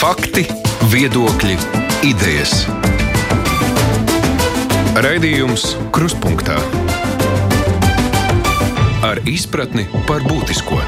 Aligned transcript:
Fakti, 0.00 0.46
viedokļi, 0.88 1.58
idejas. 2.08 2.62
Raidījums 4.96 5.74
Krustpunktā 5.92 6.56
ar 9.04 9.20
izpratni 9.28 9.84
par 10.08 10.24
būtisko. 10.24 10.78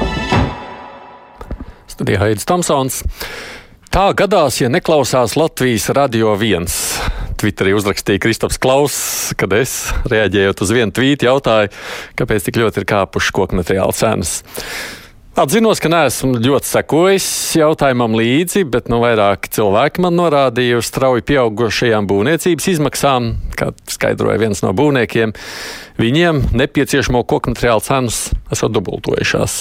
Studijā 1.93 2.23
Haidis 2.23 2.49
Tomsons. 2.49 3.03
Tā 3.93 4.07
gadās, 4.17 4.57
ja 4.63 4.71
neklausās 4.73 5.37
Latvijas 5.37 5.85
radio 5.93 6.33
viens. 6.33 6.79
Twitterī 7.37 7.77
uzrakstīja 7.77 8.23
Kristaps 8.25 8.57
Klauss, 8.57 9.29
kad 9.37 9.53
es, 9.53 9.91
reaģējot 10.09 10.65
uz 10.65 10.73
vienu 10.73 10.89
tvītu, 10.89 11.29
jautāju, 11.29 11.69
kāpēc 12.17 12.49
tik 12.49 12.57
ļoti 12.65 12.81
ir 12.81 12.89
kāpušas 12.95 13.37
koku 13.37 13.61
materiāla 13.61 13.93
cenas. 13.93 14.39
Atzinos, 15.33 15.79
ka 15.81 15.89
neesmu 15.89 16.35
ļoti 16.45 16.67
sekojis 16.69 17.25
jautājumam 17.57 18.13
līdzi, 18.13 18.67
bet 18.69 18.85
nu, 18.91 18.99
vairāk 19.01 19.47
cilvēki 19.55 20.03
man 20.05 20.13
norādīja 20.19 20.77
uz 20.77 20.91
strauji 20.91 21.25
pieaugušajām 21.25 22.05
būvniecības 22.05 22.67
izmaksām, 22.75 23.31
kā 23.57 23.71
skaidroja 23.89 24.37
viens 24.43 24.61
no 24.61 24.69
būvniekiem. 24.77 25.33
Viņiem 25.97 26.43
nepieciešamo 26.53 27.23
koku 27.25 27.49
materiālu 27.49 27.81
cenas 27.81 28.19
esot 28.53 28.75
dubultojušās. 28.77 29.57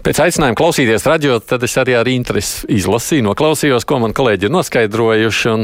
Pēc 0.00 0.22
aicinājuma 0.24 0.56
klausīties 0.56 1.04
radio, 1.04 1.36
tad 1.44 1.68
es 1.68 1.76
arī 1.76 1.98
ar 2.00 2.08
interesi 2.08 2.64
izlasīju, 2.72 3.28
noklausījos, 3.28 3.84
ko 3.84 4.00
man 4.00 4.16
kolēģi 4.16 4.48
ir 4.48 4.56
noskaidrojuši. 4.56 5.58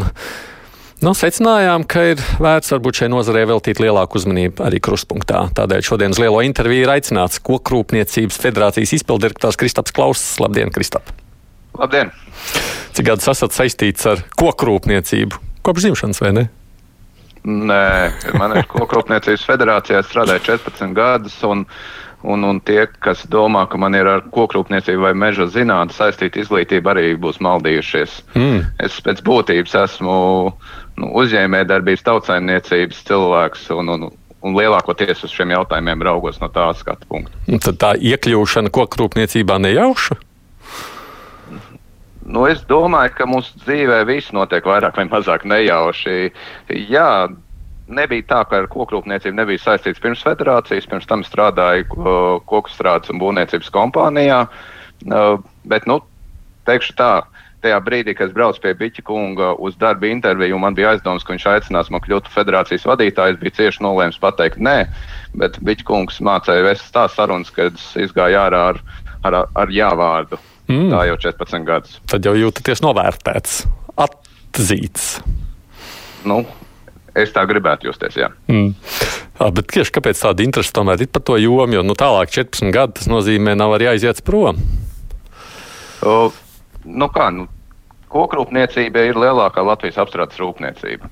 Nu, 0.99 1.13
secinājām, 1.15 1.85
ka 1.87 2.03
ir 2.11 2.23
vērts 2.43 2.73
varbūt 2.75 2.99
šai 3.01 3.09
nozarei 3.13 3.45
veltīt 3.47 3.79
lielāku 3.79 4.19
uzmanību 4.19 4.65
arī 4.67 4.81
krustpunktā. 4.83 5.45
Tādēļ 5.55 5.85
šodien 5.87 6.15
uz 6.15 6.19
lielo 6.19 6.41
interviju 6.43 6.83
ir 6.83 6.91
aicināts 6.91 7.39
Kokrūpniecības 7.47 8.39
federācijas 8.43 8.97
izpildirektors 8.99 9.59
Kristaps 9.61 9.95
Klauss. 9.95 10.41
Labdien, 10.43 10.73
Kristap! 10.75 11.13
Labdien! 11.79 12.11
Cik 12.99 13.13
gadus 13.13 13.31
esat 13.31 13.55
saistīts 13.55 14.11
ar 14.11 14.25
kokrūpniecību? 14.43 15.39
Kopš 15.63 15.87
dzimšanas 15.87 16.23
vai 16.25 16.33
ne? 16.35 16.45
Nē, 17.47 17.87
man 18.35 18.59
ir 18.59 18.67
Kokrūpniecības 18.67 19.47
federācijā 19.47 20.03
strādāja 20.03 20.49
14 20.51 20.99
gadus. 20.99 21.39
Un... 21.47 21.67
Un, 22.27 22.43
un 22.43 22.57
tie, 22.67 22.81
kas 22.99 23.21
domā, 23.31 23.61
ka 23.71 23.79
man 23.79 23.95
ir 23.95 24.09
ar 24.11 24.25
kokrūpniecību 24.35 25.05
vai 25.05 25.13
meža 25.15 25.45
zinātnē 25.55 25.95
saistīta 25.95 26.41
izglītība, 26.43 26.91
arī 26.91 27.13
būs 27.15 27.39
maldījušies. 27.47 28.17
Mm. 28.35 28.65
Es 28.83 28.97
pēc 29.07 29.23
būtības 29.23 29.77
esmu 29.85 30.17
nu, 30.99 31.11
uzņēmējdarbības, 31.23 32.07
tautsājumniecības 32.07 33.03
cilvēks. 33.09 33.67
Un, 33.79 33.93
un, 33.95 34.09
un 34.45 34.57
lielākoties 34.59 35.25
uz 35.27 35.35
šiem 35.35 35.55
jautājumiem 35.57 36.05
raugos 36.07 36.41
no 36.43 36.51
tā 36.53 36.69
skatu 36.79 37.09
punkta. 37.11 37.43
Un 37.51 37.63
tad 37.63 37.81
tā 37.83 37.93
iekļūšana 37.99 38.73
kokrūpniecībā 38.75 39.59
nejauša? 39.67 40.19
Nu, 42.29 42.45
es 42.45 42.61
domāju, 42.69 43.15
ka 43.17 43.27
mūsu 43.29 43.57
dzīvē 43.63 44.03
viss 44.09 44.35
notiek 44.37 44.67
vairāk 44.69 44.99
vai 45.01 45.07
mazāk 45.09 45.47
nejauši. 45.49 46.29
Jā, 46.91 47.09
nebija 47.89 48.27
tā, 48.29 48.43
ka 48.51 48.61
ar 48.61 48.69
kokrūpniecību 48.69 49.39
nebija 49.39 49.63
saistīts 49.65 50.03
pirms 50.05 50.25
federācijas. 50.27 50.89
Pirms 50.91 51.09
tam 51.09 51.25
strādāju 51.25 51.89
koku 52.51 52.75
strādes 52.75 53.09
un 53.15 53.23
būvniecības 53.23 53.73
kompānijā. 53.73 54.43
Bet, 55.65 55.89
nu, 55.89 56.03
teikšu 56.69 56.99
tā, 57.01 57.13
tajā 57.65 57.79
brīdī, 57.85 58.15
kad 58.17 58.31
es 58.31 58.35
braucu 58.37 58.63
pie 58.63 58.75
Biķa 58.79 59.05
kunga 59.07 59.53
uz 59.59 59.77
darba 59.81 60.09
interviju, 60.11 60.61
man 60.63 60.77
bija 60.79 60.93
aizdoms, 60.95 61.25
ka 61.27 61.35
viņš 61.35 61.47
aicinās 61.53 61.91
man 61.95 62.03
kļūt 62.05 62.29
par 62.29 62.37
federācijas 62.41 62.87
vadītāju. 62.89 63.37
Es 63.37 63.41
biju 63.43 63.57
cieši 63.59 63.85
nolēmis 63.87 64.21
pateikt 64.23 64.61
nē, 64.63 64.77
bet 65.41 65.59
Biķa 65.65 65.89
kungs 65.89 66.21
mācīja 66.25 66.67
vest 66.67 66.93
tā 66.95 67.09
sarunas, 67.13 67.51
kad 67.55 67.75
es 67.75 67.89
izgāju 68.09 68.39
ārā 68.45 68.63
ar, 68.75 68.81
ar, 69.27 69.41
ar 69.55 69.75
jā 69.75 69.91
vārdu. 69.99 70.41
Mm. 70.69 70.93
Tā 70.93 71.03
jau 71.09 71.19
14 71.31 71.69
gadus. 71.69 71.99
Tad 72.13 72.29
jau 72.29 72.37
jūtaties 72.37 72.85
novērtēts, 72.85 73.61
atzīts. 74.05 75.13
Nu, 76.29 76.43
Es 77.19 77.33
tā 77.35 77.43
gribētu 77.49 77.89
justies. 77.89 78.15
Jā. 78.19 78.29
Mm. 78.51 78.75
À, 79.39 79.49
bet 79.55 79.71
tieši 79.73 79.95
kāpēc 79.97 80.21
tāda 80.23 80.45
interese 80.45 80.75
tomēr 80.75 81.03
ir 81.03 81.11
par 81.11 81.25
to 81.27 81.39
jomu? 81.41 81.79
Jo 81.79 81.85
nu, 81.87 81.97
tālāk, 81.99 82.31
14 82.35 82.75
gadi, 82.75 82.99
tas 83.01 83.09
nozīmē, 83.11 83.57
nav 83.59 83.75
arī 83.75 83.91
aiziet 83.93 84.23
prom. 84.27 84.61
O, 86.07 86.17
nu 86.87 87.09
kā, 87.15 87.31
nu, 87.35 87.49
kokrūpniecība 88.13 89.09
ir 89.09 89.21
lielākā 89.21 89.65
Latvijas 89.65 90.01
apstrādes 90.03 90.41
rūpniecība. 90.41 91.09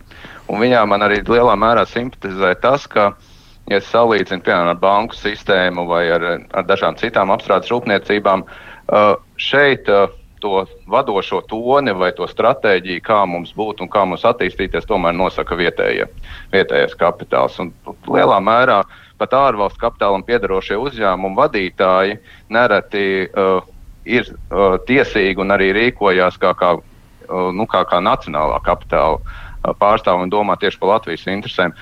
Un 0.50 0.62
viņā 0.62 0.82
man 0.88 1.04
arī 1.06 1.22
lielā 1.26 1.56
mērā 1.58 1.86
simpatizē 1.88 2.54
tas, 2.62 2.86
ka, 2.90 3.10
ja 3.70 3.80
salīdzinu 3.82 4.44
piemēram 4.46 4.74
ar 4.74 4.82
banku 4.82 5.18
sistēmu 5.18 5.86
vai 5.90 6.04
ar, 6.14 6.26
ar 6.52 6.68
dažām 6.68 6.98
citām 7.00 7.32
apstrādes 7.34 7.72
rūpniecībām, 7.72 8.46
šeit 9.42 9.90
to 10.40 10.66
vadošo 10.86 11.40
toni 11.48 11.94
vai 11.96 12.12
to 12.14 12.28
stratēģiju, 12.28 13.02
kā 13.04 13.22
mums 13.26 13.54
būt 13.56 13.80
un 13.82 13.90
kā 13.90 14.04
mums 14.06 14.26
attīstīties, 14.28 14.86
tomēr 14.86 15.16
nosaka 15.16 15.56
vietējie, 15.58 16.06
vietējais 16.52 16.94
kapitāls. 17.00 17.56
Un 17.62 17.72
lielā 18.06 18.38
mērā 18.44 18.82
pat 19.18 19.32
ārvalstu 19.34 19.80
kapitālam 19.80 20.24
piedarošie 20.26 20.76
uzņēmumu 20.78 21.40
vadītāji 21.40 22.18
nereti 22.52 23.06
uh, 23.26 23.64
ir 24.06 24.30
uh, 24.30 24.78
tiesīgi 24.88 25.42
un 25.42 25.54
arī 25.54 25.72
rīkojās 25.76 26.38
kā, 26.40 26.54
kā, 26.58 26.76
uh, 26.78 27.50
nu, 27.52 27.66
kā, 27.70 27.82
kā 27.90 28.00
nacionālā 28.04 28.60
kapitāla 28.66 29.20
uh, 29.20 29.74
pārstāvji 29.80 30.28
un 30.28 30.32
domā 30.32 30.56
tieši 30.60 30.80
par 30.80 30.96
Latvijas 30.96 31.26
interesēm. 31.30 31.74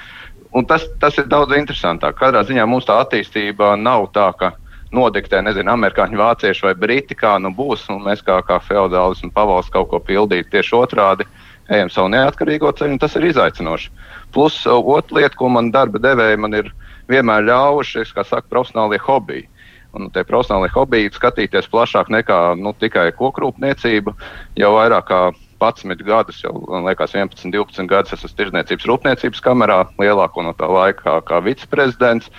Un 0.54 0.66
tas, 0.70 0.86
tas 1.02 1.16
ir 1.18 1.26
daudz 1.30 1.54
interesantāk. 1.56 2.16
Katrā 2.20 2.44
ziņā 2.46 2.66
mums 2.70 2.86
tā 2.86 3.00
attīstība 3.02 3.74
nav 3.80 4.06
tā, 4.14 4.28
ka 4.38 4.52
nodiktē, 4.94 5.40
nezinu, 5.42 5.72
amerikāņu, 5.74 6.20
vācieši 6.20 6.68
vai 6.68 6.74
briti, 6.78 7.16
kā 7.18 7.34
nu 7.42 7.50
būs, 7.54 7.88
un 7.90 8.04
mēs 8.06 8.22
kā, 8.24 8.38
kā 8.46 8.60
feudālis 8.62 9.24
un 9.26 9.32
pavalsts 9.34 9.72
kaut 9.74 9.90
ko 9.90 9.98
pildīt 9.98 10.52
tieši 10.52 10.76
otrādi, 10.78 11.26
ejam 11.72 11.90
savu 11.90 12.12
neatkarīgo 12.14 12.70
ceļu, 12.78 12.94
un 12.94 13.02
tas 13.02 13.16
ir 13.18 13.26
izaicinoši. 13.32 13.90
Plus, 14.34 14.60
otra 14.70 15.20
lieta, 15.20 15.34
ko 15.38 15.50
man 15.50 15.72
darba 15.74 16.00
devēja, 16.02 16.38
man 16.40 16.54
ir 16.60 16.70
vienmēr 17.10 17.48
ļāvuši, 17.48 18.06
kā 18.14 18.24
saka, 18.26 18.48
profesionālie 18.50 19.00
hobiji. 19.02 19.48
Un 19.94 20.10
tie 20.14 20.24
profesionālie 20.26 20.72
hobiji 20.74 21.12
skatīties 21.14 21.70
plašāk 21.70 22.10
nekā 22.10 22.38
nu, 22.58 22.74
tikai 22.78 23.08
kokrūpniecība. 23.14 24.14
Jau 24.58 24.72
vairāk 24.74 25.08
kā 25.10 25.20
11 25.62 26.04
gadus, 26.04 26.42
jau 26.42 26.52
liekas, 26.84 27.14
11, 27.14 27.52
12 27.54 27.88
gadus 27.88 28.16
esmu 28.16 28.32
Tirzniecības 28.36 28.88
rūpniecības 28.90 29.42
kamerā, 29.44 29.84
lielāko 30.02 30.44
no 30.44 30.52
tā 30.58 30.68
laika 30.68 31.20
kā 31.28 31.40
viceprezidents. 31.46 32.30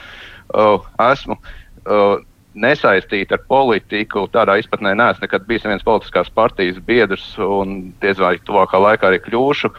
Uh, 0.53 0.83
esmu 1.01 1.39
uh, 1.39 2.19
nesaistīta 2.55 3.37
ar 3.37 3.43
politiku. 3.49 4.25
Tādā 4.31 4.57
izpratnē 4.59 4.93
neesmu 4.97 5.25
nekad 5.25 5.45
bijis 5.47 5.65
viens 5.67 5.83
politiskās 5.85 6.31
partijas 6.33 6.79
biedrs, 6.87 7.25
un 7.39 7.91
diez 8.03 8.19
vai 8.21 8.35
tuvākā 8.47 8.79
laikā 8.81 9.09
arī 9.09 9.21
kļūšu. 9.25 9.71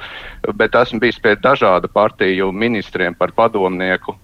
Bet 0.58 0.76
esmu 0.76 1.00
bijis 1.04 1.20
pie 1.22 1.36
dažādu 1.40 1.90
partiju 1.92 2.52
ministriem 2.52 3.16
par 3.16 3.32
padomnieku. 3.36 4.16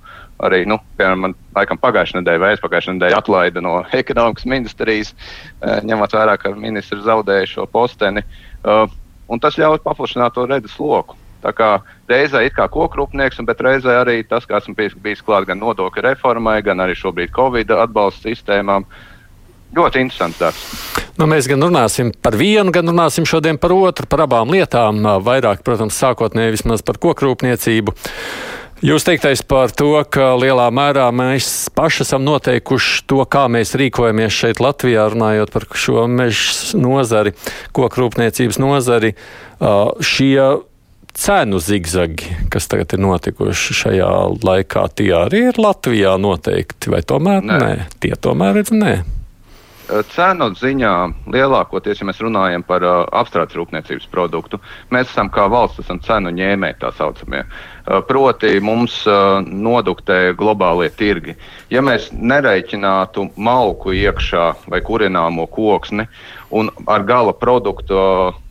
Arī, 0.42 0.64
nu, 0.66 0.80
piemēram, 0.98 1.20
man 1.26 1.34
laikam 1.54 1.78
pagājušajā 1.78 2.18
nedēļā 2.18 2.42
vai 2.42 2.52
aizpagājušajā 2.56 2.96
nedēļā 2.96 3.18
atlaida 3.22 3.62
no 3.62 3.76
ekonomikas 3.94 4.46
ministrijas, 4.50 5.12
eh, 5.14 5.78
ņemot 5.86 6.16
vērā, 6.18 6.34
ka 6.42 6.50
ministrs 6.58 7.04
zaudēja 7.06 7.46
šo 7.46 7.66
posteni. 7.70 8.24
Uh, 8.62 8.86
un 9.30 9.40
tas 9.42 9.58
ļauj 9.58 9.80
paplašināt 9.82 10.34
to 10.34 10.46
redzes 10.46 10.74
loku. 10.78 11.16
Tā 11.42 11.50
kā 11.54 11.68
reizē 12.10 12.44
ir 12.46 12.52
kā 12.54 12.68
kokrupnieks, 12.70 13.40
bet 13.46 13.62
reizē 13.64 13.96
arī 14.02 14.20
tas, 14.26 14.46
kā 14.46 14.60
esmu 14.60 14.76
bijis, 14.78 14.94
bijis 15.02 15.24
klāt 15.26 15.48
gan 15.48 15.58
nodokļu 15.58 16.04
reformai, 16.06 16.60
gan 16.62 16.82
arī 16.84 16.94
šobrīd 16.98 17.34
Covid 17.34 17.74
atbalsta 17.74 18.30
sistēmām. 18.30 18.86
Ļoti 19.74 20.04
interesants 20.04 20.38
darbs. 20.38 20.62
Nu, 21.18 21.26
mēs 21.28 21.48
gan 21.48 21.64
runāsim 21.64 22.12
par 22.22 22.36
vienu, 22.38 22.70
gan 22.74 22.88
runāsim 22.88 23.26
šodien 23.28 23.58
par 23.60 23.72
otru, 23.74 24.06
par 24.08 24.26
abām 24.26 24.52
lietām. 24.52 25.00
Vairāk, 25.24 25.64
protams, 25.64 25.96
sākotnēji 25.98 26.58
vismaz 26.58 26.84
par 26.86 27.00
kokrūpniecību. 27.02 27.96
Jūs 28.82 29.04
teiktais 29.06 29.44
par 29.46 29.70
to, 29.70 29.92
ka 30.10 30.32
lielā 30.34 30.64
mērā 30.74 31.04
mēs 31.14 31.68
paši 31.70 32.02
esam 32.02 32.24
noteikuši 32.26 33.04
to, 33.06 33.20
kā 33.30 33.44
mēs 33.46 33.76
rīkojamies 33.78 34.34
šeit 34.34 34.58
Latvijā, 34.58 35.04
runājot 35.12 35.52
par 35.54 35.68
šo 35.78 36.08
meža 36.10 36.80
nozari, 36.82 37.30
kokrūpniecības 37.78 38.58
nozari. 38.58 39.12
Šie 40.02 40.48
cenu 41.14 41.62
zigzagi, 41.62 42.34
kas 42.50 42.66
tagad 42.72 42.96
ir 42.96 43.04
notikuši 43.06 43.78
šajā 43.84 44.12
laikā, 44.42 44.88
tie 44.98 45.12
arī 45.14 45.46
ir 45.52 45.62
Latvijā 45.62 46.16
noteikti, 46.18 46.90
vai 46.90 47.04
tomēr 47.06 47.46
nē? 47.46 47.62
nē? 47.62 47.74
Tie 48.02 48.16
tomēr 48.18 48.64
ir 48.64 48.74
nē. 48.74 48.94
Cenu 50.12 50.48
ziņā 50.56 50.92
lielākoties, 51.34 52.00
ja 52.00 52.06
mēs 52.08 52.20
runājam 52.24 52.64
par 52.64 52.84
uh, 52.86 53.02
apstrādes 53.18 53.56
rūpniecības 53.58 54.08
produktu, 54.12 54.60
mēs 54.94 55.10
esam 55.10 55.28
kā 55.32 55.44
valsts 55.52 55.82
esam 55.82 56.00
cenu 56.04 56.32
ņēmēji 56.32 56.78
tā 56.80 56.92
saucamie. 56.96 57.42
Uh, 57.44 58.00
proti 58.08 58.54
mums 58.64 59.00
uh, 59.10 59.42
noduktē 59.44 60.32
globālie 60.38 60.88
tirgi. 60.96 61.36
Ja 61.72 61.82
mēs 61.84 62.08
nereiķinātu 62.12 63.28
malku 63.36 63.92
iekšā 63.98 64.46
vai 64.72 64.80
kurināmo 64.86 65.48
koksni 65.52 66.08
un 66.52 66.68
ar 66.86 67.02
gala 67.08 67.32
produktu, 67.32 67.96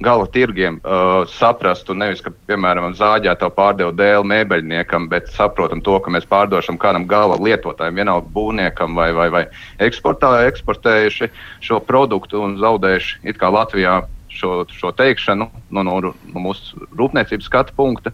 gala 0.01 0.25
tirgiem 0.33 0.79
uh, 0.81 1.21
saprastu, 1.29 1.93
nevis, 1.97 2.23
ka, 2.25 2.33
piemēram, 2.49 2.95
zāģētā 2.97 3.49
pārdeva 3.53 3.93
dēlu 3.93 4.25
mēbeļniekam, 4.31 5.05
bet 5.11 5.29
saprotam 5.35 5.83
to, 5.85 5.99
ka 6.01 6.13
mēs 6.13 6.25
pārdošam 6.29 6.79
kādam 6.81 7.05
gala 7.09 7.37
lietotājam, 7.37 7.99
vienalga 8.01 8.31
būvniekam 8.33 8.97
vai, 8.97 9.11
vai, 9.13 9.29
vai 9.33 9.43
eksportējuši 9.85 11.29
šo 11.61 11.81
produktu 11.85 12.41
un 12.41 12.57
zaudējuši 12.61 13.21
it 13.29 13.41
kā 13.41 13.51
Latvijā 13.53 14.01
šo, 14.33 14.63
šo 14.73 14.93
teikšanu 14.97 15.49
no, 15.69 15.83
no, 15.85 15.99
no 16.01 16.45
mūsu 16.47 16.87
rūpniecības 16.97 17.49
skatu 17.51 17.75
punkta, 17.77 18.13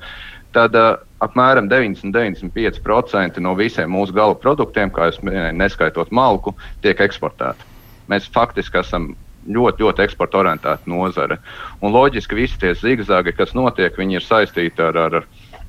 tad 0.56 0.75
uh, 0.75 0.98
apmēram 1.24 1.69
90-95% 1.72 3.39
no 3.44 3.56
visiem 3.56 3.92
mūsu 3.94 4.16
gala 4.18 4.36
produktiem, 4.36 4.92
kā 4.92 5.12
jau 5.12 5.30
minēju, 5.30 5.56
neskaitot 5.62 6.12
malku, 6.12 6.57
tiek 6.84 7.00
eksportēti. 7.07 7.75
Mēs 8.12 8.28
faktiski 8.31 8.80
esam 8.80 9.13
ļoti, 9.48 9.84
ļoti 9.84 10.04
eksporta 10.06 10.42
orientēta 10.42 10.90
nozare. 10.92 11.40
Un 11.82 11.96
loģiski, 11.96 12.38
visi 12.38 12.60
tie 12.62 12.74
zigzagi, 12.78 13.36
kas 13.38 13.56
notiek, 13.58 13.96
viņi 13.98 14.20
ir 14.20 14.26
saistīti 14.26 14.84
ar, 14.84 14.98
ar, 14.98 15.18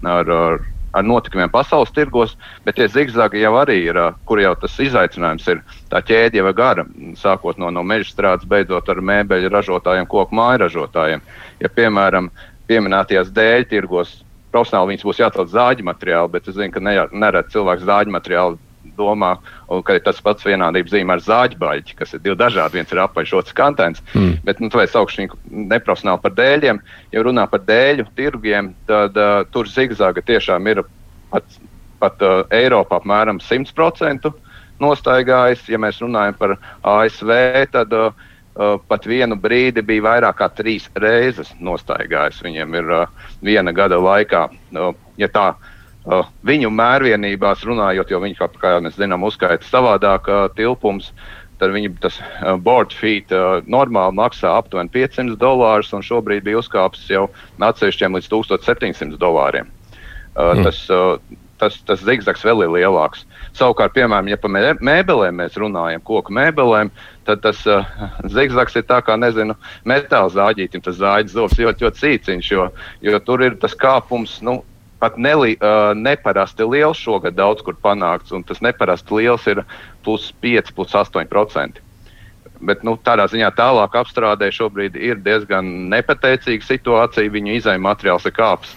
ar, 0.02 0.32
ar, 0.34 0.60
ar 0.98 1.06
notikumiem 1.06 1.50
pasaules 1.52 1.92
tirgos, 1.94 2.36
bet 2.66 2.78
tie 2.78 2.88
zigzagi 2.92 3.42
jau 3.42 3.54
arī 3.60 3.80
ir, 3.86 4.00
kur 4.28 4.42
jau 4.42 4.54
tas 4.58 4.76
izaicinājums 4.82 5.48
ir. 5.52 5.64
Tā 5.92 6.02
ķēde 6.04 6.40
jau 6.40 6.46
ir 6.50 6.56
gara, 6.58 6.86
sākot 7.20 7.60
no, 7.60 7.72
no 7.74 7.84
meža 7.86 8.10
strādes, 8.12 8.48
beidzot 8.48 8.88
ar 8.88 9.02
mēbeļu 9.02 9.52
ražotājiem, 9.54 10.08
koku 10.10 10.38
māju 10.38 10.64
ražotājiem. 10.66 11.26
Ja, 11.62 11.72
piemēram, 11.74 12.32
pieminētajās 12.68 13.34
dēļu 13.34 13.68
tirgos 13.70 14.18
profesionāli 14.52 14.94
viņas 14.94 15.04
būs 15.04 15.20
jāatrod 15.20 15.50
zāģi 15.52 15.84
materiāli, 15.84 16.32
bet 16.32 16.48
es 16.48 16.56
zinu, 16.56 16.72
ka 16.72 16.80
nereti 16.80 17.54
cilvēks 17.54 17.84
zāģi 17.84 18.14
materiālu 18.14 18.58
domā, 18.98 19.34
ka 19.86 19.96
ir 19.96 20.04
tas 20.04 20.20
pats 20.24 20.46
vienādības 20.46 20.92
zīme 20.94 21.14
ar 21.14 21.22
zāģbaļķi, 21.24 21.96
kas 21.98 22.14
ir 22.14 22.22
divi 22.24 22.36
dažādi. 22.40 22.78
Viens 22.78 22.92
ir 22.94 23.02
apaļš, 23.02 23.34
otrs 23.40 23.56
kantēns. 23.56 24.02
Mm. 24.14 24.36
Bet, 24.46 24.62
nu, 24.62 24.70
vai 24.74 24.88
saukšu 24.90 25.22
viņu 25.22 25.40
neprofesionāli 25.72 26.24
par 26.24 26.36
dēļiem, 26.38 26.82
ja 27.14 27.24
runā 27.26 27.46
par 27.50 27.64
dēļu 27.68 28.08
tirgiem, 28.18 28.72
tad 28.90 29.18
uh, 29.18 29.40
tur 29.54 29.70
zigzaga 29.70 30.24
tiešām 30.24 30.70
ir 30.72 30.82
pat, 31.32 31.58
pat 32.02 32.26
uh, 32.26 32.42
Eiropā 32.54 33.00
apmēram 33.00 33.42
100% 33.44 34.32
nostaigājis. 34.82 35.66
Ja 35.70 35.80
mēs 35.82 36.02
runājam 36.04 36.38
par 36.38 36.58
ASV, 36.96 37.32
tad 37.74 37.96
uh, 37.96 38.12
pat 38.90 39.06
vienu 39.06 39.38
brīdi 39.38 39.84
bija 39.86 40.06
vairāk 40.10 40.40
kā 40.42 40.50
trīs 40.60 40.90
reizes 40.98 41.54
nostaigājis. 41.62 42.42
Viņiem 42.46 42.78
ir 42.82 42.94
uh, 43.02 43.26
viena 43.44 43.74
gada 43.74 44.00
laikā, 44.02 44.46
uh, 44.50 44.94
ja 45.20 45.30
tā 45.34 45.50
uh, 45.54 45.74
viņu 46.48 46.70
mērvienībās 46.72 47.64
runājot, 47.68 48.12
jo 48.12 48.20
viņi, 48.22 48.38
kā, 48.38 48.76
mēs 48.84 48.96
zinām, 49.00 49.26
uzskaita 49.28 49.66
savādāk 49.68 50.30
uh, 50.30 50.46
tilpums. 50.56 51.12
Tad 51.58 51.72
viņi 51.74 51.90
tas 52.02 52.20
uh, 52.20 52.54
board 52.54 52.94
feet 52.94 53.32
uh, 53.34 53.58
normāli 53.66 54.14
maksā 54.18 54.52
aptuveni 54.60 54.92
500 54.94 55.36
dolārus, 55.40 55.90
un 55.96 56.06
šobrīd 56.06 56.46
bija 56.46 56.62
uzkāpis 56.62 57.08
jau 57.10 57.26
atsevišķiem 57.58 58.14
līdz 58.14 58.30
1700 58.30 59.18
dolāriem. 59.20 59.74
Mm. 60.38 60.62
tas, 60.62 60.84
tas, 61.58 61.76
tas 61.82 62.02
zigzags 62.06 62.44
vēl 62.46 62.62
ir 62.62 62.70
lielāks. 62.76 63.24
Savukārt, 63.58 63.90
piemēram, 63.96 64.28
ja 64.30 64.38
par 64.38 64.52
mēbelēm 64.54 65.40
mēs 65.40 65.56
runājam, 65.58 66.04
koku 66.06 66.34
mēbelēm, 66.36 66.92
tad 67.26 67.42
tas 67.42 67.64
uh, 67.66 67.82
zigzags 68.36 68.78
ir 68.78 68.86
tā 68.86 69.00
kā, 69.02 69.18
nezinu, 69.18 69.56
metāla 69.88 70.30
zāģītim, 70.30 70.84
tas 70.84 71.00
zāģis 71.00 71.34
zobs 71.34 71.58
ļoti, 71.58 71.88
ļoti 71.88 72.04
cīciņš, 72.04 72.50
jo, 72.54 72.68
jo 73.02 73.22
tur 73.26 73.42
ir 73.48 73.58
tas 73.58 73.74
kāpums, 73.78 74.38
nu, 74.46 74.60
pat 74.98 75.18
neli, 75.20 75.56
uh, 75.60 75.92
neparasti 75.96 76.66
liels 76.66 76.98
šogad 76.98 77.36
daudz 77.38 77.62
kur 77.66 77.76
panākts, 77.82 78.34
un 78.34 78.44
tas 78.46 78.62
neparasti 78.64 79.14
liels 79.14 79.46
ir 79.50 79.62
plus 80.06 80.32
5, 80.42 80.72
plus 80.74 80.96
8%. 80.96 81.84
Bet 82.58 82.82
nu, 82.82 82.96
tādā 83.06 83.28
ziņā 83.30 83.52
tālāk 83.54 83.94
apstrādē 84.00 84.50
šobrīd 84.54 84.96
ir 84.98 85.20
diezgan 85.22 85.66
nepateicīga 85.92 86.66
situācija. 86.66 87.30
Viņu 87.30 87.54
izaiņu 87.60 87.84
materiāls 87.84 88.26
ir 88.26 88.34
kāpis. 88.34 88.72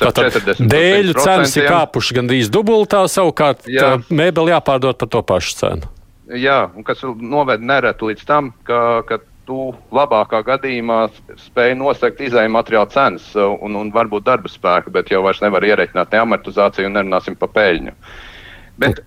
Tātad 0.00 0.38
dēļu 0.62 1.16
cenas 1.18 1.56
ir 1.58 1.66
kāpušas 1.68 2.16
gandrīz 2.20 2.50
dubultā, 2.52 3.02
savukārt 3.10 3.66
Jā. 3.68 3.96
mēbeli 4.08 4.54
jāpārdod 4.54 5.00
par 5.00 5.10
to 5.10 5.24
pašu 5.26 5.56
cenu. 5.58 5.90
Jā, 6.30 6.60
un 6.78 6.86
kas 6.86 7.02
noved 7.02 7.64
nereti 7.66 8.06
līdz 8.06 8.22
tam, 8.28 8.52
ka, 8.64 9.02
ka 9.08 9.18
tu 9.50 9.70
labākā 9.94 10.44
gadījumā 10.46 11.04
spēj 11.48 11.74
nosakt 11.78 12.20
izējuma 12.22 12.60
materiāla 12.60 12.90
cenas 12.92 13.26
un, 13.34 13.74
un 13.80 13.90
varbūt 13.94 14.26
darba 14.28 14.50
spēku, 14.50 14.92
bet 14.94 15.10
jau 15.10 15.24
vairs 15.26 15.42
nevar 15.42 15.66
ierēķināt 15.66 16.14
ne 16.14 16.20
amortizāciju 16.22 16.90
un 16.90 16.98
nerunāsim 16.98 17.38
par 17.40 17.50
peļņu. 17.56 17.96
Bet, 18.80 19.02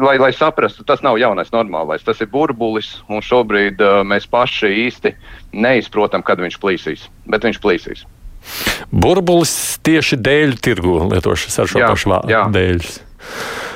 lai, 0.00 0.14
lai 0.16 0.30
saprastu, 0.32 0.84
tas 0.86 1.02
nav 1.04 1.18
jaunais 1.20 1.50
normālais. 1.52 2.04
Tas 2.06 2.22
ir 2.24 2.30
burbulis, 2.32 2.94
un 3.10 3.20
šobrīd 3.24 3.82
uh, 3.84 3.98
mēs 4.06 4.24
paši 4.30 4.70
īsti 4.86 5.12
neizprotam, 5.60 6.24
kad 6.24 6.40
viņš 6.40 6.56
plīsīs. 6.62 7.04
Bet 7.28 7.44
viņš 7.44 7.60
plīsīs. 7.60 8.06
Burbulis 8.88 9.52
tieši 9.84 10.16
dēļu 10.24 10.56
tirgu 10.64 10.94
lietošas 11.10 11.60
ar 11.60 11.68
šo 11.68 11.82
jā, 11.82 11.90
pašu 11.92 12.14
vārdu 12.14 12.40
dēļus. 12.54 12.94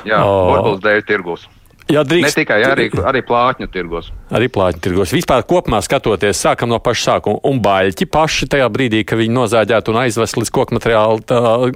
Jā, 0.09 0.23
burbulis 0.23 0.81
dēļu 0.87 1.07
tirgus. 1.11 1.45
Jā, 1.93 2.01
drīkst. 2.09 2.33
Ne 2.33 2.43
tikai 2.45 2.57
arī, 2.65 2.87
arī 3.05 3.21
plātņu 3.29 3.69
tirgos. 3.73 4.09
Arī 4.33 4.49
plātņu 4.53 4.81
tirgos. 4.87 5.13
Vispār 5.13 5.45
kopumā 5.49 5.83
skatoties, 5.85 6.41
sākam 6.41 6.71
no 6.73 6.79
paša 6.81 7.05
sākuma. 7.11 7.43
Un 7.51 7.61
baļķi 7.65 8.09
paši 8.09 8.49
tajā 8.55 8.71
brīdī, 8.73 9.03
kad 9.05 9.21
viņi 9.21 9.37
nozāģētu 9.37 9.93
un 9.93 10.01
aizvest 10.07 10.39
līdz 10.41 10.53
koku 10.55 10.79
materiālu, 10.79 11.21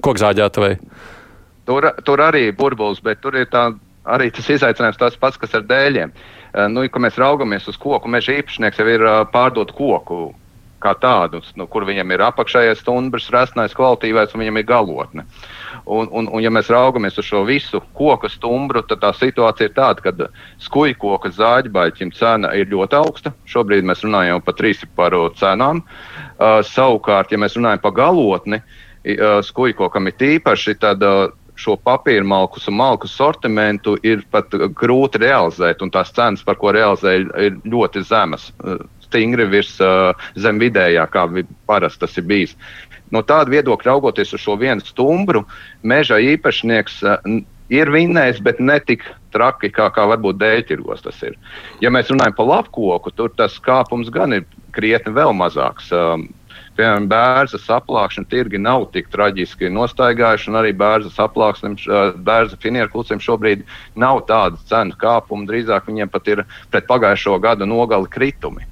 kokzāģētavai. 0.05 0.73
Tur, 1.69 1.91
tur 2.09 2.25
arī 2.25 2.47
burbulis, 2.57 3.03
bet 3.05 3.21
tur 3.21 3.37
ir 3.37 3.51
tā, 3.53 3.69
arī 4.09 4.31
tas 4.33 4.49
izaicinājums 4.49 5.01
tas 5.01 5.21
pats, 5.21 5.37
kas 5.41 5.59
ar 5.59 5.69
dēļiem. 5.69 6.17
Nu, 6.73 6.87
kad 6.89 7.05
mēs 7.05 7.21
raugamies 7.21 7.69
uz 7.69 7.77
koku, 7.77 8.09
meža 8.09 8.39
īpašnieks 8.41 8.81
jau 8.81 8.89
ir 8.89 9.05
pārdot 9.35 9.77
koku 9.77 10.31
kā 10.83 10.95
tādus, 10.97 11.51
nu, 11.59 11.67
kur 11.69 11.85
viņam 11.89 12.15
ir 12.15 12.23
apakšējais 12.29 12.81
stumbrs, 12.85 13.29
resnais, 13.35 13.75
kvalitīvais 13.77 14.33
un 14.33 14.45
viņam 14.45 14.61
ir 14.61 14.69
galotne. 14.69 15.25
Un, 15.87 16.09
un, 16.11 16.29
un, 16.29 16.43
ja 16.43 16.51
mēs 16.55 16.71
raugamies 16.73 17.19
uz 17.21 17.27
šo 17.29 17.45
visu 17.49 17.81
koku 17.97 18.31
stumbru, 18.33 18.83
tad 18.89 19.03
tā 19.05 19.13
situācija 19.17 19.71
ir 19.71 19.75
tāda, 19.77 20.05
ka 20.05 20.29
skujkoka 20.65 21.33
zāģbaļķim 21.37 22.13
cena 22.17 22.53
ir 22.59 22.71
ļoti 22.73 22.99
augsta. 22.99 23.35
Šobrīd 23.49 23.87
mēs 23.89 24.05
runājam 24.07 24.43
par 24.45 24.59
trīsparu 24.59 25.29
cenām. 25.39 25.83
Uh, 26.39 26.61
savukārt, 26.67 27.33
ja 27.33 27.41
mēs 27.41 27.59
runājam 27.59 27.83
par 27.85 27.97
galotni, 27.97 28.63
uh, 28.63 29.41
skujkokam 29.45 30.11
ir 30.11 30.19
tīpaši, 30.21 30.79
tad 30.83 31.05
uh, 31.07 31.29
šo 31.59 31.75
papīra 31.83 32.27
malkus 32.27 32.69
un 32.71 32.79
malku 32.79 33.09
sortimentu 33.11 33.97
ir 34.07 34.23
pat 34.31 34.53
grūti 34.79 35.21
realizēt, 35.25 35.83
un 35.83 35.91
tās 35.95 36.13
cenas, 36.15 36.45
par 36.47 36.59
ko 36.61 36.71
realizē, 36.75 37.17
ir 37.49 37.59
ļoti 37.67 38.05
zemas. 38.07 38.53
Uh, 38.63 38.85
stingri 39.09 39.47
virs 39.49 39.73
uh, 39.81 40.13
zem 40.37 40.61
vidējā, 40.61 41.07
kā 41.13 41.25
parasti 41.69 42.05
tas 42.05 42.19
ir 42.21 42.27
bijis. 42.29 42.55
No 43.15 43.23
tāda 43.25 43.53
viedokļa 43.55 43.93
raugoties 43.93 44.35
uz 44.37 44.43
šo 44.43 44.59
vienu 44.61 44.85
stumbru, 44.85 45.45
meža 45.83 46.19
īpašnieks 46.21 46.99
uh, 47.07 47.39
ir 47.73 47.93
vinnējis, 47.93 48.41
bet 48.45 48.61
ne 48.61 48.79
tik 48.81 49.05
traki, 49.35 49.71
kā, 49.75 49.89
kā 49.93 50.07
varbūt 50.09 50.41
dēļtirgos 50.41 51.05
tas 51.05 51.21
ir. 51.27 51.37
Ja 51.85 51.93
mēs 51.93 52.11
runājam 52.13 52.37
par 52.39 52.49
lapkoku, 52.49 53.13
tur 53.17 53.33
tas 53.37 53.59
kāpums 53.65 54.11
gan 54.13 54.37
ir 54.37 54.47
krietni 54.77 55.13
vēl 55.17 55.35
mazāks. 55.37 55.91
Um, 55.93 56.29
piemēram, 56.79 57.09
bērza 57.11 57.59
saplākšana 57.61 58.31
tirgi 58.31 58.61
nav 58.63 58.87
tik 58.95 59.11
traģiski 59.13 59.71
nostaigājuši, 59.75 60.51
un 60.53 60.61
arī 60.61 60.73
bērza 60.79 61.11
saplāksnim, 61.15 61.77
bērza 62.25 62.59
finieru 62.63 62.93
klucim 62.95 63.23
šobrīd 63.23 63.67
nav 63.99 64.23
tāda 64.31 64.61
cenu 64.71 64.97
kāpuma. 65.01 65.49
Drīzāk 65.49 65.91
viņiem 65.91 66.13
pat 66.13 66.31
ir 66.31 66.45
pret 66.73 66.89
pagājušo 66.89 67.39
gadu 67.43 67.69
nogali 67.69 68.11
kritumi. 68.13 68.69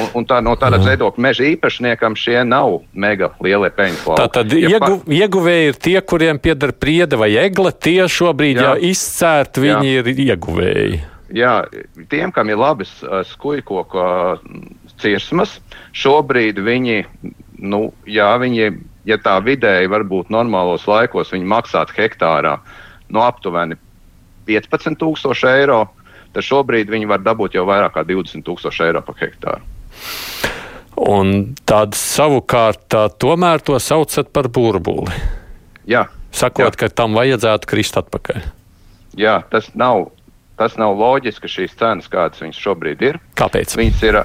Un, 0.00 0.08
un 0.18 0.26
tā, 0.26 0.40
no 0.42 0.54
tāda 0.58 0.80
viedokļa 0.82 1.22
meža 1.22 1.46
īpašniekam 1.52 2.16
šie 2.18 2.40
nav 2.48 2.80
mega 2.92 3.30
lielie 3.44 3.70
peļņas 3.74 4.06
lauki. 4.08 4.22
Tātad 4.24 4.54
ja 4.56 4.70
iegu, 4.74 4.98
pa... 5.04 5.16
ieguvēji 5.20 5.70
ir 5.70 5.80
tie, 5.86 5.96
kuriem 6.02 6.40
pieder 6.42 6.74
priede 6.74 7.18
vai 7.20 7.30
egla, 7.38 7.70
tie 7.70 8.08
šobrīd 8.10 8.58
jā. 8.58 8.68
jau 8.68 8.90
izcērt, 8.90 9.60
viņi 9.62 9.92
jā. 9.92 10.02
ir 10.02 10.24
ieguvēji. 10.26 11.02
Jā, 11.34 11.54
tiem, 12.10 12.32
kam 12.34 12.50
ir 12.50 12.58
labas 12.60 12.90
uh, 13.02 13.22
skujkoku 13.26 14.00
uh, 14.02 14.42
cirsmas, 15.02 15.56
šobrīd 15.96 16.60
viņi, 16.62 16.98
nu, 17.62 17.88
jā, 18.06 18.28
viņi, 18.42 18.70
ja 19.08 19.18
tā 19.22 19.38
vidēji 19.42 19.90
varbūt 19.90 20.30
normālos 20.34 20.86
laikos 20.90 21.32
viņi 21.34 21.50
maksātu 21.54 21.96
hektārā 21.96 22.58
no 23.08 23.20
nu, 23.20 23.24
aptuveni 23.26 23.78
15,000 24.46 25.54
eiro, 25.54 25.84
tad 26.34 26.44
šobrīd 26.44 26.90
viņi 26.90 27.08
var 27.08 27.22
dabūt 27.24 27.56
jau 27.56 27.66
vairāk 27.68 27.94
kā 27.96 28.04
20,000 28.06 28.88
eiro 28.88 29.02
par 29.06 29.18
hektāru. 29.20 29.73
Un 30.94 31.56
tad 31.66 31.96
savukārt 31.98 32.84
tā, 32.92 33.08
tomēr 33.10 33.62
to 33.66 33.78
saucat 33.82 34.30
par 34.34 34.46
burbuli. 34.52 35.10
Jā. 35.90 36.06
Sakot, 36.34 36.70
jā. 36.70 36.78
ka 36.84 36.88
tam 37.02 37.16
vajadzētu 37.18 37.68
krist 37.70 37.98
atpakaļ. 37.98 38.44
Jā, 39.18 39.40
tas 39.50 39.68
nav, 39.78 40.08
tas 40.58 40.78
nav 40.78 40.94
loģiski 40.98 41.50
šīs 41.50 41.76
cenas, 41.78 42.10
kādas 42.10 42.42
viņas 42.42 42.62
šobrīd 42.62 43.02
ir. 43.06 43.20
Kāpēc? 43.38 43.74
Viņas 43.78 44.02
ir 44.06 44.20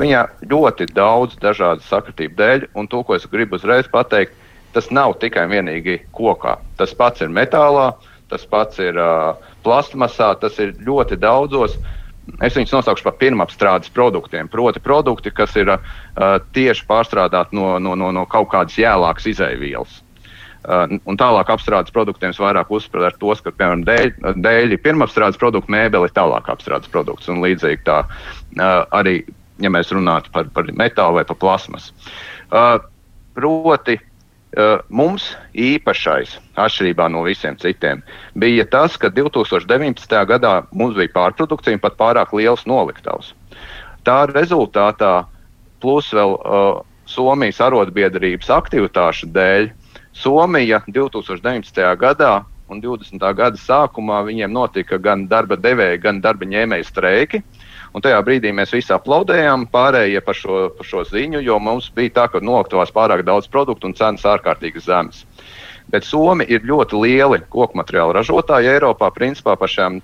viņā 0.00 0.24
ļoti 0.48 0.88
daudz 0.96 1.36
dažādu 1.40 1.84
sakritību 1.88 2.36
dēļ, 2.40 2.68
un 2.76 2.88
to, 2.88 3.04
ko 3.04 3.16
es 3.16 3.28
gribu 3.28 3.60
uzreiz 3.60 3.88
pateikt, 3.92 4.36
tas 4.72 4.88
nav 4.92 5.18
tikai 5.20 5.44
vienīgi 5.52 6.00
kokā. 6.16 6.56
Tas 6.80 6.96
pats 6.96 7.24
ir 7.24 7.32
metālā, 7.32 7.90
tas 8.32 8.44
pats 8.48 8.80
ir 8.80 8.96
uh, 8.96 9.36
plastmasā, 9.64 10.32
tas 10.40 10.56
ir 10.60 10.72
ļoti 10.80 11.20
daudzos 11.20 11.76
uh, 11.76 11.98
Es 12.40 12.56
viņus 12.56 12.72
nosaukšu 12.72 13.04
par 13.04 13.18
pirmapstrādes 13.20 13.92
produktiem. 13.92 14.48
Proti, 14.48 14.80
produkti, 14.80 15.34
kas 15.34 15.52
ir 15.60 15.74
uh, 15.74 15.82
tieši 16.56 16.86
pārstrādāti 16.88 17.58
no, 17.58 17.76
no, 17.82 17.92
no, 17.98 18.08
no 18.14 18.24
kaut 18.30 18.48
kādas 18.54 18.78
jēlākas 18.80 19.28
izēvielas. 19.34 20.00
Uh, 20.62 20.96
un 21.10 21.18
tālāk 21.18 21.50
apstrādes 21.50 21.92
produktiem 21.92 22.32
es 22.32 22.40
vairāk 22.40 22.70
uzsveru 22.70 23.10
tos, 23.18 23.42
ka, 23.42 23.50
piemēram, 23.50 23.84
dēļ, 23.84 24.10
dēļ 24.46 24.76
ir 24.76 24.82
pirmapstrādes 24.82 25.40
produkti, 25.40 25.74
mēbeli 25.74 26.08
ir 26.08 26.16
tālāk 26.16 26.48
apstrādes 26.54 26.90
produkts. 26.92 27.28
Un 27.28 27.42
līdzīgi 27.44 27.82
tā 27.84 28.04
uh, 28.06 28.84
arī 28.94 29.20
ja 29.62 29.70
mēs 29.72 29.92
runātu 29.94 30.32
par, 30.34 30.48
par 30.54 30.70
metālu 30.78 31.18
vai 31.18 31.26
par 31.28 31.38
plasmas. 31.40 31.90
Uh, 32.50 32.78
proti, 33.36 33.98
mums 34.92 35.30
īpašais, 35.56 36.36
atšķirībā 36.60 37.06
no 37.08 37.22
visiem 37.24 37.56
citiem, 37.56 38.02
bija 38.36 38.66
tas, 38.68 38.98
ka 39.00 39.08
2019. 39.08 40.16
gadā 40.28 40.54
mums 40.72 40.96
bija 40.98 41.12
pārprodukcija 41.14 41.78
un 41.78 41.80
pat 41.80 41.96
pārāk 41.96 42.34
liels 42.36 42.66
noliktavs. 42.68 43.32
Tā 44.04 44.26
rezultātā, 44.28 45.24
plus 45.80 46.10
vēl 46.12 46.36
uh, 46.36 46.82
Somijas 47.08 47.60
arotbiedrības 47.64 48.50
aktivitāšu 48.52 49.30
dēļ, 49.32 49.70
Somija 50.12 50.82
2019. 50.86 51.80
gadā 52.00 52.42
un 52.72 52.80
20. 52.80 53.20
gada 53.36 53.58
sākumā 53.58 54.22
viņiem 54.28 54.52
notika 54.52 54.98
gan 55.00 55.26
darba 55.28 55.56
devēja, 55.56 56.00
gan 56.00 56.20
darba 56.24 56.48
ņēmēja 56.48 56.88
streiki. 56.88 57.42
Un 57.92 58.00
tajā 58.00 58.22
brīdī 58.24 58.54
mēs 58.56 58.72
visi 58.72 58.92
aplaudējām 58.94 59.66
pārējie 59.72 60.20
par 60.24 60.36
šo, 60.36 60.60
par 60.78 60.88
šo 60.88 61.02
ziņu, 61.10 61.42
jo 61.44 61.58
mums 61.60 61.90
bija 61.92 62.14
tā, 62.20 62.28
ka 62.32 62.40
noliktavās 62.40 62.92
pārāk 62.94 63.24
daudz 63.28 63.50
produktu 63.52 63.90
un 63.90 63.96
cenas 63.98 64.24
ārkārtīgi 64.24 64.80
zemes. 64.80 65.26
Bet 65.92 66.06
Somi 66.08 66.46
ir 66.48 66.64
ļoti 66.64 66.96
lieli 67.02 67.42
koku 67.52 67.76
materiālu 67.76 68.14
ražotāji 68.16 68.70
Eiropā. 68.72 69.10
Principā 69.12 69.58
par, 69.60 69.68
šiem, 69.68 69.98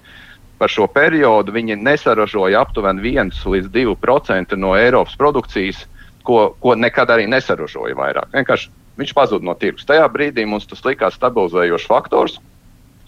par 0.61 0.73
šo 0.73 0.85
periodu 0.93 1.55
viņi 1.55 1.79
nesaražoja 1.81 2.61
aptuveni 2.61 3.15
1 3.15 3.33
līdz 3.55 3.71
2% 3.73 4.59
no 4.61 4.75
Eiropas 4.77 5.17
produkcijas, 5.17 5.87
ko, 6.29 6.51
ko 6.61 6.77
nekad 6.77 7.09
arī 7.15 7.25
nesaražoja 7.31 7.97
vairāk. 7.97 8.29
Vienkārši 8.35 8.69
viņš 9.01 9.15
pazuda 9.17 9.49
no 9.49 9.55
tirgus. 9.57 9.87
Tajā 9.89 10.05
brīdī 10.13 10.45
mums 10.45 10.69
tas 10.69 10.85
likās 10.85 11.17
stabilizējošs 11.17 11.89
faktors. 11.89 12.37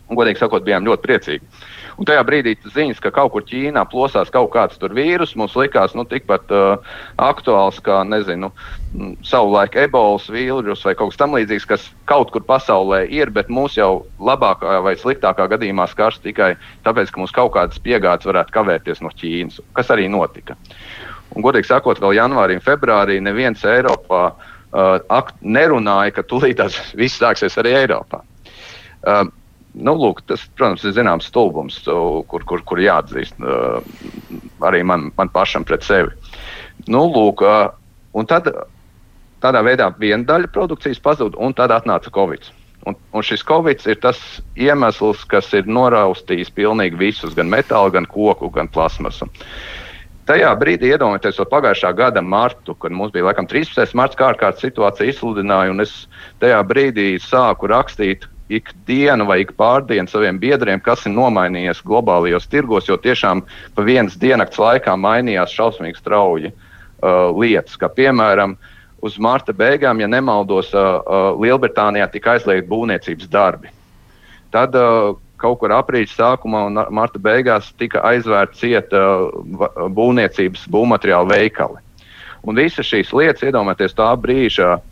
Un, 0.09 0.17
godīgi 0.19 0.41
sakot, 0.41 0.65
bijām 0.67 0.89
ļoti 0.89 1.05
priecīgi. 1.05 1.51
Un 2.01 2.09
tajā 2.09 2.23
brīdī 2.25 2.55
ziņas, 2.65 3.01
ka 3.05 3.11
kaut 3.13 3.35
kur 3.35 3.43
Ķīnā 3.45 3.83
plosās 3.93 4.31
kaut 4.33 4.49
kāds 4.55 4.79
vīrus, 4.81 5.35
mums 5.37 5.53
likās 5.59 5.93
nu, 5.93 6.07
tikpat 6.09 6.49
uh, 6.49 6.95
aktuāls 7.21 7.77
kā, 7.85 7.99
nezinu, 8.09 8.49
savulaik 9.21 9.77
ebolas 9.83 10.25
vīrus 10.33 10.87
vai 10.87 10.95
kaut 10.97 11.13
kas 11.13 11.21
tamlīdzīgs, 11.21 11.67
kas 11.69 11.85
kaut 12.09 12.33
kur 12.33 12.47
pasaulē 12.49 13.03
ir, 13.13 13.29
bet 13.37 13.53
mūs 13.53 13.77
jau 13.77 14.07
labākā 14.17 14.79
vai 14.87 14.95
sliktākā 14.97 15.45
gadījumā 15.53 15.85
skars 15.93 16.17
tikai 16.25 16.55
tāpēc, 16.89 17.13
ka 17.13 17.21
mums 17.21 17.37
kaut 17.37 17.53
kādas 17.59 17.83
piegādes 17.85 18.29
varētu 18.31 18.57
kavēties 18.57 19.05
no 19.05 19.13
Ķīnas, 19.21 19.61
kas 19.77 19.93
arī 19.93 20.09
notika. 20.09 20.57
Un, 21.37 21.45
godīgi 21.45 21.69
sakot, 21.69 22.01
vēl 22.01 22.17
janvārī 22.17 22.57
un 22.57 22.65
februārī 22.65 23.19
neviens 23.21 23.61
Eiropā 23.69 24.23
uh, 24.33 25.35
nerunāja, 25.45 26.17
ka 26.17 26.25
tūlīt 26.25 26.57
tas 26.65 26.81
viss 26.97 27.21
sāksies 27.21 27.61
arī 27.61 27.77
Eiropā. 27.83 28.25
Uh, 29.05 29.29
Nu, 29.75 29.95
lūk, 29.95 30.25
tas, 30.27 30.43
protams, 30.59 30.83
ir 30.85 30.97
zināms 30.97 31.29
stulbums, 31.31 31.77
kur, 31.87 32.45
kur, 32.49 32.63
kur 32.67 32.81
jāatzīst 32.83 33.39
arī 34.67 34.81
man, 34.83 35.11
man 35.19 35.31
pašam 35.31 35.67
pret 35.67 35.87
sevi. 35.87 36.11
Nu, 36.91 37.05
lūk, 37.07 37.45
un 38.19 38.27
tad 38.27 38.51
tādā 39.41 39.63
veidā 39.65 39.93
viena 40.01 40.27
daļa 40.27 40.51
produkcijas 40.55 40.99
pazuda, 41.03 41.39
un 41.39 41.55
tad 41.55 41.71
atnāca 41.75 42.11
Covid. 42.15 42.51
Un, 42.89 42.97
un 43.13 43.25
šis 43.25 43.45
Covid 43.47 43.85
ir 43.93 44.01
tas 44.01 44.19
iemesls, 44.57 45.23
kas 45.29 45.53
ir 45.55 45.69
noraustījis 45.69 46.51
pilnīgi 46.57 46.99
visus, 46.99 47.37
gan 47.37 47.51
metālu, 47.53 47.93
gan 47.95 48.09
koku, 48.09 48.49
gan 48.55 48.71
plasmasu. 48.73 49.29
Tajā 50.29 50.51
brīdī 50.61 50.93
iedomājieties, 50.93 51.39
to 51.41 51.47
pagājušā 51.51 51.91
gada 51.99 52.23
martu, 52.23 52.75
kad 52.79 52.95
mums 52.95 53.13
bija 53.13 53.27
laikam 53.29 53.49
13. 53.51 53.95
marta 53.99 54.19
kārtas 54.21 54.63
situācija 54.63 55.11
izsludināja, 55.11 55.73
un 55.75 55.85
es 55.85 55.95
tajā 56.43 56.61
brīdī 56.69 57.13
sāku 57.23 57.71
rakstīt 57.71 58.29
ikdienu 58.51 59.27
vai 59.29 59.41
ik 59.45 59.55
pārdienu 59.59 60.11
saviem 60.11 60.39
biedriem, 60.43 60.83
kas 60.83 61.07
ir 61.07 61.15
nomainījies 61.15 61.85
globālajos 61.87 62.49
tirgos, 62.51 62.89
jo 62.91 62.99
tiešām 62.99 63.45
pa 63.77 63.87
vienas 63.87 64.19
diennakts 64.21 64.59
laikā 64.61 64.97
mainījās 64.99 65.55
šausmīgi 65.55 66.01
strauji 66.01 66.51
uh, 66.51 67.31
lietas. 67.37 67.79
Kā 67.81 67.91
piemēram, 67.95 68.57
uz 69.07 69.19
marta 69.23 69.55
beigām, 69.57 70.03
ja 70.03 70.11
nemaldos, 70.11 70.75
uh, 70.75 71.01
uh, 71.01 71.31
Lielbritānijā 71.41 72.11
tika 72.11 72.37
aizliegti 72.37 72.69
būvniecības 72.71 73.31
darbi. 73.31 73.73
Tad 74.51 74.75
uh, 74.75 75.15
kaut 75.41 75.63
kur 75.63 75.73
aprīļa 75.73 76.13
sākumā 76.17 76.67
un 76.69 76.85
marta 76.91 77.23
beigās 77.23 77.71
tika 77.79 78.03
aizvērta 78.11 78.59
cieta 78.59 79.07
uh, 79.31 79.89
būvniecības 79.95 80.67
būvmateriālu 80.75 81.31
veikali. 81.31 81.87
Un 82.49 82.57
visas 82.57 82.89
šīs 82.89 83.13
lietas, 83.13 83.45
iedomājieties 83.47 83.95
tā 83.95 84.11
brīža 84.19 84.79
uh, 84.81 84.83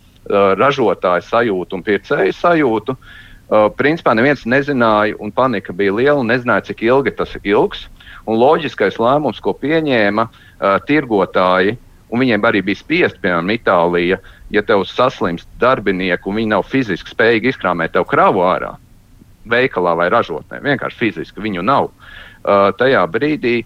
ražotāja 0.60 1.24
sajūtu 1.24 1.78
un 1.78 1.84
pircēja 1.84 2.34
sajūtu, 2.36 2.94
uh, 2.94 3.16
Uh, 3.48 3.70
principā 3.72 4.12
neviens 4.12 4.42
nezināja, 4.44 5.16
un 5.24 5.32
panika 5.32 5.72
bija 5.72 5.94
liela, 5.96 6.18
un 6.20 6.28
nezināja, 6.28 6.66
cik 6.68 6.82
ilgi 6.84 7.14
tas 7.16 7.32
ilgs. 7.40 7.86
Un 8.28 8.36
loģiskais 8.36 8.98
lēmums, 9.00 9.40
ko 9.40 9.54
pieņēma 9.56 10.26
uh, 10.28 10.74
tirgotāji, 10.84 11.78
un 12.12 12.20
viņiem 12.20 12.44
arī 12.44 12.60
bija 12.66 12.80
spiest, 12.82 13.16
piemēram, 13.22 13.48
Itālija, 13.54 14.18
ja 14.52 14.62
tev 14.68 14.84
saslimst 14.88 15.48
darbinieki 15.60 16.28
un 16.28 16.36
viņi 16.40 16.52
nav 16.52 16.66
fiziski 16.68 17.12
spējīgi 17.14 17.54
izkrāmēt 17.54 17.94
tev 17.96 18.04
kravu 18.08 18.44
ārā, 18.44 18.74
veikalā 19.48 19.96
vai 19.96 20.10
ražotnē, 20.12 20.60
vienkārši 20.64 21.00
fiziski 21.00 21.44
viņu 21.44 21.64
nav. 21.64 21.88
Uh, 21.88 22.68
tajā 22.76 23.06
brīdī 23.12 23.62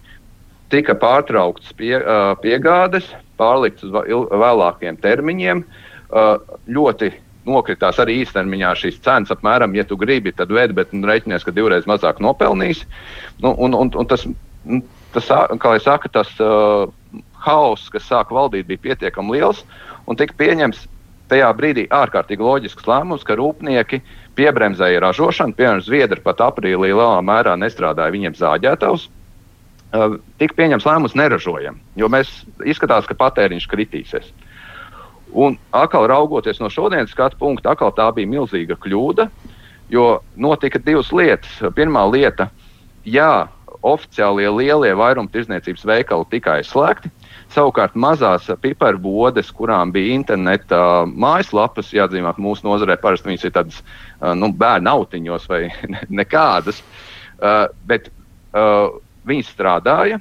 tika 0.70 0.94
pārtrauktas 0.94 1.74
pie, 1.74 1.96
uh, 1.98 2.32
piegādes, 2.42 3.10
pārliktas 3.38 3.90
uz 3.90 4.30
vēlākiem 4.30 4.98
termiņiem. 5.02 5.66
Uh, 6.12 6.36
ļoti 6.70 7.10
nokritās 7.49 7.99
arī 8.02 8.20
īstermiņā 8.22 8.72
šīs 8.78 9.00
cenas. 9.04 9.32
Apmēram, 9.34 9.75
ja 9.76 9.84
tu 9.88 9.99
gribi, 10.00 10.32
tad 10.37 10.52
vedi, 10.54 10.76
bet 10.76 10.94
nu, 10.94 11.06
reiķinies, 11.08 11.44
ka 11.46 11.54
divreiz 11.54 11.88
mazāk 11.90 12.22
nopelnīs. 12.22 12.84
Nu, 13.42 13.54
un, 13.56 13.75
un, 13.78 13.92
un 13.99 14.11
tas, 14.11 14.26
nu, 14.64 14.82
tas, 15.14 15.28
kā 15.62 15.76
jau 15.76 15.84
saka, 15.84 16.11
tas 16.20 16.32
uh, 16.42 16.87
haoss, 17.46 17.90
kas 17.92 18.08
sāka 18.08 18.37
valdīt, 18.37 18.68
bija 18.70 18.87
pietiekami 18.90 19.38
liels 19.38 19.64
un 20.06 20.18
tika 20.18 20.37
pieņemts 20.38 20.87
tajā 21.32 21.49
brīdī 21.56 21.87
ārkārtīgi 21.94 22.44
loģisks 22.44 22.87
lēmums, 22.88 23.25
ka 23.25 23.38
rūpnieki 23.38 24.02
piebremzēja 24.37 25.00
ražošanu. 25.02 25.56
Piemēram, 25.56 25.82
Zviedri 25.84 26.22
pat 26.25 26.42
aprīlī 26.44 26.92
lielā 26.92 27.18
mērā 27.25 27.56
nestrādāja 27.61 28.14
viņiem 28.14 28.38
zāģētājus. 28.38 29.08
Uh, 29.92 30.16
tika 30.40 30.56
pieņemts 30.56 30.87
lēmums 30.88 31.18
neražojam, 31.18 31.76
jo 32.00 32.08
mēs 32.08 32.30
izskatās, 32.64 33.04
ka 33.08 33.16
patēriņš 33.18 33.66
kritīsies. 33.68 34.30
Uh, 34.30 34.51
Un 35.32 35.56
atkal 35.72 36.06
raugoties 36.10 36.60
no 36.60 36.68
šodienas 36.72 37.12
skatu 37.14 37.38
punkta, 37.40 37.72
atkal 37.72 37.92
tā 37.96 38.10
bija 38.12 38.28
milzīga 38.28 38.76
kļūda, 38.80 39.28
jo 39.92 40.06
notika 40.36 40.80
divas 40.82 41.12
lietas. 41.12 41.54
Pirmā 41.76 42.04
lieta, 42.12 42.50
jā, 43.08 43.48
oficiālie 43.82 44.46
lielie 44.52 44.92
vairumtirdzniecības 44.98 45.86
veikali 45.88 46.28
tika 46.30 46.58
aizslēgti. 46.60 47.10
Savukārt 47.52 47.96
mazās 47.98 48.46
piparbodes, 48.62 49.50
kurām 49.52 49.92
bija 49.92 50.14
interneta 50.14 51.04
mājaslapas, 51.08 51.90
jāatzīmē, 51.92 52.34
mūsu 52.40 52.68
nozarē 52.68 52.96
parasti 53.00 53.28
viņas 53.28 53.46
ir 53.48 53.54
tādas 53.56 53.80
nu, 54.38 54.52
bērnu 54.56 54.92
autiņos 54.92 55.48
vai 55.50 55.64
nekādas, 56.20 56.80
bet 57.88 58.12
viņas 59.28 59.52
strādāja 59.52 60.20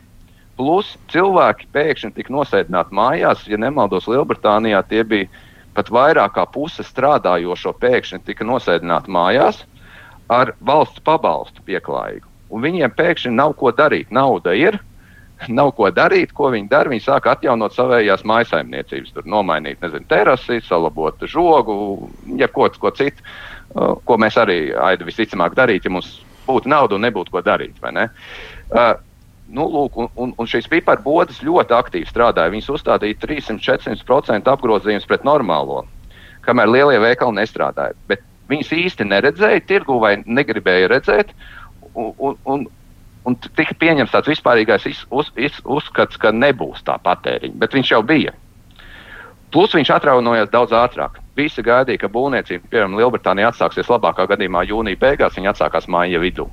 Plus 0.60 0.96
cilvēki 1.12 1.70
pēkšņi 1.74 2.14
tika 2.18 2.34
nosēdināti 2.34 2.96
mājās. 2.96 3.46
Ja 3.50 3.58
nemaldos, 3.62 4.10
Lielbritānijā 4.12 4.84
tie 4.90 5.04
bija 5.08 5.30
pat 5.76 5.90
vairāk 5.94 6.36
kā 6.36 6.46
puse 6.52 6.84
strādājošo 6.86 7.74
pēkšņi 7.82 8.24
tika 8.28 8.48
nosēdināti 8.48 9.12
mājās 9.12 9.64
ar 10.32 10.54
valsts 10.68 11.04
pabalstu 11.04 11.64
pieklājīgu. 11.68 12.28
Un 12.52 12.64
viņiem 12.66 12.94
pēkšņi 12.96 13.34
nav 13.36 13.56
ko 13.60 13.72
darīt. 13.76 14.12
Nauda 14.12 14.54
ir, 14.58 14.78
nav 15.60 15.74
ko 15.78 15.92
darīt. 15.96 16.34
Ko 16.38 16.52
viņi 16.54 16.70
dara? 16.72 16.92
Viņi 16.92 17.06
sāk 17.08 17.30
atjaunot 17.32 17.76
savējās 17.76 18.26
maisaimniecības, 18.28 19.16
tur 19.16 19.30
nomainīt 19.30 19.84
nezinu, 19.84 20.08
terasi, 20.12 20.60
salabot 20.68 21.24
žogu, 21.32 22.10
jebko 22.40 22.70
ko 22.82 22.92
citu, 22.98 23.24
uh, 23.24 23.96
ko 24.06 24.20
mēs 24.22 24.40
arī 24.42 24.60
aidi 24.76 25.08
visticamāk 25.08 25.56
darītu, 25.58 25.88
ja 25.88 25.96
mums 25.98 26.20
būtu 26.48 26.72
nauda 26.72 26.98
un 26.98 27.08
nebūtu 27.08 27.34
ko 27.34 27.44
darīt. 27.46 27.80
Uh, 27.82 29.00
nu, 29.52 29.68
lūk, 29.68 29.98
un, 30.00 30.10
un, 30.16 30.34
un 30.40 30.50
šīs 30.50 30.70
piparu 30.72 31.04
bodas 31.06 31.42
ļoti 31.44 31.76
aktīvi 31.76 32.10
strādāja. 32.10 32.54
Viņas 32.54 32.70
uzstādīja 32.76 33.20
300-400% 33.24 34.52
apgrozījumus 34.52 35.08
pret 35.10 35.26
normālo, 35.28 35.84
kamēr 36.48 36.72
lielie 36.72 37.00
veikali 37.04 37.40
nestrādāja. 37.42 37.98
Bet 38.10 38.24
viņas 38.52 38.72
īsti 38.78 39.08
neredzēja, 39.08 39.66
tirgu 39.68 40.00
vai 40.02 40.18
negribēja 40.26 40.92
redzēt. 40.92 41.34
Un, 41.92 42.14
un, 42.18 42.38
un, 42.48 42.68
un 43.28 43.40
tika 43.58 43.76
pieņemts 43.80 44.14
tāds 44.16 44.32
vispārīgais 44.32 44.88
iz, 44.90 45.04
uz, 45.12 45.32
iz, 45.36 45.60
uzskats, 45.66 46.20
ka 46.22 46.32
nebūs 46.36 46.86
tā 46.88 46.96
patēriņa, 47.04 47.60
bet 47.60 47.76
viņš 47.76 47.94
jau 47.96 48.02
bija. 48.08 48.36
Plus 49.52 49.74
viņš 49.76 49.90
atraunojās 49.98 50.52
daudz 50.52 50.72
ātrāk. 50.72 51.20
Visi 51.36 51.64
gaidīja, 51.64 52.06
ka 52.06 52.12
būvniecība, 52.12 52.70
piemēram, 52.72 52.96
Lielbritānijā 53.00 53.52
atsāksies 53.52 53.90
labākā 53.92 54.24
gadījumā 54.32 54.64
jūnija 54.70 55.00
beigās, 55.00 55.36
viņa 55.36 55.52
atsākās 55.52 55.90
māja 55.92 56.22
vidū. 56.24 56.48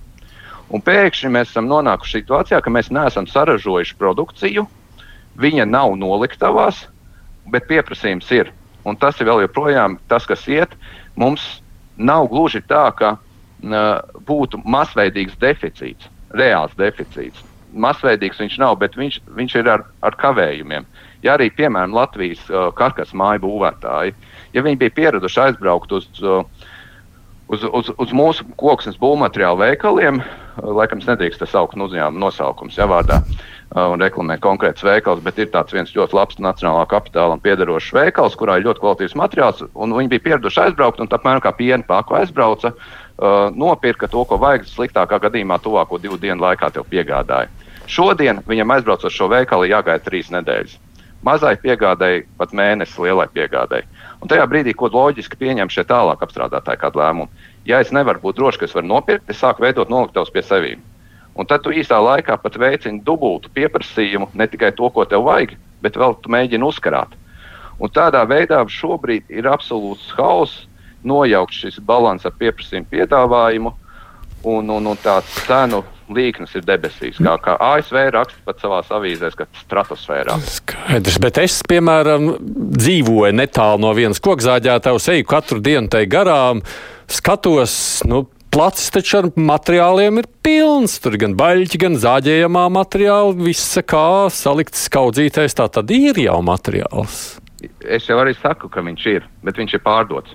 Un 0.68 0.82
pēkšņi 0.84 1.30
mēs 1.32 1.52
esam 1.52 1.68
nonākuši 1.70 2.20
situācijā, 2.20 2.60
ka 2.60 2.72
mēs 2.72 2.90
neesam 2.92 3.28
saražojuši 3.30 3.96
produkciju, 4.00 4.66
viņa 5.40 5.64
nav 5.68 5.94
noliktavās, 5.96 6.82
bet 7.48 7.68
pieprasījums 7.70 8.28
ir. 8.37 8.52
Un 8.84 8.96
tas 9.00 9.16
ir 9.20 9.28
vēl 9.28 9.46
joprojām 9.46 9.96
tas, 10.12 10.26
kas 10.28 10.44
iet. 10.48 10.75
Mums 11.16 11.44
nav 11.96 12.28
gluži 12.32 12.60
tā, 12.68 12.84
ka 12.96 13.16
uh, 13.16 13.88
būtu 14.28 14.60
masveidīgs 14.64 15.38
deficīts, 15.40 16.08
reāls 16.37 16.76
deficīts. 16.78 17.44
Masveidīgs 17.72 18.40
viņš 18.40 18.58
nav, 18.60 18.78
bet 18.80 18.96
viņš, 18.96 19.20
viņš 19.37 19.56
ir 19.60 19.68
ar, 19.72 19.84
ar 20.04 20.16
kavējumiem. 20.20 20.87
Ja 21.25 21.34
arī, 21.37 21.48
piemēram, 21.52 21.96
Latvijas 21.96 22.44
uh, 22.52 22.68
karkas 22.76 23.12
māju 23.16 23.46
būvētāji, 23.48 24.14
ja 24.54 24.64
viņi 24.64 24.80
bija 24.84 24.96
pieraduši 25.00 25.42
aizbraukt 25.48 25.92
uz, 25.96 26.08
uh, 26.22 26.44
uz, 27.48 27.64
uz, 27.64 27.90
uz 27.98 28.14
mūsu 28.16 28.46
koksnes 28.60 28.98
būvmateriālu 29.00 29.60
veikaliem, 29.62 30.20
uh, 30.22 30.70
laikam 30.78 31.02
nedrīkst 31.02 31.42
tas 31.42 31.52
saukt 31.54 31.76
uzņēmuma 31.76 32.22
nosaukums, 32.22 32.78
ja 32.78 32.86
vārdā, 32.90 33.20
uh, 33.24 33.88
un 33.92 34.02
reklamē 34.04 34.38
konkrēts 34.44 34.84
veikals, 34.86 35.22
bet 35.24 35.40
ir 35.40 35.50
tāds 35.52 35.74
viens 35.74 35.94
ļoti 35.96 36.16
labs 36.16 36.40
nacionālā 36.42 36.86
kapitālam 36.90 37.42
piederošs 37.44 37.92
veikals, 37.96 38.36
kurā 38.38 38.58
ir 38.58 38.68
ļoti 38.68 38.84
kvalitīvs 38.84 39.18
materiāls, 39.18 39.62
un 39.74 39.96
viņi 39.96 40.12
bija 40.14 40.26
pieraduši 40.28 40.64
aizbraukt, 40.66 41.00
un 41.00 41.10
apmēram 41.10 41.44
kā 41.44 41.54
piena 41.56 41.84
pāku 41.88 42.18
aizbrauca, 42.20 42.74
uh, 42.74 43.48
nopirka 43.54 44.10
to, 44.10 44.24
ko 44.28 44.40
vajag, 44.40 44.68
sliktākā 44.68 45.20
gadījumā 45.28 45.60
tuvāko 45.64 46.00
divu 46.02 46.20
dienu 46.20 46.44
laikā 46.44 46.72
tev 46.74 46.86
piegādāja. 46.92 47.50
Šodien 47.88 48.42
viņam 48.44 48.76
aizbraucot 48.76 49.12
šo 49.12 49.30
veikalu 49.32 49.70
jāgaida 49.70 50.04
trīs 50.04 50.28
nedēļas. 50.34 50.76
Mazai 51.24 51.56
piegādēji 51.58 52.26
pat 52.38 52.52
mēnesi 52.54 53.00
lielai 53.02 53.26
piegādēji. 53.32 53.88
Un 54.18 54.30
tajā 54.30 54.44
brīdī, 54.50 54.75
ko 54.75 54.90
loģiski 54.90 55.38
pieņem 55.38 55.70
šie 55.70 55.84
tālāk 55.87 56.22
apstrādātāji 56.25 56.80
kādu 56.80 56.98
lēmumu, 56.98 57.28
ja 57.68 57.78
es 57.82 57.92
nevaru 57.94 58.22
būt 58.25 58.38
drošs, 58.40 58.58
ka 58.58 58.66
es 58.66 58.75
varu 58.75 58.90
nopirkt, 58.90 59.28
es 59.30 59.38
sāku 59.38 59.62
veidot 59.62 59.90
noliktavas 59.92 60.32
pie 60.34 60.42
sevīm. 60.42 60.82
Un 61.38 61.46
tad 61.46 61.62
tu 61.62 61.70
īsā 61.70 62.00
laikā 62.02 62.34
pat 62.42 62.58
veicini 62.58 63.04
dubultu 63.06 63.50
pieprasījumu, 63.54 64.32
ne 64.34 64.46
tikai 64.50 64.72
to, 64.75 64.90
ko 64.90 65.04
tev 65.06 65.22
vajag, 65.28 65.54
bet 65.84 65.98
vēl 66.00 66.16
tu 66.22 66.32
mēģini 66.34 66.66
uzkarāt. 66.66 67.14
Un 67.78 67.92
tādā 67.94 68.25
veidā 68.26 68.58
šobrīd 68.66 69.30
ir 69.30 69.46
absolūts 69.46 70.10
hauss, 70.18 70.66
nojaukt 71.06 71.54
šis 71.54 71.78
līdzsvars 71.78 72.26
ar 72.26 72.34
pieprasījumu 72.40 72.90
piedāvājumu 72.90 73.72
un, 74.42 74.70
un, 74.70 74.90
un 74.90 74.98
tāds 74.98 75.30
cenu 75.46 75.84
līknes 76.14 76.54
ir 76.58 76.64
debesīs. 76.66 77.18
Kā, 77.22 77.36
kā 77.42 77.56
ASV 77.68 78.00
raksta 78.14 78.40
pat 78.46 78.62
savā 78.62 78.80
avīzē, 78.98 79.30
ka 79.36 79.48
stratosfērā. 79.62 80.38
Skaidrs, 80.58 81.20
bet 81.22 81.42
es, 81.42 81.60
piemēram, 81.68 82.32
dzīvoju 82.78 83.36
netālu 83.36 83.82
no 83.84 83.92
vienas 83.96 84.22
kokzāģētājs, 84.24 85.12
eju 85.14 85.28
katru 85.28 85.62
dienu 85.64 85.90
tai 85.92 86.06
garām, 86.10 86.64
skatos, 87.12 87.78
nu, 88.08 88.26
Placis 88.48 88.88
taču 88.88 89.18
ar 89.18 89.26
materiāliem 89.36 90.22
ir 90.22 90.26
pilns. 90.42 90.94
Tur 91.04 91.18
gan 91.20 91.34
baļķi, 91.36 91.80
gan 91.82 91.98
zāģējamā 92.00 92.64
materiāla, 92.72 93.34
visa 93.36 93.82
kā 93.84 94.30
salikts 94.32 94.86
skaudzītais. 94.88 95.56
Tā 95.58 95.68
tad 95.68 95.92
ir 95.92 96.16
jau 96.24 96.38
materiāls. 96.42 97.36
Es 97.84 98.08
jau 98.08 98.16
arī 98.22 98.32
saku, 98.38 98.70
ka 98.72 98.80
viņš 98.86 99.04
ir, 99.12 99.26
bet 99.44 99.60
viņš 99.60 99.76
ir 99.76 99.84
pārdots. 99.84 100.32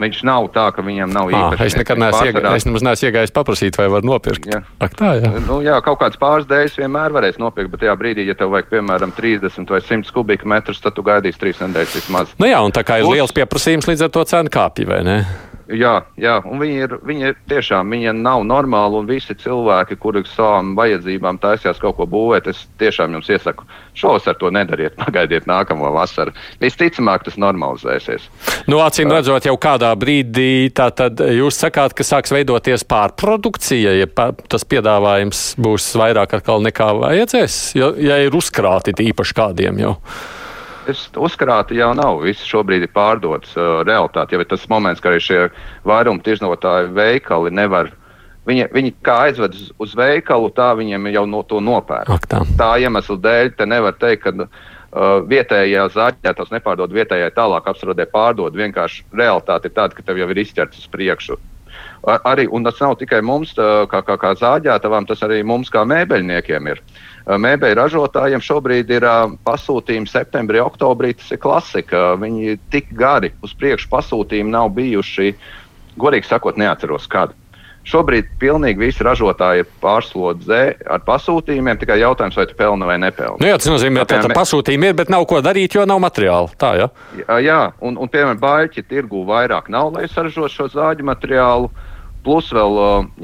Viņš 0.00 0.22
nav 0.24 0.46
tā, 0.54 0.70
ka 0.72 0.80
viņam 0.84 1.10
nav 1.12 1.28
īpaši. 1.28 1.66
Es 1.66 1.76
nekad 1.76 2.00
neesmu 2.00 2.30
iegājis, 2.30 2.64
es 2.64 2.84
neesmu 2.86 3.08
iegājis 3.10 3.34
paprasīt, 3.36 3.76
vai 3.76 3.88
var 3.92 4.06
nopirkt. 4.06 4.48
Jā, 4.48 4.62
Ak, 4.80 4.96
tā, 4.96 5.10
jā. 5.20 5.32
Nu, 5.44 5.58
jā 5.64 5.76
kaut 5.84 6.00
kāds 6.00 6.16
pāris 6.20 6.48
dēļas 6.48 6.78
vienmēr 6.80 7.12
varēs 7.12 7.36
nopirkt, 7.42 7.74
bet 7.74 7.84
tajā 7.84 7.98
brīdī, 8.00 8.24
ja 8.30 8.36
tev 8.38 8.54
vajag 8.54 8.70
piemēram 8.72 9.12
30 9.16 9.68
vai 9.74 9.82
100 9.84 10.16
kubikmetrus, 10.16 10.80
tad 10.80 10.96
tu 10.96 11.04
gaidīsi 11.04 11.42
3 11.42 11.66
nedēļas 11.66 11.98
vismaz. 12.00 12.32
Nu 12.40 12.48
jā, 12.48 12.62
un 12.64 12.72
tā 12.72 12.86
kā 12.86 13.02
ir 13.02 13.10
liels 13.12 13.36
pieprasījums, 13.36 13.90
līdz 13.92 14.08
ar 14.08 14.14
to 14.16 14.24
cena 14.32 14.56
kāpja, 14.56 14.88
vai 14.88 15.02
ne? 15.04 15.18
Jā, 15.70 15.92
jā, 16.18 16.38
un 16.50 16.58
viņi 16.58 16.78
ir, 16.82 16.94
viņi 17.06 17.26
ir 17.28 17.36
tiešām 17.50 17.92
viņi 17.94 18.14
nav 18.18 18.42
normāli. 18.48 18.98
Un 19.00 19.06
visi 19.06 19.36
cilvēki, 19.38 19.98
kuri 20.02 20.22
savām 20.26 20.72
vajadzībām 20.78 21.38
taisījās 21.42 21.78
kaut 21.82 21.98
ko 22.00 22.06
būvēt, 22.10 22.48
es 22.50 22.64
tiešām 22.80 23.14
jums 23.14 23.30
iesaku, 23.30 23.66
šovasar 23.98 24.38
to 24.40 24.50
nedariet. 24.54 24.96
Pagaidiet 25.02 25.46
nākamo 25.50 25.92
vasaru. 25.94 26.34
Visticamāk, 26.62 27.24
tas 27.26 27.38
normalizēsies. 27.40 28.26
Nu, 28.70 28.80
acīm 28.82 29.12
redzot, 29.14 29.46
jau 29.46 29.56
kādā 29.60 29.92
brīdī 29.98 30.70
jūs 31.38 31.60
sakāt, 31.62 31.94
ka 31.94 32.06
sāks 32.06 32.34
veidoties 32.34 32.84
pārprodukcija, 32.90 33.94
ja 34.00 34.10
tas 34.50 34.66
piedāvājums 34.66 35.54
būs 35.60 35.92
vairāk 36.00 36.38
nekā 36.50 36.90
vajadzēs, 37.04 37.62
ja, 37.78 37.94
ja 38.00 38.20
ir 38.24 38.34
uzkrāti 38.36 38.94
īpaši 39.10 39.36
kādiem 39.38 39.82
jau. 39.84 39.96
Es 40.90 41.06
uzkrāti 41.18 41.78
jau 41.78 41.92
nav. 41.96 42.22
Viss 42.24 42.46
šobrīd 42.48 42.86
ir 42.86 42.92
pārdots 42.94 43.54
uh, 43.58 43.80
realitāte. 43.86 44.34
Jau 44.34 44.42
ir 44.42 44.50
tas 44.50 44.66
moments, 44.72 45.02
ka 45.02 45.12
arī 45.12 45.22
šie 45.24 45.40
vairuma 45.88 46.22
tirznotāji 46.26 46.92
veikali 46.96 47.52
nevar. 47.54 47.92
Viņi, 48.48 48.66
viņi 48.72 48.94
kā 49.06 49.18
aizved 49.28 49.54
uz, 49.54 49.68
uz 49.84 49.94
veikalu, 49.98 50.48
tā 50.56 50.72
viņiem 50.78 51.10
jau 51.12 51.26
no 51.28 51.42
to 51.46 51.60
nopērk. 51.62 52.10
Ak, 52.10 52.26
tā. 52.30 52.40
tā 52.58 52.70
iemesla 52.82 53.18
dēļ 53.26 53.52
te 53.58 53.68
nevar 53.68 53.98
teikt, 54.00 54.24
ka 54.24 54.48
uh, 54.48 55.20
vietējā 55.30 55.86
zaķē 55.94 56.34
tas 56.38 56.50
nepārdod, 56.54 56.96
vietējai 56.96 57.30
tālāk 57.36 57.68
apstrādē 57.70 58.08
pārdod. 58.10 58.56
Vienkārši 58.58 59.06
realitāte 59.12 59.70
ir 59.70 59.76
tāda, 59.76 59.94
ka 59.94 60.06
tev 60.06 60.18
jau 60.22 60.30
ir 60.32 60.42
izķerts 60.42 60.82
uz 60.82 60.90
priekšu. 60.90 61.38
Ar, 62.08 62.20
arī, 62.24 62.46
un 62.48 62.64
tas 62.64 62.78
nav 62.80 62.94
tikai 63.00 63.20
mums, 63.24 63.52
kā, 63.56 64.00
kā, 64.06 64.16
kā 64.20 64.32
zāģētavām, 64.40 65.04
tas 65.08 65.20
arī 65.26 65.42
mums 65.44 65.68
kā 65.72 65.82
mēbeļniekiem 65.88 66.70
ir. 66.72 66.80
Mēbeļu 67.28 67.76
ražotājiem 67.76 68.40
šobrīd 68.42 68.92
ir 68.96 69.04
pasūtījumi 69.44 70.08
septembrī, 70.08 70.62
oktobrī. 70.64 71.12
Tas 71.18 71.34
ir 71.34 71.42
klasika. 71.42 72.14
Viņi 72.20 72.56
tik 72.72 72.94
gari 72.96 73.34
uz 73.44 73.52
priekšu 73.58 73.90
pasūtījumi 73.92 74.54
nav 74.54 74.72
bijuši. 74.78 75.34
Godīgi 76.00 76.30
sakot, 76.30 76.56
neatceros, 76.60 77.04
kad. 77.10 77.36
Šobrīd 77.90 78.26
pilnīgi 78.40 78.80
visi 78.80 79.04
ražotāji 79.04 79.64
ir 79.64 79.68
pārslodzē 79.82 80.62
ar 80.96 81.04
pasūtījumiem. 81.04 81.78
Tikai 81.80 81.98
jautājums, 82.00 82.36
vai 82.40 82.48
tu 82.48 82.56
pelni 82.56 82.88
vai 82.88 82.96
nepelni. 83.00 83.40
Nu, 83.40 83.48
jā, 83.50 83.60
tas 83.60 83.70
nozīmē, 83.72 84.04
ka 84.08 84.22
tā 84.24 84.32
pasūtījumi 84.36 84.90
ir, 84.90 84.96
bet 84.96 85.12
nav 85.12 85.24
ko 85.28 85.40
darīt, 85.44 85.76
jo 85.76 85.84
nav 85.88 86.00
materiāla. 86.04 86.52
Tā, 86.60 86.74
ja? 86.80 86.90
jā, 87.20 87.38
jā, 87.44 87.60
un, 87.84 88.00
un 88.00 88.12
piemēram, 88.12 88.40
baļķi 88.40 88.84
tirgu 88.88 89.24
vairāk 89.28 89.72
nav, 89.72 89.94
lai 89.96 90.08
saražotu 90.12 90.52
šo 90.56 90.68
zāģu 90.76 91.08
materiālu. 91.08 91.72
Uh, 91.72 91.89
Plus, 92.24 92.50
vēl, 92.52 92.74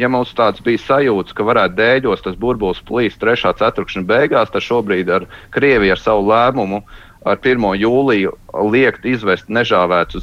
ja 0.01 0.09
mums 0.09 0.31
tāds 0.37 0.63
bija 0.65 0.81
sajūta, 0.81 1.35
ka 1.37 1.45
varētu 1.45 1.77
dēļos 1.77 2.23
tas 2.25 2.39
burbulis 2.41 2.81
plīst 2.89 3.21
3. 3.21 3.53
ceturkšņa 3.59 4.05
beigās, 4.09 4.53
tad 4.53 4.65
šobrīd 4.65 5.11
ar 5.13 5.27
Krieviju 5.53 5.93
ar 5.93 6.01
savu 6.01 6.31
lēmumu 6.31 6.81
ar 7.27 7.41
1. 7.43 7.67
jūliju 7.81 8.33
liekt 8.73 9.05
izvest 9.09 9.51
nežāvētu 9.53 10.23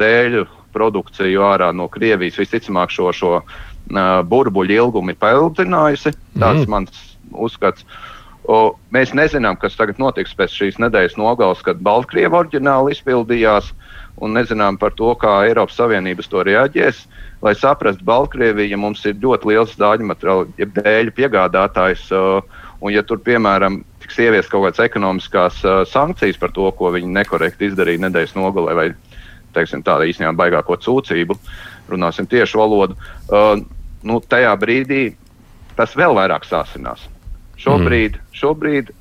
dēļu 0.00 0.46
produkciju 0.74 1.44
ārā 1.44 1.70
no 1.74 1.88
Krievijas. 1.92 2.38
Visticamāk, 2.40 2.92
šo, 2.94 3.10
šo 3.14 3.32
burbuļu 4.30 4.78
ilgumu 4.78 5.12
ir 5.12 5.20
paildzinājusi. 5.20 6.14
Tas 6.38 6.62
mm. 6.62 6.70
mans 6.70 7.04
uzskats. 7.30 7.86
O, 8.50 8.74
mēs 8.94 9.12
nezinām, 9.14 9.58
kas 9.60 9.76
tagad 9.78 10.00
notiks 10.00 10.32
pēc 10.34 10.54
šīs 10.56 10.80
nedēļas 10.82 11.18
nogales, 11.20 11.60
kad 11.62 11.82
Baltkrievija 11.84 12.40
oriģināli 12.40 12.96
izpildījās, 12.96 13.68
un 14.20 14.36
nezinām 14.36 14.78
par 14.80 14.94
to, 14.96 15.12
kā 15.18 15.40
Eiropas 15.48 15.78
Savienības 15.80 16.28
to 16.30 16.44
reaģēs. 16.46 17.04
Lai 17.40 17.54
saprastu, 17.56 18.04
Baltkrievija 18.04 18.76
mums 18.76 19.04
ir 19.08 19.16
ļoti 19.22 19.48
liels 19.48 19.76
dāļu 19.80 20.08
materiālu, 20.10 20.50
jeb 20.60 20.74
dēļu 20.76 21.14
piegādātājs. 21.16 22.04
Uh, 22.12 22.42
un, 22.80 22.92
ja 22.92 23.02
tur, 23.06 23.22
piemēram, 23.24 23.80
tiks 24.02 24.20
ievies 24.20 24.50
kaut 24.52 24.66
kādas 24.66 24.84
ekonomiskās 24.84 25.62
uh, 25.64 25.80
sankcijas 25.88 26.40
par 26.40 26.52
to, 26.56 26.68
ko 26.76 26.92
viņi 26.92 27.14
nekorekti 27.16 27.70
izdarīja 27.70 28.04
nedēļas 28.04 28.36
nogalē, 28.36 28.76
vai 28.76 28.88
teiksim, 29.56 29.82
tāda 29.86 30.06
īstenībā 30.06 30.36
baigāko 30.36 30.76
cūcību, 30.84 31.38
runāsim 31.90 32.28
tieši 32.30 32.60
valodu, 32.60 32.98
uh, 33.32 33.56
nu, 34.04 34.20
tajā 34.20 34.52
brīdī 34.60 35.02
tas 35.78 35.96
vēl 35.96 36.14
vairāk 36.18 36.44
sāsinās. 36.44 37.08
Šobrīd, 37.60 38.20
mm. 38.20 38.36
šobrīd 38.36 38.92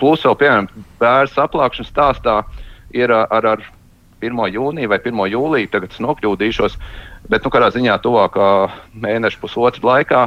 plus 0.00 0.24
vēl, 0.24 0.36
piemēram, 0.40 0.68
bērnu 1.00 1.42
aplākšanas 1.44 1.90
stāstā 1.92 2.36
ir 2.94 3.12
ar, 3.12 3.48
ar 3.54 3.64
1. 4.24 4.44
jūniju 4.54 4.90
vai 4.90 4.98
1. 5.00 5.24
jūliju, 5.32 5.70
tagad 5.72 5.92
es 5.94 6.00
nokļūdīšos, 6.04 6.76
bet 7.30 7.44
nu, 7.44 7.52
kādā 7.52 7.70
ziņā 7.74 7.96
tuvākā 8.04 8.48
mēneša 9.04 9.40
pusotra 9.42 9.84
laikā 9.88 10.22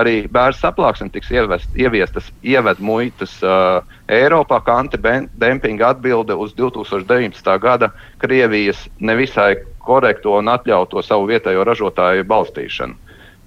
arī 0.00 0.14
bērnu 0.32 0.58
saplāksne 0.58 1.10
tiks 1.12 1.30
ievest, 1.32 1.72
ieviestas 1.78 2.30
ieved 2.42 2.80
muitas 2.80 3.38
uh, 3.44 3.84
Eiropā, 4.12 4.60
kā 4.64 4.78
antidempinga 4.84 5.92
atbilde 5.94 6.36
uz 6.36 6.54
2019. 6.58 7.52
gada 7.62 7.92
Krievijas 8.22 8.86
nevisai 9.00 9.54
korekto 9.82 10.38
un 10.38 10.50
atļautu 10.52 11.02
savu 11.04 11.28
vietējo 11.30 11.64
ražotāju 11.68 12.26
balstīšanu. 12.28 12.98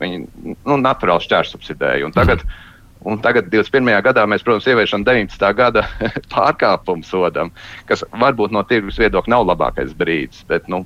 Viņi 0.01 0.23
nu, 0.67 0.77
naturāli 0.81 1.23
šķērsubsidēja. 1.23 2.09
Tagad, 2.15 2.43
mm. 2.43 2.74
Un 3.05 3.19
tagad, 3.21 3.51
21. 3.53 3.91
gadā, 4.05 4.23
mēs, 4.25 4.43
protams, 4.45 4.65
ieviešam 4.71 5.05
19. 5.05 5.49
gada 5.57 5.85
pārkāpumu 6.33 7.05
sodam, 7.05 7.51
kas 7.89 8.01
varbūt 8.11 8.55
no 8.55 8.65
tirgus 8.65 8.97
viedokļa 9.01 9.35
nav 9.35 9.45
labākais 9.51 9.93
brīdis, 9.97 10.41
bet 10.49 10.65
nu, 10.71 10.83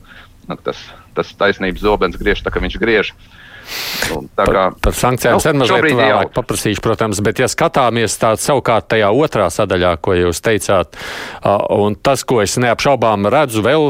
nu, 0.49 0.57
tas, 0.65 0.81
tas 1.15 1.31
taisnības 1.39 1.85
zobens 1.85 2.19
griež 2.19 2.43
tā, 2.43 2.51
ka 2.51 2.63
viņš 2.63 2.79
griež. 2.81 3.13
Uh, 3.15 3.38
Un, 4.15 4.27
kā, 4.33 4.45
par, 4.45 4.59
par 4.81 4.95
sankcijām 4.97 5.37
nu, 5.37 5.43
sen 5.43 5.59
mazliet 5.61 5.97
vēlāk 5.99 6.31
paprasīšu, 6.35 6.81
protams, 6.83 7.21
bet 7.25 7.41
ja 7.41 7.49
skatāmies 7.51 8.17
tādā 8.21 8.39
savukārt 8.41 8.89
tajā 8.93 9.09
otrā 9.13 9.49
sadaļā, 9.53 9.95
ko 10.03 10.15
jūs 10.17 10.41
teicāt, 10.45 10.97
un 11.75 11.97
tas, 12.01 12.23
ko 12.27 12.41
es 12.43 12.57
neapšaubām 12.61 13.29
redzu 13.31 13.63
vēl, 13.65 13.89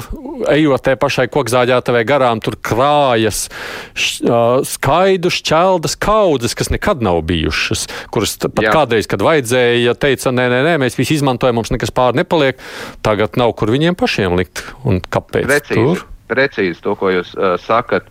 ejot 0.52 0.86
te 0.86 0.96
pašai 1.00 1.28
kokzāģētavai 1.32 2.04
garām, 2.10 2.44
tur 2.44 2.58
krājas 2.60 3.48
skaidu 3.96 5.32
šķeldas 5.34 5.98
kaudzes, 6.02 6.58
kas 6.58 6.72
nekad 6.74 7.04
nav 7.06 7.22
bijušas, 7.30 7.88
kuras 8.14 8.38
pat 8.46 8.64
Jā. 8.66 8.76
kādreiz, 8.76 9.10
kad 9.10 9.24
vajadzēja, 9.26 9.96
teica, 10.00 10.34
nē, 10.36 10.50
nē, 10.52 10.62
nē, 10.68 10.78
mēs 10.84 11.00
visi 11.00 11.20
izmantojam, 11.20 11.60
mums 11.60 11.74
nekas 11.74 11.94
pār 11.96 12.18
nepaliek, 12.18 12.60
tagad 13.06 13.40
nav 13.40 13.56
kur 13.60 13.72
viņiem 13.74 13.98
pašiem 14.00 14.38
likt. 14.40 14.64
Un 14.88 15.02
kāpēc? 15.04 15.48
Precīzi, 15.48 15.80
tur? 15.80 16.06
precīzi 16.30 16.84
to, 16.84 16.96
ko 17.00 17.14
jūs 17.14 17.34
uh, 17.38 17.56
sakat. 17.62 18.10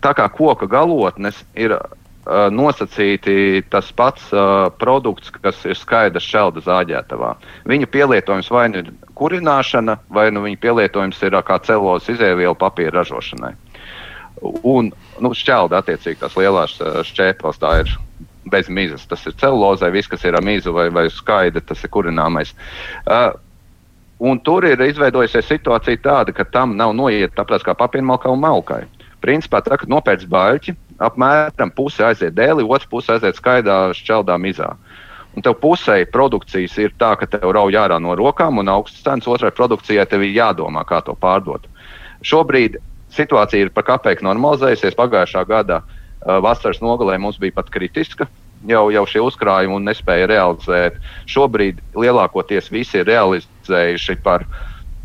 Uh, 0.00 0.04
tā 0.04 0.14
kā 0.16 0.26
koka 0.32 0.68
galotnes 0.70 1.38
ir 1.58 1.74
uh, 1.76 2.48
nosacīti 2.52 3.62
tas 3.70 3.90
pats 3.96 4.30
uh, 4.32 4.68
produkts, 4.80 5.32
kas 5.40 5.60
ir 5.68 5.78
skaidrs 5.78 6.26
šelda 6.26 6.64
zāģētavā. 6.64 7.34
Viņa 7.70 7.88
pielietojums 7.92 8.50
vai 8.52 8.68
nu 8.72 8.84
ir 8.84 8.92
kurināšana, 9.18 9.98
vai 10.08 10.30
nu 10.34 10.44
viņa 10.46 10.60
pielietojums 10.60 11.20
ir 11.26 11.36
uh, 11.36 11.44
kā 11.44 11.60
celulozes 11.66 12.16
izēviela 12.16 12.56
papīra 12.58 13.00
ražošanai. 13.00 13.54
Un 14.64 14.88
nu, 15.20 15.34
šķelda 15.36 15.82
attiecīgi 15.82 16.22
tās 16.22 16.38
lielās 16.40 16.78
uh, 16.80 17.02
šķēpās, 17.04 17.60
tā 17.60 17.76
ir 17.82 17.92
bez 18.50 18.70
mizas. 18.72 19.04
Tas 19.06 19.26
ir 19.28 19.36
celulozē, 19.40 19.92
viss, 19.92 20.08
kas 20.08 20.24
ir 20.24 20.38
ar 20.38 20.44
mizu 20.44 20.72
vai, 20.72 20.88
vai 20.90 21.10
skaidri, 21.12 21.60
tas 21.60 21.84
ir 21.84 21.92
kurināmais. 21.92 22.56
Uh, 23.04 23.36
Un 24.20 24.36
tur 24.44 24.66
ir 24.68 24.76
izveidojusies 24.84 25.46
situācija 25.48 25.96
tāda, 26.04 26.32
ka 26.36 26.44
tam 26.44 26.74
nav 26.76 26.90
noiet 26.92 27.32
tāpat 27.32 27.62
kā 27.64 27.72
papīrmalkai 27.72 28.28
un 28.28 28.42
malkai. 28.42 28.82
Principā, 29.20 29.60
tā, 29.64 29.76
kad 29.80 29.90
nopērts 29.92 30.28
baļķi, 30.30 30.74
apmēram 31.04 31.72
puse 31.76 32.04
aiziet 32.04 32.36
dēlī, 32.36 32.64
otrs 32.64 32.88
puse 32.90 33.12
aiziet 33.14 33.36
skaidā 33.36 33.90
šķeldā 33.96 34.36
mizā. 34.40 34.72
Un 35.36 35.44
tev 35.46 35.54
pusē 35.62 36.00
produkcijas 36.10 36.74
ir 36.82 36.94
tā, 36.98 37.12
ka 37.18 37.28
tev 37.30 37.52
rauj 37.54 37.76
ārā 37.78 38.00
no 38.02 38.16
rokām 38.18 38.58
un 38.58 38.70
augsts 38.72 39.04
cenas, 39.04 39.28
otrai 39.30 39.52
produkcijai 39.54 40.08
tev 40.10 40.24
ir 40.26 40.34
jādomā, 40.34 40.82
kā 40.88 40.98
to 41.06 41.14
pārdot. 41.14 41.68
Šobrīd 42.26 42.80
situācija 43.14 43.66
ir 43.68 43.70
pa 43.74 43.84
kapeiku 43.86 44.26
normalizējusies. 44.26 44.98
Pagājušā 44.98 45.44
gada 45.46 45.80
uh, 45.84 46.40
vasaras 46.42 46.82
nogalē 46.82 47.18
mums 47.22 47.38
bija 47.38 47.60
pat 47.60 47.70
kritiska 47.70 48.26
jau, 48.68 48.88
jau 48.92 49.04
šie 49.08 49.22
uzkrājumi 49.24 49.76
un 49.76 49.86
nespēja 49.88 50.28
realizēt. 50.30 50.98
Šobrīd 51.30 51.80
lielākoties 51.96 52.70
visi 52.72 53.00
ir 53.00 53.08
realizējuši 53.08 54.18
par, 54.24 54.44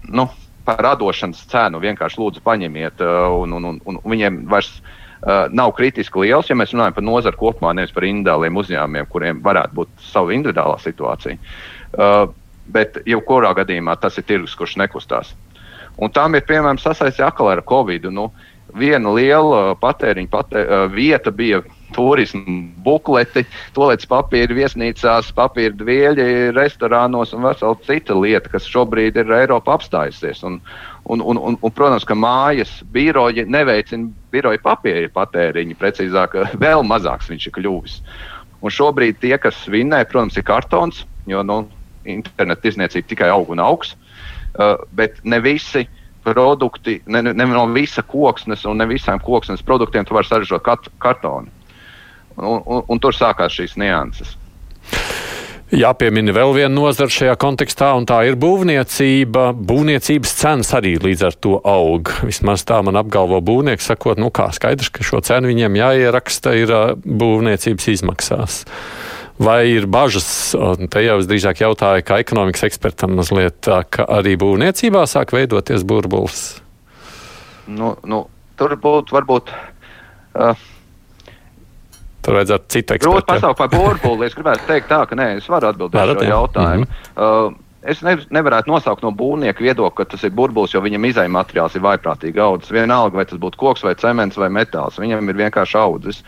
nu, 0.09 0.27
par 0.65 0.81
radošanas 0.83 1.45
cenu. 1.51 1.81
Vienkārši 1.83 2.21
lūdzu, 2.21 2.43
paņemiet, 2.45 3.01
uh, 3.03 3.29
un, 3.43 3.55
un, 3.57 3.67
un, 3.71 3.79
un 3.85 3.99
viņiem 4.05 4.43
vairs 4.51 4.71
uh, 4.79 5.45
nav 5.53 5.75
kritiski 5.77 6.25
liels, 6.25 6.49
ja 6.49 6.57
mēs 6.57 6.73
runājam 6.75 6.97
par 6.97 7.05
nozaru 7.05 7.41
kopumā, 7.41 7.75
nevis 7.77 7.93
par 7.95 8.07
individuāliem 8.07 8.59
uzņēmumiem, 8.61 9.09
kuriem 9.11 9.43
varētu 9.45 9.79
būt 9.79 9.93
sava 10.09 10.33
individuālā 10.35 10.79
situācija. 10.83 11.37
Uh, 11.95 12.25
bet 12.73 12.99
jebkurā 13.05 13.53
gadījumā 13.57 13.97
tas 14.01 14.17
ir 14.17 14.25
tirgus, 14.27 14.57
kurš 14.57 14.77
nekustās. 14.81 15.35
Un 16.01 16.11
tam 16.11 16.35
ir 16.35 16.43
piemēram 16.47 16.81
sasaistīts 16.81 17.23
atkal 17.23 17.53
ar 17.53 17.63
Covid. 17.69 18.09
Nu, 18.11 18.31
viena 18.75 19.13
liela 19.15 19.77
patēriņa 19.79 20.31
patē, 20.33 20.65
uh, 20.65 20.87
vieta 20.91 21.31
bija 21.31 21.61
turismu 21.95 22.43
bukleti, 22.85 23.45
toplets 23.75 24.07
papīra 24.09 24.55
viesnīcās, 24.57 25.31
papīra 25.35 25.73
dvieļi 25.79 26.27
restorānos 26.55 27.33
un 27.35 27.47
vesela 27.47 27.77
cita 27.87 28.17
lieta, 28.17 28.51
kas 28.51 28.67
šobrīd 28.69 29.17
ir 29.21 29.33
Eiropā 29.39 29.77
apstājusies. 29.79 30.43
Un, 30.47 30.59
un, 31.05 31.23
un, 31.23 31.39
un, 31.39 31.57
un, 31.59 31.75
protams, 31.75 32.05
ka 32.07 32.17
mājas 32.17 32.77
biroji 32.93 33.47
neveicina 33.47 34.11
biroja 34.35 34.61
papīra 34.63 35.09
patēriņu, 35.15 35.79
precīzāk, 35.79 36.39
vēl 36.63 36.85
mazāks 36.87 37.31
viņš 37.31 37.49
ir 37.49 37.57
kļuvis. 37.59 37.99
Un 38.65 38.73
šobrīd 38.73 39.19
tie, 39.21 39.35
kas 39.41 39.57
svinē, 39.65 40.03
protams, 40.09 40.37
ir 40.39 40.47
kartons, 40.47 41.03
jo 41.29 41.43
nu, 41.45 41.63
interneta 42.05 42.65
tirzniecība 42.65 43.11
tikai 43.11 43.29
aug 43.33 43.51
un 43.53 43.61
augs, 43.61 43.93
uh, 44.57 44.81
bet 44.97 45.21
ne 45.25 45.39
visi 45.43 45.85
produkti, 46.25 46.99
ne, 47.05 47.21
ne, 47.21 47.33
ne 47.37 47.45
no 47.45 47.65
visa 47.73 48.01
koksnes 48.01 48.65
un 48.65 48.81
ne 48.81 48.87
visām 48.89 49.21
koksnes 49.21 49.61
produktiem 49.65 50.07
tu 50.07 50.17
vari 50.17 50.25
saražot 50.25 50.63
kat, 50.65 50.89
kartonu. 51.01 51.51
Un, 52.37 52.59
un, 52.65 52.81
un 52.91 52.99
tur 52.99 53.15
sākās 53.15 53.55
šīs 53.55 53.77
nianses. 53.79 54.35
Jāpiemina 55.73 56.29
vēl 56.29 56.51
viena 56.53 56.69
nozara 56.69 57.09
šajā 57.09 57.33
kontekstā, 57.41 57.87
un 57.97 58.05
tā 58.05 58.19
ir 58.27 58.35
būvniecība. 58.37 59.47
Būvniecības 59.57 60.33
cenas 60.37 60.69
arī 60.77 60.93
līdz 61.01 61.23
ar 61.25 61.37
to 61.41 61.55
aug. 61.65 62.11
Vismaz 62.27 62.63
tā 62.69 62.77
man 62.85 62.99
apgalvo 62.99 63.39
būvnieks, 63.43 63.87
sakot, 63.89 64.21
nu 64.21 64.29
kā 64.29 64.51
skaidrs, 64.53 64.91
ka 64.93 65.03
šo 65.03 65.23
cenu 65.25 65.49
viņiem 65.49 65.79
jāieraksta 65.79 66.53
ir 66.59 66.73
būvniecības 67.01 67.89
izmaksās. 67.95 68.59
Vai 69.41 69.65
ir 69.73 69.89
bažas, 69.91 70.29
un 70.53 70.87
te 70.87 71.01
jau 71.03 71.17
es 71.19 71.27
drīzāk 71.27 71.65
jautāju, 71.65 72.05
kā 72.07 72.21
ekonomikas 72.23 72.69
ekspertam 72.69 73.17
mazliet, 73.17 73.65
ka 73.65 74.05
arī 74.19 74.37
būvniecībā 74.39 75.01
sāk 75.09 75.33
veidoties 75.35 75.83
burbulis? 75.83 76.45
Nu, 77.65 77.95
nu, 78.05 78.21
tur 78.55 78.77
būtu 78.79 79.17
varbūt. 79.17 79.51
Uh, 80.35 80.53
Tur 82.25 82.39
vajadzētu 82.39 82.73
citu 82.73 82.95
ekspertu. 82.95 83.11
Grūti 83.13 83.29
pasaukt 83.29 83.59
par 83.59 83.69
burbuli. 83.73 84.25
Es 84.25 84.37
gribētu 84.37 84.65
teikt 84.69 84.89
tā, 84.89 85.03
ka 85.09 85.17
nē, 85.19 85.35
es 85.41 85.51
varu 85.51 85.69
atbildēt 85.69 86.15
uz 86.15 86.23
šo 86.23 86.31
jautājumu. 86.31 86.87
Mm 86.87 86.89
-hmm. 86.89 87.53
uh, 87.53 87.61
Es 87.85 87.99
ne, 88.01 88.15
nevarētu 88.33 88.71
nosaukt 88.71 89.03
no 89.05 89.11
būvnieka 89.13 89.61
viedokļa, 89.61 89.95
ka 89.95 90.05
tas 90.09 90.23
ir 90.25 90.31
burbulis, 90.33 90.73
jo 90.73 90.81
viņam 90.81 91.05
izējai 91.05 91.29
materiāls 91.29 91.75
ir 91.77 91.83
vaiprātīgi 91.85 92.41
audzis. 92.41 92.71
Vienalga, 92.73 93.19
vai 93.19 93.25
tas 93.29 93.37
būtu 93.37 93.61
koks, 93.61 93.83
vai 93.85 93.93
cements, 94.01 94.39
vai 94.41 94.49
metāls. 94.49 94.97
Viņam 94.97 95.29
ir 95.29 95.37
vienkārši 95.43 95.77
audzis. 95.77 96.23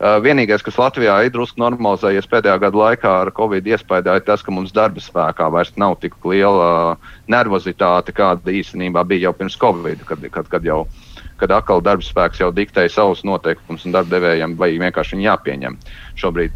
Uh, 0.00 0.16
vienīgais, 0.24 0.64
kas 0.64 0.80
Latvijā 0.80 1.18
ir 1.26 1.34
drusku 1.34 1.60
normalizējies 1.60 2.30
pēdējā 2.32 2.58
gada 2.58 2.76
laikā 2.76 3.12
ar 3.20 3.32
Covid 3.36 3.66
iespējā, 3.66 4.16
ir 4.16 4.24
tas, 4.24 4.42
ka 4.42 4.50
mums 4.50 4.72
darba 4.72 5.00
spēkā 5.00 5.50
vairs 5.52 5.76
nav 5.76 5.98
tik 6.00 6.16
liela 6.24 6.96
nervozitāte, 7.28 8.16
kāda 8.16 8.50
īstenībā 8.50 9.04
bija 9.04 9.28
jau 9.28 9.32
pirms 9.32 9.60
Covid, 9.60 10.08
kad, 10.08 10.24
kad, 10.32 10.48
kad 10.48 10.64
jau 10.64 10.86
uh, 10.86 11.03
kad 11.44 11.52
atkal 11.58 11.82
darbs 11.84 12.08
spēks 12.08 12.40
jau 12.40 12.48
diktēja 12.56 12.88
savus 12.94 13.20
noteikumus 13.28 13.84
un 13.84 13.92
darbdevējiem 13.92 14.56
vai 14.56 14.72
vienkārši 14.80 15.18
viņi 15.18 15.26
jāpieņem. 15.28 15.78
Šobrīd 16.16 16.54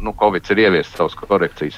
nu, 0.00 0.14
Covid 0.16 0.52
ir 0.52 0.62
ieviesis 0.66 0.94
savas 0.96 1.16
korekcijas. 1.20 1.76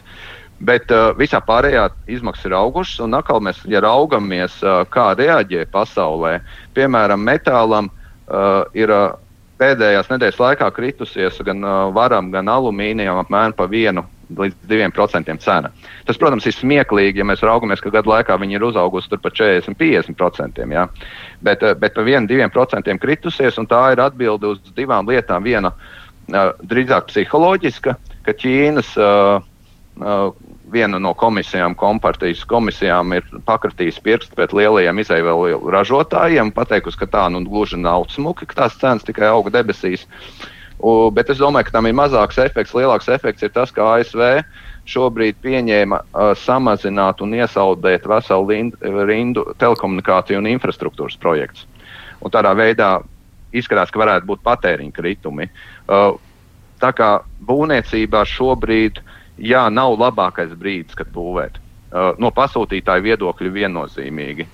Bet 0.58 0.90
uh, 0.94 1.12
visā 1.18 1.38
pārējā 1.42 1.88
izmaksas 2.10 2.48
ir 2.48 2.54
augušas, 2.58 3.00
un 3.06 3.14
atkal 3.18 3.42
mēs, 3.42 3.60
ja 3.70 3.82
raugamies, 3.82 4.56
uh, 4.62 4.82
kā 4.90 5.12
reaģē 5.18 5.68
pasaulē, 5.70 6.40
piemēram, 6.74 7.22
metālam 7.22 7.90
uh, 7.90 8.66
ir 8.74 8.90
uh, 8.90 9.12
pēdējās 9.58 10.10
nedēļas 10.10 10.40
laikā 10.42 10.70
kritusies 10.74 11.38
gan 11.46 11.62
uh, 11.62 11.76
varam, 11.94 12.32
gan 12.34 12.50
alumīnijam 12.50 13.22
apmēram 13.22 13.54
pa 13.58 13.66
vienu 13.70 14.06
līdz 14.36 14.56
2% 14.68 15.36
cena. 15.42 15.70
Tas, 16.06 16.18
protams, 16.20 16.46
ir 16.48 16.56
smieklīgi, 16.56 17.22
ja 17.22 17.26
mēs 17.26 17.44
raugamies, 17.44 17.82
ka 17.84 17.92
gadu 17.94 18.12
laikā 18.12 18.36
viņi 18.40 18.58
ir 18.58 18.66
uzaugusi 18.68 19.20
par 19.22 19.34
40-50%. 19.34 20.64
Ja? 20.72 20.88
Bet, 21.44 21.62
eh, 21.62 21.74
bet 21.74 21.94
par 21.94 22.04
1-2% 22.04 22.98
kritusies, 23.00 23.58
un 23.58 23.66
tā 23.70 23.92
ir 23.92 24.04
atbilde 24.04 24.54
uz 24.54 24.74
divām 24.76 25.08
lietām. 25.08 25.44
Viena 25.44 25.72
uh, 25.72 26.52
drīzāk 26.60 27.08
psiholoģiska, 27.08 27.96
ka 28.26 28.34
Ķīnas 28.36 28.92
uh, 29.00 29.40
viena 30.68 30.98
no 31.00 31.14
komisijām, 31.18 31.74
kompartijas 31.74 32.44
komisijām, 32.46 33.16
ir 33.16 33.24
pakratījusi 33.48 34.02
pirkstu 34.04 34.36
pret 34.36 34.52
lielajiem 34.54 35.00
izēvielu 35.00 35.72
ražotājiem, 35.72 36.52
pateikusi, 36.54 37.00
ka 37.00 37.08
tā 37.10 37.24
nu 37.32 37.40
gluži 37.48 37.80
nav 37.80 38.06
smuki, 38.12 38.46
ka 38.46 38.62
tās 38.62 38.78
cenas 38.78 39.06
tikai 39.08 39.26
auga 39.32 39.50
debesīs. 39.58 40.04
Uh, 40.04 40.46
U, 40.78 41.10
bet 41.10 41.30
es 41.32 41.40
domāju, 41.42 41.68
ka 41.68 41.78
tam 41.78 41.88
ir 41.90 41.96
mazāks 41.98 42.38
efekts. 42.38 42.74
Lielāks 42.76 43.10
efekts 43.10 43.42
ir 43.42 43.50
tas, 43.54 43.72
ka 43.74 43.96
ASV 43.96 44.44
šobrīd 44.88 45.40
pieņēma 45.42 45.98
uh, 45.98 46.30
samazināt 46.38 47.20
un 47.24 47.34
iesaldēt 47.34 48.06
veselu 48.08 48.46
rindu, 48.52 48.94
rindu 49.08 49.44
telekomunikāciju 49.58 50.38
un 50.38 50.50
infrastruktūras 50.54 51.18
projektus. 51.20 51.66
Un 52.22 52.32
tādā 52.34 52.54
veidā 52.56 52.98
izskatās, 53.52 53.90
ka 53.90 54.00
varētu 54.00 54.30
būt 54.30 54.44
patēriņa 54.46 54.94
kritumi. 54.94 55.48
Uh, 55.88 56.14
tā 56.80 56.92
kā 56.94 57.10
būvniecībā 57.48 58.22
šobrīd 58.28 59.02
jā, 59.38 59.66
nav 59.74 59.98
labākais 59.98 60.54
brīdis, 60.54 60.96
kad 60.98 61.10
būvēt. 61.14 61.58
Uh, 61.88 62.12
no 62.22 62.30
pasūtītāja 62.34 63.02
viedokļa 63.02 63.54
viennozīmīgi. 63.58 64.46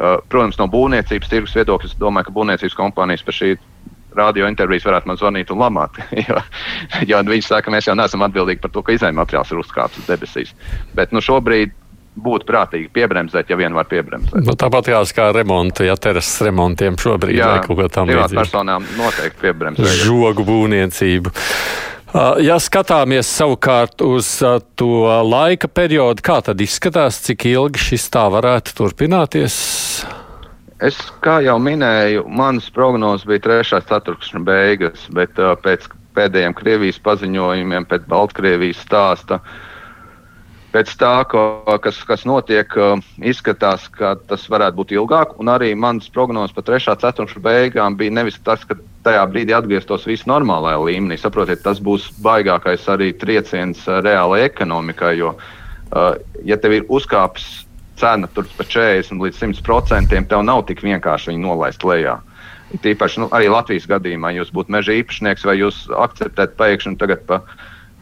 Uh, 0.00 0.20
protams, 0.28 0.60
no 0.60 0.68
būvniecības 0.68 1.32
tirgus 1.32 1.56
viedokļa 1.56 1.88
es 1.88 1.98
domāju, 2.00 2.28
ka 2.28 2.36
būvniecības 2.36 2.76
kompānijas 2.76 3.24
par 3.24 3.36
šī 3.36 3.54
radio 4.16 4.48
intervijas 4.50 4.86
varētu 4.88 5.10
man 5.10 5.20
zvanīt 5.20 5.52
un 5.54 5.60
lamāt. 5.62 6.00
jo, 6.28 6.40
jo 7.08 7.20
viņi 7.30 7.46
saka, 7.46 7.66
ka 7.68 7.74
mēs 7.74 7.90
jau 7.90 7.96
neesam 7.98 8.24
atbildīgi 8.26 8.62
par 8.64 8.74
to, 8.74 8.84
ka 8.86 8.96
izējuma 8.96 9.24
materiāls 9.24 9.52
ir 9.52 9.62
uzkāpts 9.62 10.02
uz 10.02 10.08
debesīs. 10.10 10.54
Bet 10.96 11.14
nu, 11.14 11.22
šobrīd 11.24 11.76
būtu 12.20 12.46
prātīgi 12.48 12.90
piebremzēt, 12.92 13.50
ja 13.52 13.58
vien 13.58 13.76
var 13.76 13.86
piebremzēt. 13.90 14.42
Nu, 14.44 14.56
tāpat 14.58 14.90
jās 14.90 15.14
kā 15.16 15.30
remonta, 15.34 15.86
ja 15.86 15.94
terases 16.00 16.42
remontiem 16.48 16.98
šobrīd 17.00 17.38
Jā, 17.38 17.52
vai 17.54 17.62
kaut 17.64 17.78
ko 17.78 17.86
tam 17.92 18.10
līdzīgu. 18.10 18.40
personām 18.40 18.88
noteikti 18.98 19.44
piebremzēt. 19.44 20.02
Žogu 20.04 20.44
būvniecību. 20.48 21.34
Ja 22.42 22.56
skatāmies 22.58 23.28
savukārt 23.30 24.02
uz 24.02 24.32
to 24.74 24.94
laika 25.22 25.68
periodu, 25.70 26.24
kā 26.26 26.40
tad 26.42 26.58
izskatās, 26.60 27.20
cik 27.22 27.46
ilgi 27.52 27.84
šis 27.92 28.08
tā 28.10 28.24
varētu 28.34 28.74
turpināties? 28.80 29.60
Es, 30.80 30.96
kā 31.20 31.42
jau 31.44 31.58
minēju, 31.60 32.22
manas 32.32 32.70
prognozes 32.72 33.26
bija 33.28 33.42
3. 33.44 33.82
ceturkšņa 33.84 34.40
beigas, 34.46 35.02
bet 35.12 35.36
uh, 35.36 35.52
pēc 35.60 35.84
pēdējiem 36.16 36.54
Krievijas 36.56 37.00
paziņojumiem, 37.04 37.84
pēc 37.90 38.06
Baltkrievijas 38.08 38.80
stāsta, 38.86 39.42
pēc 40.72 40.94
tā, 40.96 41.12
ko, 41.28 41.44
kas, 41.84 42.00
kas 42.08 42.24
notiek, 42.24 42.72
uh, 42.80 42.96
izskatās, 43.20 43.90
ka 43.92 44.14
tas 44.24 44.48
varētu 44.48 44.80
būt 44.80 44.96
ilgāk. 44.96 45.36
Un 45.42 45.52
arī 45.52 45.74
manas 45.76 46.08
prognozes 46.08 46.56
par 46.56 46.64
3. 46.72 46.96
ceturkšņa 47.04 47.44
beigām 47.44 48.00
bija 48.00 48.16
nevis 48.22 48.40
tas, 48.40 48.64
ka 48.64 48.78
tajā 49.04 49.28
brīdī 49.28 49.52
atgrieztos 49.58 50.08
viss 50.08 50.24
normālajā 50.32 50.80
līmenī. 50.88 51.20
Saprotiet, 51.20 51.60
tas 51.66 51.84
būs 51.84 52.08
baigākais 52.24 52.88
arī 52.88 53.12
trieciens 53.20 53.84
reālajai 53.84 54.48
ekonomikai, 54.48 55.18
jo, 55.20 55.36
uh, 55.36 56.14
ja 56.40 56.56
tev 56.56 56.80
ir 56.80 56.88
uzkāpis 56.88 57.66
cena 58.00 58.30
tur 58.34 58.48
par 58.56 58.68
40 58.68 59.22
līdz 59.24 59.40
100 59.44 59.64
procentiem, 59.66 60.26
tev 60.28 60.44
nav 60.46 60.64
tik 60.68 60.82
vienkārši 60.86 61.32
viņu 61.32 61.44
nolaist 61.46 61.84
lejā. 61.86 62.18
Tīpaši 62.70 63.24
nu, 63.24 63.26
arī 63.34 63.50
Latvijas 63.50 63.88
gadījumā, 63.90 64.30
jūs 64.36 64.52
būtu 64.54 64.72
meža 64.72 64.94
īpašnieks 65.00 65.44
vai 65.48 65.58
jūs 65.58 65.84
akceptētu 65.90 66.58
pēkšņi 66.58 66.98
tagad 67.00 67.24
pa 67.26 67.40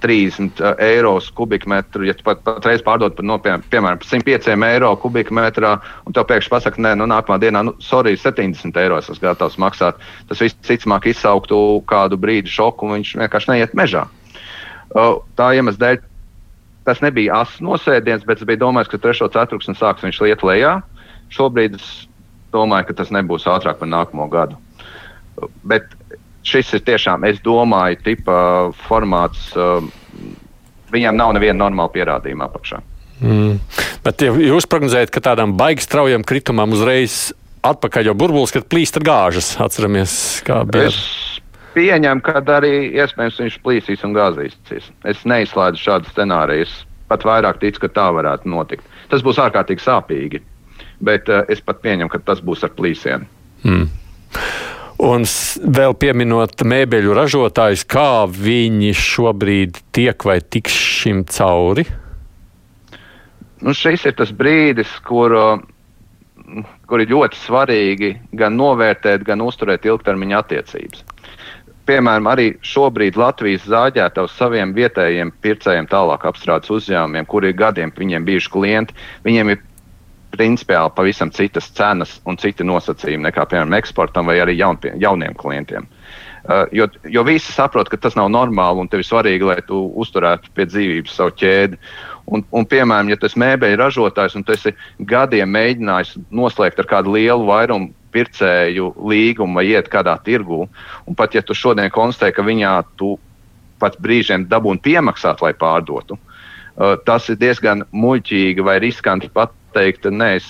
30 0.03 0.61
eiro 0.79 1.15
kubikmetru, 1.35 2.05
ja 2.07 2.15
pat 2.25 2.43
patreiz 2.47 2.83
pārdod 2.87 3.17
par, 3.17 3.27
no, 3.27 3.39
piemēram, 3.43 3.99
105 4.05 4.51
eiro 4.69 4.93
kubikmetrā, 5.03 5.73
un 6.07 6.15
tev 6.15 6.29
pēkšņi 6.29 6.53
pasaka, 6.53 6.83
nē, 6.85 6.95
nu, 7.01 7.09
nākamā 7.11 7.41
dienā, 7.43 7.65
nu, 7.67 7.75
sorry, 7.83 8.15
70 8.17 8.79
eiro 8.79 9.01
esmu 9.01 9.19
gatavs 9.23 9.59
maksāt. 9.59 9.99
Tas 10.29 10.45
viss 10.45 10.59
cicamāk 10.69 11.09
izsauktu 11.11 11.59
kādu 11.91 12.21
brīdi 12.21 12.53
šoku, 12.53 12.87
un 12.87 12.99
viņš 12.99 13.17
vienkārši 13.25 13.53
neiet 13.55 13.75
mežā. 13.79 14.07
Tā 14.95 15.51
iemesla 15.57 15.83
dēļ 15.83 15.99
tas 16.89 17.03
nebija 17.05 17.43
asins 17.43 17.65
nosēdiens, 17.65 18.25
bet 18.29 18.41
es 18.41 18.49
biju 18.49 18.63
domājis, 18.65 18.89
ka 18.93 19.01
trešo 19.03 19.29
ceturksni 19.35 19.77
sāks 19.77 20.07
viņš 20.07 20.23
liet 20.25 20.45
lejā. 20.47 20.79
Šobrīd 21.35 21.77
es 21.77 21.89
domāju, 22.55 22.89
ka 22.89 22.99
tas 23.03 23.13
nebūs 23.13 23.45
ātrāk 23.51 23.81
par 23.83 23.91
nākamo 23.93 24.29
gadu. 24.33 24.57
Bet 25.69 25.91
šis 26.49 26.73
ir 26.79 26.85
tiešām, 26.87 27.27
es 27.29 27.43
domāju, 27.45 28.01
tipa 28.07 28.39
formāts. 28.87 29.51
Um, 29.53 29.91
viņam 30.95 31.19
nav 31.19 31.35
neviena 31.37 31.61
normāla 31.67 31.93
pierādījuma 31.93 32.49
apakšā. 32.49 32.81
Mm. 33.19 33.59
Bet 34.07 34.25
ja 34.25 34.33
jūs 34.33 34.69
prognozējat, 34.71 35.13
ka 35.13 35.23
tādam 35.31 35.57
baigi 35.59 35.85
straujam 35.85 36.25
kritumam 36.25 36.73
uzreiz 36.73 37.35
atpakaļ 37.67 38.09
jau 38.09 38.17
burbulis, 38.17 38.55
kad 38.55 38.69
plīst 38.71 38.97
gāžas, 39.05 39.57
atceramies, 39.61 40.15
kā 40.47 40.63
bija. 40.69 40.89
Es 40.89 41.38
pieņemu, 41.79 42.27
ka 42.27 42.43
arī 42.59 42.75
iespējams 42.99 43.41
viņš 43.45 43.59
plīsīs 43.63 44.05
un 44.07 44.19
gāzīsies. 44.19 44.91
Es 45.09 45.25
neizslēdzu 45.29 45.85
šādu 45.87 46.11
scenāriju. 46.13 46.67
Es 46.67 46.77
pat 47.09 47.25
vairāk 47.27 47.61
ticu, 47.63 47.87
ka 47.87 47.93
tā 47.95 48.09
varētu 48.19 48.51
notikt. 48.51 48.87
Tas 49.13 49.25
būs 49.25 49.41
ārkārtīgi 49.41 49.85
sāpīgi, 49.85 50.43
bet 51.05 51.31
uh, 51.33 51.47
es 51.49 51.63
pat 51.65 51.81
pieņemu, 51.85 52.11
ka 52.13 52.21
tas 52.27 52.43
būs 52.45 52.67
ar 52.67 52.75
plīsienu. 52.77 53.29
Mm. 53.65 53.87
Un 55.09 55.25
vēl 55.79 55.95
pieminot 55.95 56.65
mēbeļu 56.67 57.15
ražotājus, 57.15 57.85
kā 57.87 58.27
viņi 58.27 58.91
šobrīd 58.99 59.79
tiek 59.95 60.25
vai 60.27 60.41
tiks 60.43 60.75
šim 60.75 61.23
cauri? 61.31 61.87
Nu, 63.63 63.75
šis 63.75 64.09
ir 64.11 64.17
tas 64.19 64.33
brīdis, 64.35 64.91
kur, 65.07 65.35
kur 66.91 67.03
ir 67.03 67.15
ļoti 67.15 67.39
svarīgi 67.39 68.11
gan 68.39 68.59
novērtēt, 68.59 69.23
gan 69.27 69.43
uzturēt 69.47 69.87
ilgtermiņa 69.87 70.43
attiecības. 70.43 71.07
Piemēram, 71.89 72.27
arī 72.29 72.51
šobrīd 72.69 73.17
Latvijas 73.17 73.65
zāģētavs 73.65 74.35
saviem 74.37 74.75
vietējiem 74.77 75.31
pircējiem, 75.41 75.89
tālāk 75.89 76.27
apstrādes 76.29 76.69
uzņēmumiem, 76.75 77.25
kuri 77.31 77.49
ir 77.49 77.57
gadiem 77.57 77.93
viņiem 77.97 78.27
bijuši 78.27 78.53
klienti, 78.53 78.97
viņiem 79.25 79.55
ir 79.55 79.63
principiāli 80.37 80.93
pavisam 80.95 81.31
citas 81.33 81.71
cenas 81.73 82.19
un 82.29 82.37
citi 82.37 82.67
nosacījumi 82.67 83.31
nekā, 83.31 83.47
piemēram, 83.49 83.77
eksportam 83.79 84.29
vai 84.29 84.37
arī 84.43 84.59
jaun, 84.59 84.77
jauniem 85.01 85.37
klientiem. 85.39 85.89
Uh, 86.49 86.65
jo, 86.73 86.87
jo 87.09 87.25
visi 87.25 87.53
saprot, 87.53 87.89
ka 87.93 87.99
tas 88.01 88.17
nav 88.17 88.29
normāli 88.33 88.81
un 88.81 88.89
tev 88.89 89.03
ir 89.03 89.09
svarīgi, 89.09 89.49
lai 89.49 89.59
tu 89.67 89.81
uzturētu 90.01 90.53
pie 90.57 90.69
dzīvības 90.69 91.17
savu 91.19 91.35
ķēdi. 91.41 91.81
Un, 92.29 92.45
un, 92.53 92.69
piemēram, 92.69 93.09
ja 93.13 93.19
tas 93.21 93.37
mēbeļu 93.41 93.81
ražotājs 93.81 94.37
un 94.37 94.45
tu 94.45 94.53
esi 94.53 94.75
gadiem 95.09 95.51
mēģinājis 95.57 96.15
noslēgt 96.29 96.81
ar 96.81 96.89
kādu 96.89 97.17
lielu 97.17 97.49
vairumu 97.49 97.93
pircēju 98.15 98.93
līgumu 99.11 99.61
vai 99.61 99.67
iet 99.73 99.91
kādā 99.93 100.17
tirgū, 100.25 100.65
un 101.07 101.19
pat 101.19 101.37
ja 101.37 101.43
tu 101.45 101.57
šodien 101.57 101.91
konstatē, 101.95 102.33
ka 102.37 102.45
viņā 102.47 102.75
tu 103.01 103.17
pat 103.79 103.99
brīžiem 104.03 104.49
dabūni 104.51 104.83
piemaksāt, 104.85 105.43
lai 105.45 105.55
pārdotu, 105.57 106.19
uh, 106.19 106.97
tas 107.07 107.29
ir 107.31 107.39
diezgan 107.41 107.85
muļķīgi 107.93 108.65
vai 108.65 108.79
riskanti 108.83 109.31
pat 109.33 109.55
teikt, 109.77 110.09
nē, 110.11 110.31
es 110.39 110.49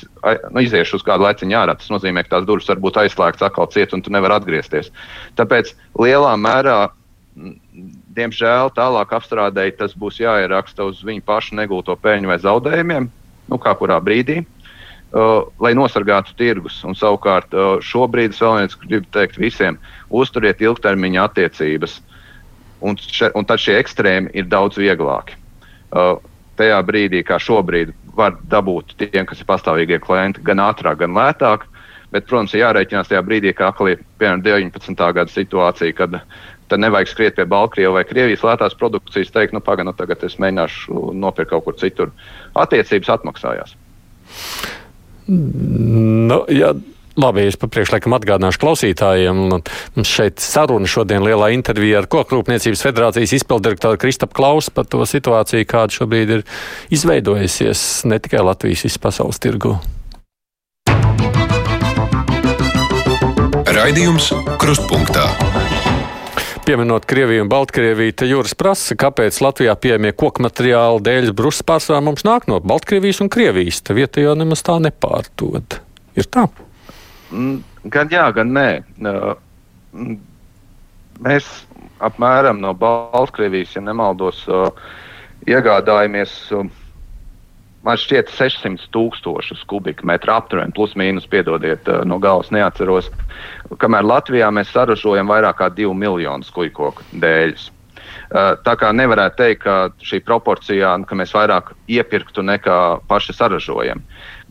nu, 0.54 0.62
iziešu 0.62 1.00
uz 1.00 1.04
kādu 1.04 1.26
laiciņu 1.26 1.56
ārā. 1.58 1.74
Tas 1.76 1.90
nozīmē, 1.92 2.22
ka 2.24 2.36
tās 2.36 2.46
durvis 2.48 2.68
var 2.70 2.78
būt 2.80 3.00
aizslēgtas 3.02 3.48
atkal 3.48 3.66
ciet, 3.74 3.92
un 3.92 4.04
tu 4.04 4.12
nevari 4.14 4.38
atgriezties. 4.38 4.92
Tāpēc 5.36 5.74
lielā 5.98 6.36
mērā, 6.38 6.78
diemžēl, 8.16 8.70
tālāk 8.78 9.12
apstrādēji 9.18 9.74
tas 9.82 9.96
būs 9.98 10.22
jāieraksta 10.22 10.86
uz 10.88 11.02
viņu 11.04 11.26
pašu 11.26 11.58
negūto 11.58 11.98
peļņu 11.98 12.30
vai 12.30 12.38
zaudējumiem, 12.46 13.10
nu, 13.50 13.60
kā 13.60 13.74
kurā 13.78 13.98
brīdī. 14.04 14.40
Uh, 14.40 14.57
lai 15.12 15.72
nosargātu 15.76 16.34
tirgus. 16.36 16.82
Un, 16.84 16.96
savukārt, 16.98 17.54
uh, 17.56 17.78
šobrīd 17.84 18.34
es 18.34 18.42
vēl 18.44 18.58
viens 18.60 18.78
gribu 18.82 19.06
teikt 19.14 19.38
visiem, 19.40 19.78
uzturiet 20.10 20.60
ilgtermiņa 20.60 21.24
attiecības, 21.30 22.00
un, 22.84 22.98
še, 23.00 23.30
un 23.38 23.48
tad 23.48 23.62
šie 23.62 23.78
ekstrēmi 23.80 24.34
ir 24.36 24.50
daudz 24.52 24.80
vieglāki. 24.80 25.38
Uh, 25.88 26.18
tajā 26.60 26.78
brīdī, 26.84 27.22
kā 27.24 27.38
šobrīd, 27.40 27.94
var 28.18 28.36
dabūt 28.50 28.96
tiem, 28.98 29.24
kas 29.28 29.40
ir 29.40 29.48
pastāvīgie 29.48 30.00
klienti, 30.02 30.42
gan 30.44 30.60
ātrāk, 30.62 31.00
gan 31.04 31.16
lētāk. 31.16 31.68
Bet, 32.08 32.24
protams, 32.24 32.54
ir 32.56 32.62
jārēķinās 32.62 33.10
tajā 33.10 33.20
brīdī, 33.24 33.52
kā 33.52 33.68
atkal 33.68 33.90
ir 33.92 34.04
piemēram 34.20 34.40
19. 34.40 34.96
gada 34.96 35.28
situācija, 35.28 35.92
kad 35.96 36.14
tad 36.68 36.80
nevajag 36.80 37.10
skriet 37.10 37.36
pie 37.36 37.44
Baltkrievijas 37.48 37.96
vai 37.96 38.04
Krievijas 38.08 38.44
lētās 38.44 38.76
produkcijas, 38.80 39.32
teikt, 39.32 39.52
nu, 39.56 39.60
pagaidi, 39.64 39.90
nu, 39.90 39.94
tagad 39.96 40.24
es 40.24 40.38
mēģināšu 40.40 41.12
nopirkt 41.16 41.52
kaut 41.52 41.66
kur 41.66 41.76
citur. 41.80 42.12
Attiecības 42.56 43.12
atmaksājās. 43.18 43.76
Nu, 45.28 46.44
ja 46.48 46.72
Labi, 47.18 47.48
es 47.50 47.58
papriekšliekam 47.58 48.14
atgādināšu 48.14 48.60
klausītājiem. 48.62 49.40
Mums 49.50 50.10
šeit 50.10 50.38
saruna 50.42 50.86
šodien 50.86 51.24
lielā 51.26 51.50
intervijā 51.50 51.98
ar 51.98 52.06
Kokrūpniecības 52.10 52.84
federācijas 52.86 53.34
izpildirektoru 53.40 53.98
Kristapu 53.98 54.38
Klausu 54.38 54.70
par 54.74 54.86
to 54.86 55.02
situāciju, 55.02 55.66
kāda 55.66 55.98
šobrīd 55.98 56.34
ir 56.36 56.46
izveidojusies 56.94 57.84
ne 58.06 58.22
tikai 58.22 58.44
Latvijas, 58.46 58.86
visas 58.86 59.02
pasaules 59.02 59.42
tirgu. 59.42 59.74
Raidījums 63.66 64.30
Krustpunktā. 64.62 65.26
Pieminot 66.68 67.04
Krieviju 67.08 67.46
un 67.46 67.48
Baltkrieviju, 67.48 68.12
te 68.12 68.26
jūras 68.28 68.52
prasa, 68.52 68.92
kāpēc 69.00 69.38
Latvijā 69.40 69.72
pieejamie 69.80 70.10
koku 70.12 70.42
materiāli 70.44 71.00
dēļ 71.06 71.30
brusas 71.32 71.64
pārsvarā 71.64 72.02
mums 72.04 72.26
nāk 72.28 72.44
no 72.44 72.58
Baltkrievijas 72.60 73.22
un 73.24 73.30
Krievijas. 73.32 73.78
Te 73.80 73.96
vietējā 73.96 74.34
nemaz 74.36 74.60
tā 74.66 74.74
nepārdod. 74.84 75.78
Ir 76.12 76.28
tā. 76.28 76.44
Mm, 77.32 77.62
gan 77.88 78.12
jā, 78.12 78.26
gan 78.36 78.52
nē. 78.52 78.66
Mm, 79.00 80.18
mēs 81.24 81.48
apmēram 82.04 82.60
no 82.60 82.74
Baltkrievijas, 82.76 83.72
ja 83.78 83.86
nemaldos, 83.88 84.44
iegādājamies 85.48 86.36
man 87.86 87.98
šķiet 88.00 88.30
600 88.34 88.88
tūkstošus 88.94 89.64
kubikmetru 89.70 90.34
aptuveni, 90.34 90.74
plus 90.74 90.94
mīnus, 90.98 91.28
piedodiet, 91.30 91.88
no 92.08 92.18
galvas 92.22 92.50
neatceros. 92.54 93.10
Kamēr 93.78 94.06
Latvijā 94.06 94.50
mēs 94.54 94.72
saražojam 94.74 95.30
vairāk 95.30 95.60
kā 95.60 95.70
2 95.74 95.94
miljonus 95.96 96.50
kujkoku 96.54 97.06
dēļus. 97.22 97.70
Tā 98.28 98.74
kā 98.76 98.90
nevarētu 98.92 99.36
teikt, 99.38 99.62
ka 99.62 100.04
šī 100.04 100.20
proporcijā, 100.24 100.90
ka 101.08 101.16
mēs 101.16 101.32
vairāk 101.36 101.72
iepirktu 101.88 102.44
nekā 102.44 102.78
paši 103.08 103.36
saražojam. 103.36 104.02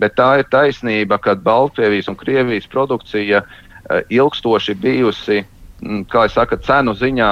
Bet 0.02 0.16
tā 0.18 0.40
ir 0.42 0.50
taisnība, 0.50 1.20
ka 1.22 1.36
Baltkrievijas 1.36 2.10
un 2.10 2.18
Krievijas 2.18 2.70
produkcija 2.70 3.44
ilgstoši 4.10 4.76
bijusi, 4.82 5.44
kā 6.10 6.26
jau 6.26 6.34
saka, 6.40 6.58
cenu 6.58 6.96
ziņā 6.98 7.32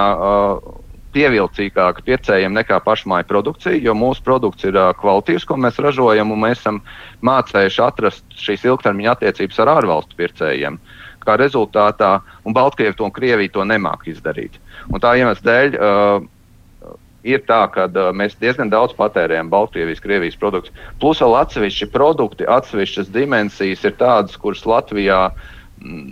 pievilcīgāka 1.15 2.03
pircējiem 2.05 2.53
nekā 2.57 2.81
pašmāju 2.83 3.27
produkcija, 3.29 3.79
jo 3.83 3.95
mūsu 3.97 4.23
produkts 4.25 4.67
ir 4.67 4.77
kvalitīvs, 4.99 5.47
ko 5.47 5.57
mēs 5.61 5.79
ražojam, 5.81 6.33
un 6.35 6.43
mēs 6.43 6.59
esam 6.59 6.81
mācējuši 7.25 7.81
atrast 7.85 8.37
šīs 8.41 8.67
ilgtermiņa 8.67 9.15
attiecības 9.15 9.61
ar 9.63 9.73
ārvalstu 9.77 10.19
pircējiem. 10.19 10.79
Kā 11.25 11.39
rezultātā, 11.41 12.19
Baltkrievija 12.45 12.99
to 12.99 13.07
un 13.07 13.13
Krievija 13.15 13.53
to 13.55 13.65
nemāk 13.65 14.05
izdarīt. 14.11 14.59
Un 14.91 15.01
tā 15.01 15.15
iemesla 15.17 15.47
dēļ 15.47 15.77
uh, 15.79 16.27
ir 17.25 17.41
tā, 17.47 17.63
ka 17.73 17.87
uh, 17.89 18.11
mēs 18.13 18.37
diezgan 18.41 18.69
daudz 18.69 18.93
patērējam 18.99 19.49
Baltkrievijas, 19.49 20.03
Krievijas 20.03 20.37
produktus. 20.41 20.75
Plus 21.01 21.23
vēl 21.23 21.39
atsevišķi 21.39 21.89
produkti, 21.95 22.45
atsevišķas 22.45 23.09
dimensijas 23.15 23.87
ir 23.87 23.95
tādas, 23.97 24.37
kuras 24.37 24.61
Latvijā 24.69 25.23
mm, 25.81 26.11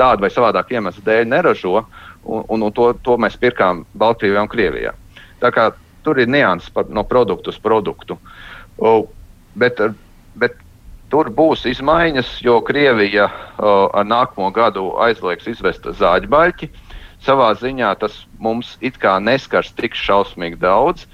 tādu 0.00 0.26
vai 0.26 0.32
savādāku 0.34 0.74
iemeslu 0.74 1.04
dēļ 1.06 1.30
neražo, 1.30 1.84
un, 2.24 2.44
un, 2.48 2.66
un 2.66 2.72
to, 2.74 2.92
to 3.04 3.16
mēs 3.20 3.38
pirkām 3.40 3.84
Baltkrievijā 3.98 4.44
un 4.44 4.50
Krievijā. 4.50 4.94
Tā 5.42 5.50
kā 5.54 5.70
tur 6.04 6.20
ir 6.20 6.28
nianses 6.30 6.72
no 6.88 7.04
produktu 7.08 7.52
uz 7.52 7.58
produktu. 7.60 8.18
Uh, 8.78 9.04
bet, 9.54 9.80
bet 10.40 10.56
tur 11.12 11.30
būs 11.30 11.64
izmaiņas, 11.70 12.38
jo 12.44 12.60
Krievija 12.66 13.28
uh, 13.28 13.88
ar 13.94 14.08
nākamo 14.08 14.50
gadu 14.54 14.90
aizliegs 15.04 15.48
izvest 15.50 15.86
zāģbaļķi. 16.00 16.70
Savā 17.24 17.54
ziņā 17.56 17.94
tas 18.00 18.18
mums 18.38 18.74
it 18.84 18.98
kā 19.00 19.16
neskars 19.22 19.72
tik 19.72 19.96
šausmīgi 19.96 20.60
daudz. 20.60 21.06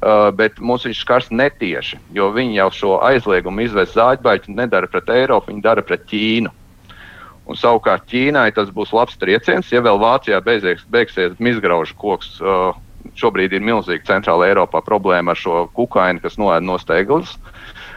Uh, 0.00 0.30
bet 0.32 0.56
mums 0.64 0.86
viņš 0.88 1.02
skars 1.02 1.26
netieši, 1.28 1.98
jo 2.16 2.30
viņi 2.32 2.56
jau 2.56 2.70
šo 2.72 2.92
aizliegumu 3.04 3.66
izvest 3.66 3.98
zāģbaļķi 3.98 4.54
nedara 4.56 4.88
pret 4.88 5.10
Eiropu, 5.12 5.52
viņi 5.52 5.66
dara 5.66 5.84
pret 5.84 6.06
Ķīnu. 6.08 6.54
Un 7.50 7.58
savukārt 7.58 8.06
Ķīnai 8.10 8.52
tas 8.54 8.70
būs 8.74 8.92
labs 8.94 9.18
trieciens, 9.18 9.72
ja 9.72 9.82
vēl 9.82 9.98
Vācijā 9.98 10.38
beigsies, 10.44 10.84
beigsies 10.90 11.34
mizgraužu 11.42 11.96
koks. 11.98 12.36
Uh, 12.38 12.70
šobrīd 13.16 13.54
ir 13.56 13.64
milzīga 13.64 14.04
centrāla 14.06 14.50
Eiropā 14.50 14.82
problēma 14.84 15.32
ar 15.32 15.38
šo 15.40 15.64
kukaini, 15.74 16.20
kas 16.22 16.36
noēd 16.38 16.62
no 16.62 16.76
steiglas. 16.78 17.32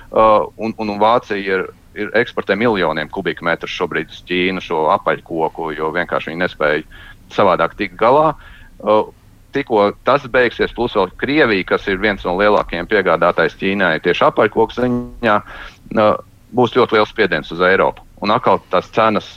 Uh, 0.10 0.48
un, 0.58 0.74
un 0.80 0.96
Vācija 1.02 1.42
ir 1.44 1.68
ir 1.96 2.12
eksportē 2.18 2.56
miljoniem 2.58 3.10
kubikmetru 3.14 3.70
šobrīd 3.70 4.12
uz 4.14 4.22
Ķīnu 4.28 4.64
šo 4.64 4.88
apaļkoku, 4.96 5.72
jo 5.78 5.92
vienkārši 5.94 6.32
viņi 6.32 6.42
nespēja 6.44 7.04
savādāk 7.34 7.76
tikt 7.80 7.98
galā. 8.00 8.34
Uh, 8.80 9.06
tikko 9.54 9.92
tas 10.08 10.26
beigsies, 10.34 10.74
plus 10.76 10.96
vēl 10.98 11.14
Krievija, 11.22 11.68
kas 11.74 11.88
ir 11.88 12.02
viens 12.02 12.26
no 12.26 12.36
lielākajiem 12.40 12.90
piegādātājiem 12.90 13.60
Ķīnai, 13.62 13.94
tieši 14.06 14.28
apaļkoku 14.30 14.80
ziņā, 14.80 15.38
uh, 15.40 16.16
būs 16.54 16.76
ļoti 16.78 16.98
liels 16.98 17.14
spiediens 17.14 17.54
uz 17.54 17.62
Eiropu. 17.66 18.06
Un 18.24 18.34
atkal 18.34 18.62
tās 18.74 18.90
cenas 18.96 19.36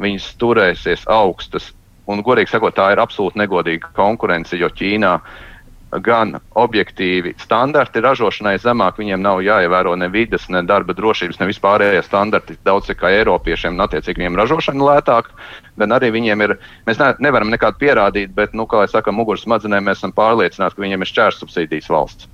viņas 0.00 0.30
turēsies 0.40 1.04
augstas. 1.10 1.72
Un, 2.06 2.22
godīgi 2.22 2.52
sakot, 2.52 2.76
tā 2.76 2.92
ir 2.94 3.02
absolūti 3.02 3.40
negodīga 3.40 3.90
konkurence, 3.96 4.54
jo 4.58 4.70
Ķīnā 4.70 5.16
gan 6.02 6.34
objektīvi 6.58 7.32
standarti 7.38 8.02
ražošanai 8.02 8.56
zemāk, 8.58 8.98
viņiem 8.98 9.22
nav 9.22 9.40
jāievēro 9.44 9.94
ne 9.98 10.08
vidas, 10.10 10.48
ne 10.50 10.62
darba 10.66 10.96
drošības, 10.96 11.38
ne 11.40 11.48
vispārējie 11.50 12.02
standarti, 12.04 12.56
daudz 12.66 12.90
kā 12.98 13.12
Eiropiešiem, 13.14 13.76
un 13.76 13.84
attiecīgi 13.86 14.20
viņiem 14.20 14.38
ražošana 14.40 14.88
lētāk, 14.90 15.30
gan 15.78 15.94
arī 15.96 16.10
viņiem 16.16 16.46
ir, 16.46 16.56
mēs 16.88 17.00
ne, 17.02 17.12
nevaram 17.22 17.52
nekādu 17.54 17.80
pierādīt, 17.84 18.34
bet, 18.34 18.54
nu, 18.54 18.66
kā 18.70 18.84
jau 18.84 18.96
saka, 18.96 19.14
muguras 19.14 19.46
smadzenēm 19.46 19.86
mēs 19.86 20.02
esam 20.02 20.14
pārliecināti, 20.16 20.76
ka 20.76 20.84
viņiem 20.84 21.06
ir 21.06 21.12
šķērs 21.12 21.40
subsīdijas 21.42 21.90
valsts, 21.92 22.30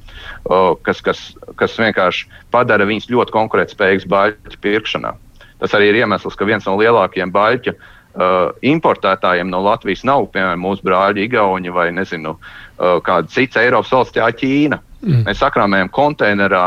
kas, 0.89 1.05
kas, 1.05 1.27
kas 1.61 1.77
vienkārši 1.81 2.29
padara 2.55 2.89
viņus 2.89 3.11
ļoti 3.13 3.37
konkurētspējīgus 3.37 4.09
baļķu 4.11 4.65
pirkšanā. 4.65 5.17
Tas 5.63 5.75
arī 5.79 5.93
ir 5.93 6.01
iemesls, 6.03 6.35
ka 6.39 6.47
viens 6.49 6.67
no 6.67 6.75
lielākajiem 6.81 7.31
baļķu 7.35 7.75
uh, 7.77 8.51
importētājiem 8.67 9.51
no 9.51 9.63
Latvijas 9.63 10.03
nav, 10.09 10.27
piemēram, 10.35 10.63
mūsu 10.65 10.83
brāļi, 10.87 11.29
Igauni 11.29 11.73
vai 11.75 11.89
nezinu, 11.95 12.35
uh, 12.37 12.99
kāda 13.07 13.31
cita 13.31 13.63
Eiropas 13.63 13.93
valsts, 13.95 14.19
jā, 14.19 14.27
Ķīna. 14.43 14.81
Mm. 15.03 15.23
Mēs 15.29 15.43
sakrāmējam 15.43 15.91
konteinerā, 15.95 16.67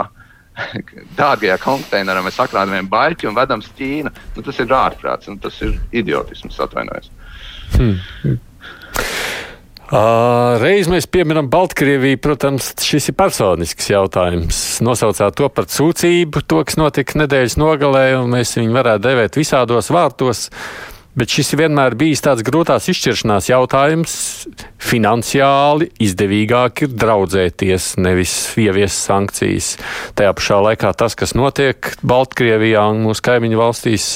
dārgajā 1.19 1.59
konteinerā, 1.63 2.23
mēs 2.23 2.39
sakrāmējam 2.39 2.89
baļķi 2.91 3.29
un 3.31 3.37
vedam 3.37 3.63
uz 3.63 3.69
Ķīnu. 3.77 4.15
Nu, 4.37 4.47
tas 4.47 4.63
ir 4.63 4.75
ārprāts, 4.79 5.31
nu, 5.31 5.39
tas 5.43 5.59
ir 5.65 5.75
idiotisms, 5.95 6.59
atvainojos. 6.63 7.11
Hmm. 7.75 8.39
Reiz 9.85 10.87
mēs 10.89 11.05
pieminam 11.05 11.45
Baltkrieviju, 11.53 12.17
protams, 12.17 12.71
šis 12.81 13.11
ir 13.11 13.15
personisks 13.19 13.91
jautājums. 13.91 14.57
Nosaucāt 14.81 15.35
to 15.37 15.49
par 15.53 15.67
sūdzību, 15.69 16.41
to, 16.49 16.63
kas 16.65 16.79
notika 16.81 17.19
nedēļas 17.21 17.57
nogalē, 17.61 18.07
un 18.17 18.33
mēs 18.33 18.55
viņu 18.57 18.73
varētu 18.73 19.05
devēt 19.05 19.37
visādos 19.37 19.91
vārtos. 19.93 20.47
Bet 21.15 21.31
šis 21.31 21.53
vienmēr 21.55 21.93
bijis 21.95 22.25
tāds 22.25 22.41
grūtās 22.43 22.89
izšķiršanās 22.91 23.51
jautājums. 23.51 24.15
Finansiāli 24.81 25.91
izdevīgāk 26.03 26.87
ir 26.87 26.97
draudzēties, 27.05 27.93
nevis 28.01 28.33
ieviest 28.59 29.05
sankcijas. 29.05 29.69
Tajā 30.17 30.33
pašā 30.35 30.59
laikā 30.65 30.95
tas, 30.97 31.13
kas 31.15 31.37
notiek 31.37 31.93
Baltkrievijā 32.01 32.89
un 32.89 33.05
mūsu 33.05 33.23
kaimiņu 33.29 33.61
valstīs, 33.61 34.09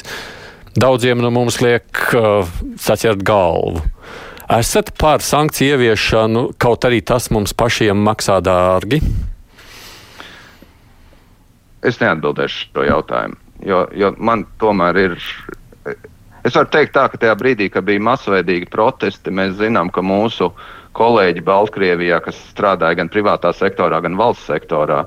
daudziem 0.76 1.22
no 1.22 1.30
mums 1.32 1.62
liek 1.62 2.04
uh, 2.18 2.42
saķert 2.82 3.22
galvu. 3.22 3.86
Esat 4.50 4.90
par 4.98 5.22
sankciju 5.22 5.76
ieviešanu, 5.76 6.42
kaut 6.58 6.86
arī 6.88 7.04
tas 7.06 7.28
mums 7.30 7.52
pašiem 7.54 8.00
maksā 8.02 8.40
dārgi? 8.42 8.98
Es 11.86 12.00
neatbildēšu 12.02 12.64
šo 12.72 12.86
jautājumu, 12.88 13.38
jo, 13.70 13.84
jo 13.94 14.10
man 14.18 14.48
tomēr 14.58 14.98
ir. 15.04 15.14
Es 16.42 16.58
varu 16.58 16.66
teikt, 16.74 16.96
tā, 16.98 17.06
ka 17.12 17.20
tajā 17.22 17.36
brīdī, 17.38 17.68
kad 17.70 17.86
bija 17.86 18.02
masveidīgi 18.08 18.72
protesti, 18.74 19.30
mēs 19.30 19.54
zinām, 19.60 19.92
ka 19.94 20.02
mūsu 20.02 20.50
kolēģi 20.98 21.46
Baltkrievijā, 21.46 22.18
kas 22.26 22.40
strādāja 22.50 23.04
gan 23.04 23.14
privātā 23.14 23.54
sektorā, 23.54 24.02
gan 24.02 24.18
valsts 24.18 24.50
sektorā, 24.50 25.04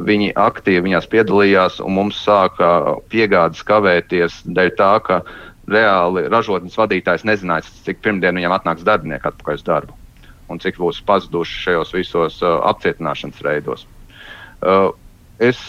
viņi 0.00 0.32
aktīvi 0.32 0.86
viņās 0.88 1.10
piedalījās 1.12 1.78
un 1.84 1.92
mums 1.98 2.24
sāka 2.24 2.96
piegādes 3.12 3.60
kavēties 3.68 4.40
dēļ 4.48 4.74
tā, 4.80 4.94
ka 5.04 5.20
reāli 5.70 6.26
ražotnes 6.32 6.76
vadītājs 6.78 7.26
nezināja, 7.28 7.68
cik 7.86 8.02
pirmdien 8.04 8.36
viņam 8.38 8.54
atnāks 8.56 8.86
darbinieki 8.86 9.30
atpakaļ 9.30 9.60
uz 9.60 9.66
darbu 9.66 9.96
un 10.48 10.60
cik 10.62 10.78
būs 10.80 11.02
pazuduši 11.04 11.60
šajos 11.66 11.92
visos 11.96 12.40
uh, 12.42 12.58
apcietināšanas 12.70 13.42
reidos. 13.44 13.84
Uh, 14.64 14.90
es 15.38 15.60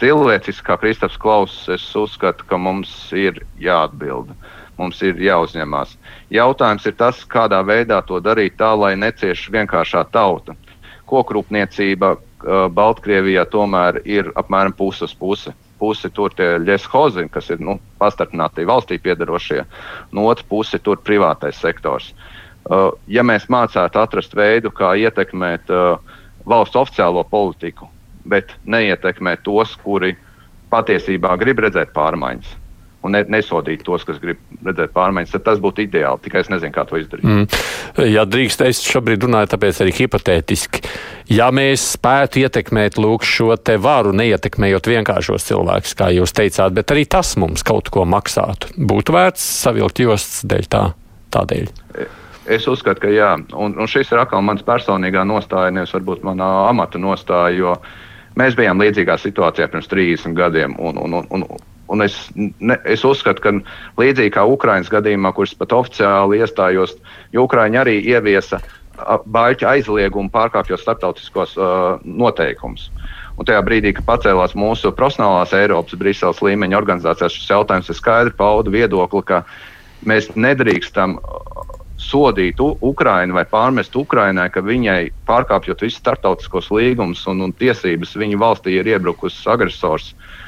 cilvēciski, 0.00 0.66
kā 0.66 0.76
Kristaps 0.80 1.18
Klauss, 1.20 1.68
es 1.70 1.86
uzskatu, 1.96 2.46
ka 2.50 2.58
mums 2.58 2.90
ir 3.14 3.44
jāatbild. 3.62 4.34
Mums 4.74 4.98
ir 5.06 5.20
jāuzņemās. 5.22 5.94
Jautājums 6.34 6.86
ir 6.90 6.96
tas, 6.98 7.20
kādā 7.30 7.60
veidā 7.62 8.00
to 8.02 8.18
darīt 8.18 8.56
tā, 8.58 8.72
lai 8.74 8.96
necieš 8.98 9.46
vienkāršā 9.54 10.02
tauta. 10.10 10.56
Kokrūpniecība 11.06 12.16
uh, 12.16 12.66
Baltkrievijā 12.74 13.46
tomēr 13.54 14.02
ir 14.02 14.32
apmēram 14.34 14.74
puses 14.74 15.14
puse 15.14 15.54
pusi 15.84 16.10
tur 16.16 16.32
tie 16.32 16.54
ļeshozi, 16.64 17.28
kas 17.32 17.52
ir 17.52 17.60
nu, 17.60 17.76
pastartināti 18.00 18.64
valstī 18.68 18.98
piedarošie, 19.04 19.60
no 20.16 20.26
otras 20.30 20.48
puses 20.48 20.82
tur 20.84 21.02
privātais 21.04 21.60
sektors. 21.60 22.14
Uh, 22.64 22.90
ja 23.12 23.20
mēs 23.20 23.50
mācētu 23.52 24.00
atrast 24.00 24.32
veidu, 24.36 24.72
kā 24.72 24.94
ietekmēt 24.96 25.68
uh, 25.68 26.16
valsts 26.48 26.80
oficiālo 26.80 27.26
politiku, 27.28 27.90
bet 28.24 28.56
neietekmēt 28.64 29.44
tos, 29.44 29.76
kuri 29.84 30.14
patiesībā 30.72 31.36
grib 31.44 31.60
redzēt 31.60 31.92
pārmaiņas 31.92 32.63
un 33.04 33.14
ne, 33.16 33.22
nesodīt 33.30 33.84
tos, 33.86 34.04
kas 34.08 34.18
grib 34.22 34.40
redzēt 34.64 34.94
pārmaiņas, 34.96 35.34
tad 35.36 35.44
tas 35.48 35.60
būtu 35.62 35.84
ideāli. 35.84 36.22
Tikai 36.24 36.42
es 36.44 36.50
nezinu, 36.52 36.72
kā 36.74 36.86
to 36.88 36.98
izdarīt. 37.00 37.26
Mm. 37.28 38.08
Ja 38.10 38.24
drīkst, 38.28 38.64
es 38.66 38.82
šobrīd 38.84 39.26
runāju, 39.26 39.52
tāpēc 39.54 39.82
arī 39.84 39.94
hipotētiski. 39.98 40.82
Ja 41.34 41.50
mēs 41.54 41.84
spētu 41.94 42.42
ietekmēt 42.44 42.98
lūk, 43.00 43.24
šo 43.28 43.54
te 43.56 43.76
varu, 43.80 44.12
neietekmējot 44.16 44.90
vienkāršos 44.94 45.48
cilvēkus, 45.50 45.94
kā 45.98 46.10
jūs 46.16 46.34
teicāt, 46.36 46.74
bet 46.76 46.92
arī 46.94 47.06
tas 47.08 47.36
mums 47.40 47.64
kaut 47.66 47.92
ko 47.92 48.04
maksātu, 48.08 48.74
būtu 48.76 49.16
vērts 49.16 49.46
savilkt 49.64 50.04
jostas 50.04 50.44
dēļ 50.48 50.70
tā, 50.72 50.84
tādēļ. 51.36 51.72
Es 52.44 52.66
uzskatu, 52.68 53.06
ka 53.06 53.12
jā, 53.12 53.30
un, 53.56 53.76
un 53.80 53.88
šis 53.88 54.10
ir 54.12 54.20
atkal 54.20 54.42
mans 54.44 54.64
personīgā 54.64 55.22
nostāja, 55.24 55.72
nevis 55.72 55.94
varbūt 55.96 56.26
manā 56.28 56.48
amata 56.68 57.00
nostāja, 57.00 57.54
jo 57.56 57.76
mēs 58.36 58.56
bijām 58.58 58.82
līdzīgā 58.84 59.16
situācijā 59.20 59.70
pirms 59.72 59.88
30 59.88 60.36
gadiem. 60.36 60.76
Un, 60.76 61.00
un, 61.00 61.22
un, 61.22 61.30
un, 61.32 61.46
Un 61.92 62.04
es, 62.04 62.16
ne, 62.34 62.78
es 62.88 63.04
uzskatu, 63.04 63.42
ka 63.44 63.52
līdzīgi 64.00 64.32
kā 64.36 64.44
Ukraiņas 64.48 64.92
gadījumā, 64.92 65.34
kurš 65.36 65.56
pat 65.60 65.74
oficiāli 65.76 66.40
iestājos, 66.40 66.96
jo 67.34 67.44
Ukraiņa 67.44 67.82
arī 67.84 67.98
ieviesa 68.08 68.62
baļķa 69.34 69.72
aizliegumu 69.74 70.30
pārkāpjot 70.32 70.80
starptautiskos 70.80 71.56
uh, 71.58 72.00
noteikumus. 72.04 72.88
Un 73.34 73.48
tajā 73.48 73.60
brīdī, 73.66 73.90
kad 73.96 74.06
pacēlās 74.06 74.54
mūsu 74.54 74.92
profesionālās 74.94 75.52
Eiropas, 75.58 75.98
Briseles 75.98 76.42
līmeņa 76.44 76.78
organizācijās, 76.78 77.34
šis 77.34 77.50
jautājums 77.50 77.90
ir 77.90 77.98
skaidri 77.98 78.34
pauda 78.38 78.70
viedokli, 78.70 79.24
ka 79.26 79.42
mēs 80.06 80.30
nedrīkstam 80.38 81.18
sodīt 81.98 82.60
Ukrainu 82.62 83.34
vai 83.34 83.44
pārmest 83.48 83.96
Ukrainai, 83.98 84.46
ka 84.54 84.62
viņai 84.62 85.10
pārkāpjot 85.26 85.82
visus 85.82 85.98
starptautiskos 85.98 86.70
līgumus 86.74 87.24
un, 87.30 87.42
un 87.48 87.52
tiesības, 87.58 88.14
viņu 88.20 88.38
valstī 88.38 88.78
ir 88.78 88.94
iebrukusi 88.94 89.48
agresors. 89.50 90.12
Uh, 90.14 90.43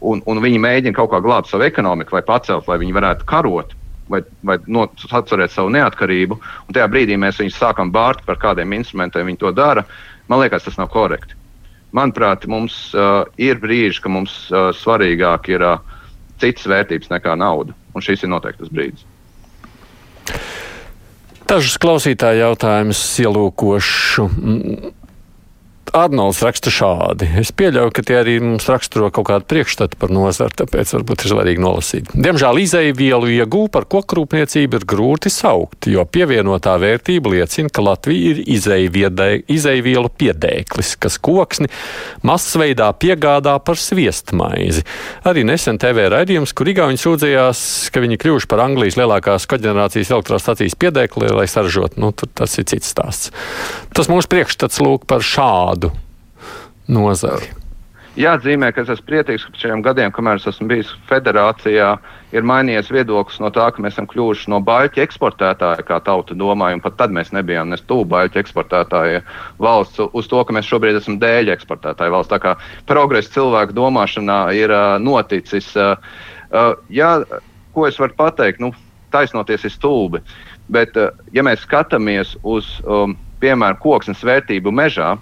un, 0.00 0.22
un 0.26 0.42
viņi 0.42 0.60
mēģina 0.62 0.96
kaut 0.96 1.10
kā 1.12 1.20
glābt 1.24 1.50
savu 1.50 1.66
ekonomiku 1.66 2.16
vai 2.18 2.24
pacelt, 2.26 2.68
lai 2.70 2.78
viņi 2.82 2.96
varētu 2.96 3.28
karot. 3.28 3.74
Vai, 4.08 4.22
vai 4.40 4.54
atcerēt 4.56 5.52
savu 5.52 5.68
neatkarību, 5.74 6.38
un 6.64 6.72
tajā 6.72 6.86
brīdī 6.88 7.18
mēs 7.20 7.42
viņus 7.42 7.58
sākam 7.60 7.90
bārt 7.92 8.22
par 8.24 8.38
kādiem 8.40 8.72
instrumentiem 8.78 9.28
viņi 9.28 9.40
to 9.42 9.52
dara. 9.52 9.84
Man 10.32 10.40
liekas, 10.40 10.64
tas 10.64 10.78
nav 10.80 10.88
korekti. 10.94 11.36
Manuprāt, 11.92 12.46
mums 12.48 12.94
uh, 12.96 13.28
ir 13.36 13.60
brīži, 13.60 14.00
ka 14.04 14.12
mums 14.12 14.32
uh, 14.48 14.70
svarīgāk 14.76 15.52
ir 15.52 15.64
uh, 15.64 16.00
citas 16.40 16.64
vērtības 16.72 17.12
nekā 17.12 17.36
nauda, 17.36 17.76
un 17.92 18.04
šis 18.04 18.24
ir 18.24 18.32
noteikti 18.32 18.64
tas 18.64 18.72
brīdis. 18.72 19.06
Dažus 21.48 21.78
klausītāju 21.80 22.42
jautājumus 22.42 23.00
ielūkošu. 23.24 24.26
Arnolds 25.96 26.40
raksta 26.44 26.70
šādi. 26.72 27.26
Es 27.40 27.50
pieļauju, 27.56 27.92
ka 27.94 28.02
tie 28.06 28.18
arī 28.20 28.36
mums 28.42 28.66
raksturo 28.68 29.08
kaut 29.14 29.28
kādu 29.30 29.46
priekšstatu 29.48 29.98
par 30.00 30.12
nozari, 30.14 30.54
tāpēc 30.58 30.92
varbūt 30.96 31.24
ir 31.24 31.32
svarīgi 31.32 31.62
nolasīt. 31.62 32.10
Diemžēl 32.12 32.60
izēvielu 32.62 33.30
iegūmu 33.38 33.70
par 33.72 33.86
kokrūpniecību 33.90 34.80
ir 34.80 34.86
grūti 34.88 35.32
saukt, 35.32 35.88
jo 35.90 36.04
pievienotā 36.04 36.76
vērtība 36.82 37.32
liecina, 37.32 37.72
ka 37.72 37.84
Latvija 37.86 38.34
ir 38.34 38.42
izēvielu 38.48 40.12
piedēklis, 40.20 40.94
kas 41.00 41.18
koksni 41.22 41.70
masveidā 42.26 42.90
piegādā 42.92 43.56
par 43.64 43.80
sviestmaizi. 43.80 44.84
Arī 45.28 45.46
nesen 45.48 45.80
TV 45.80 46.08
raidījums, 46.12 46.54
kur 46.56 46.68
Igauni 46.70 47.00
sūdzējās, 47.00 47.60
ka 47.94 48.04
viņi 48.04 48.20
kļuvuši 48.20 48.50
par 48.50 48.64
Anglijas 48.66 48.98
lielākās 49.00 49.48
koģenerācijas 49.50 50.12
elektrostacijas 50.16 50.76
piedēkli, 50.78 51.32
lai 51.32 51.48
saražotu, 51.50 52.00
nu, 52.02 52.12
tas 52.12 52.58
ir 52.60 52.68
cits 52.68 52.92
stāsts. 52.92 53.32
Tas 53.96 54.10
mūsu 54.10 54.30
priekšstats 54.30 54.82
lūk 54.84 55.06
par 55.08 55.24
šādu 55.24 55.77
nozari. 56.88 57.52
Jāatzīmē, 58.18 58.72
ka 58.74 58.82
es 58.82 58.88
esmu 58.90 59.06
priecīgs, 59.06 59.44
ka 59.46 59.60
šajiem 59.60 59.82
gadiem, 59.86 60.10
kamēr 60.10 60.40
es 60.40 60.46
esmu 60.50 60.66
bijis 60.72 60.88
federācijā, 61.06 61.92
ir 62.34 62.46
mainījies 62.50 62.88
viedoklis 62.90 63.38
no 63.38 63.50
tā, 63.54 63.68
ka 63.70 63.82
mēs 63.84 63.94
esam 63.94 64.08
kļuvuši 64.10 64.50
no 64.50 64.58
baļķa 64.66 65.04
eksportētāja, 65.04 65.84
kā 65.86 66.00
tauta 66.02 66.34
domāja, 66.34 66.80
un 66.80 66.82
pat 66.82 66.96
tad 66.98 67.14
mēs 67.14 67.30
nebijām 67.36 67.70
nes 67.70 67.84
tuvu 67.86 68.08
baļķa 68.10 68.40
eksportētāja 68.42 69.20
valsts, 69.62 70.02
uz 70.02 70.30
to, 70.32 70.40
ka 70.42 70.56
mēs 70.56 70.66
šobrīd 70.66 70.98
esam 70.98 71.20
dēļa 71.22 71.54
eksportētāja 71.54 72.14
valsts. 72.16 72.32
Tā 72.32 72.40
kā 72.42 72.56
progress 72.90 73.30
cilvēku 73.36 73.78
domāšanā 73.78 74.40
ir 74.58 74.74
uh, 74.74 74.96
noticis. 74.98 75.70
Uh, 75.78 75.94
uh, 76.50 76.74
jā, 76.90 77.12
ko 77.76 77.86
es 77.86 78.02
varu 78.02 78.18
pateikt? 78.18 78.58
Nu, 78.64 78.72
taisnoties 79.14 79.68
ir 79.68 79.76
stulbi. 79.76 80.24
Bet, 80.74 80.98
uh, 80.98 81.14
ja 81.30 81.46
mēs 81.46 81.62
skatāmies 81.62 82.34
uz, 82.42 82.80
um, 82.82 83.14
piemēram, 83.38 83.78
koksnes 83.84 84.26
vērtību 84.26 84.74
mežā, 84.74 85.14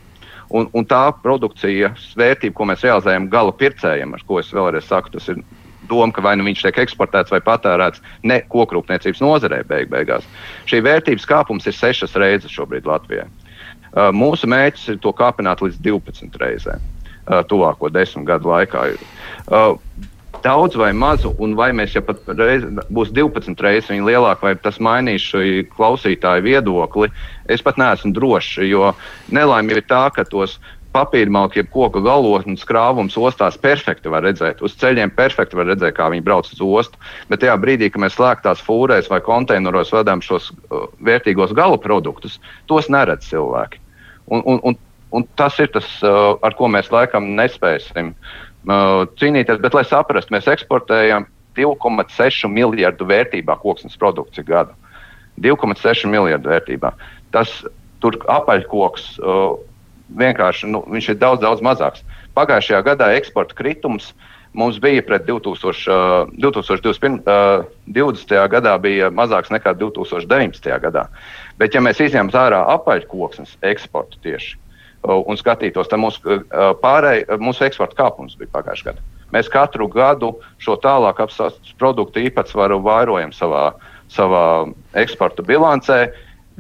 un, 0.56 0.68
un 0.76 0.88
tā 0.88 1.04
produkcijas 1.22 2.10
vērtība, 2.18 2.54
ko 2.56 2.66
mēs 2.70 2.84
realizējam 2.86 3.28
gala 3.32 3.54
pircējiem, 3.60 4.16
ar 4.16 4.24
ko 4.28 4.40
es 4.40 4.52
vēlreiz 4.54 4.88
saku, 4.88 5.12
tas 5.16 5.28
ir 5.32 5.42
doma, 5.88 6.12
ka 6.12 6.24
vai 6.24 6.34
nu 6.38 6.46
viņš 6.46 6.64
tiek 6.66 6.80
eksportēts 6.82 7.32
vai 7.34 7.40
patērēts 7.44 8.02
ne 8.26 8.40
kokrūpniecības 8.52 9.22
nozarē 9.22 9.62
beig 9.68 9.90
beigās. 9.92 10.26
Šī 10.70 10.82
vērtības 10.86 11.28
kāpums 11.30 11.68
ir 11.68 11.76
sešas 11.76 12.16
reizes 12.18 12.54
šobrīd 12.54 12.88
Latvijā. 12.88 13.28
Uh, 13.96 14.10
mūsu 14.12 14.48
mērķis 14.50 14.90
ir 14.92 15.00
to 15.04 15.12
kāpināt 15.16 15.62
līdz 15.64 15.78
12 15.84 16.36
reizēm 16.42 16.82
uh, 16.82 17.40
tuvāko 17.48 17.88
desmit 17.92 18.26
gadu 18.28 18.50
laikā. 18.50 18.88
Uh, 19.46 19.78
daudz 20.44 20.76
vai 20.78 20.92
mazu, 20.96 21.32
un 21.42 21.54
vai 21.58 21.70
mēs 21.76 21.96
ja 21.96 22.02
pat 22.04 22.22
reiz, 22.38 22.64
būs 22.92 23.12
12 23.16 23.60
reizes 23.64 23.90
viņa 23.92 24.06
lielāka, 24.06 24.48
vai 24.48 24.54
tas 24.60 24.80
mainīs 24.82 25.24
šī 25.32 25.66
klausītāja 25.72 26.44
viedokli, 26.44 27.10
es 27.52 27.64
pat 27.64 27.78
neesmu 27.80 28.12
drošs. 28.16 28.62
Jo 28.66 28.94
nelaime 29.32 29.76
ir 29.76 29.82
tā, 29.88 30.06
ka 30.14 30.24
tos 30.28 30.58
papīrmalku, 30.96 31.60
jeb 31.60 31.68
koku 31.72 32.00
galotnes 32.04 32.64
krāvums 32.68 33.18
ostās 33.20 33.58
perfekti 33.60 34.12
var 34.12 34.24
redzēt. 34.24 34.62
Uz 34.64 34.76
ceļiem 34.80 35.12
perfekti 35.16 35.58
var 35.58 35.68
redzēt, 35.68 35.96
kā 35.98 36.08
viņi 36.12 36.24
brauc 36.24 36.48
uz 36.48 36.62
ostu. 36.64 37.00
Bet 37.28 37.42
tajā 37.44 37.58
brīdī, 37.60 37.90
kad 37.92 38.04
mēs 38.06 38.16
slēgtās 38.16 38.64
fūrēs 38.64 39.10
vai 39.12 39.20
konteineros 39.24 39.92
vedam 39.92 40.24
šos 40.24 40.50
uh, 40.52 40.88
vērtīgos 41.04 41.54
gala 41.56 41.78
produktus, 41.82 42.40
tos 42.70 42.88
neredz 42.92 43.28
cilvēki. 43.28 43.82
Un, 44.32 44.42
un, 44.42 44.62
un, 44.70 44.80
un 45.14 45.28
tas 45.38 45.58
ir 45.60 45.70
tas, 45.74 45.90
uh, 46.06 46.38
ar 46.46 46.56
ko 46.56 46.70
mēs 46.72 46.88
laikam 46.94 47.34
nespēsim 47.36 48.14
uh, 48.14 48.45
cīnīties. 48.66 49.60
Bet, 49.62 49.74
lai 49.74 49.84
saprastu, 49.86 50.34
mēs 50.34 50.48
eksportējam 50.50 51.28
2,6 51.56 52.50
miljardu 52.52 53.06
vērtībā 53.08 53.56
koksnes 53.62 53.96
produkciju 54.00 54.46
gadu. 54.48 54.74
2,6 55.42 56.08
miljardu 56.10 56.50
vērtībā. 56.50 56.92
Tas 57.32 57.52
tur 58.00 58.18
apaļkoks. 58.32 59.16
Uh, 59.20 59.56
vienkārši 60.14 60.70
nu, 60.70 60.84
ir 60.94 61.18
daudz, 61.18 61.42
daudz 61.42 61.62
mazāks. 61.64 62.04
Pagājušajā 62.38 62.82
gadā 62.86 63.08
eksporta 63.16 63.56
kritums 63.58 64.12
mums 64.56 64.78
bija 64.80 65.02
pret 65.04 65.26
2000, 65.26 66.30
2021, 66.38 67.18
2020. 67.90 68.36
gadā 68.52 68.76
bija 68.80 69.10
mazāks 69.10 69.50
nekā 69.52 69.74
2019. 69.80 70.70
gadā. 70.84 71.08
Bet, 71.58 71.74
ja 71.74 71.82
mēs 71.82 72.00
izņemam 72.00 72.30
ārā 72.38 72.62
apaļkoksnes 72.76 73.58
eksportu 73.66 74.20
tieši 74.24 74.56
un 75.06 75.38
skatītos, 75.38 75.88
tad 75.90 76.02
mūsu, 76.02 76.40
pārēj, 76.82 77.24
mūsu 77.42 77.66
eksporta 77.68 77.98
kāpums 77.98 78.36
bija 78.40 78.52
pagājušajā 78.58 78.92
gadā. 78.92 79.04
Mēs 79.34 79.50
katru 79.50 79.88
gadu 79.90 80.36
šo 80.62 80.76
tālāk 80.82 81.20
apstāstu 81.24 81.74
produktu 81.80 82.22
īpatsvaru 82.22 82.78
vairojam 82.84 83.34
savā, 83.34 83.72
savā 84.12 84.44
eksporta 84.98 85.44
bilancē. 85.46 85.98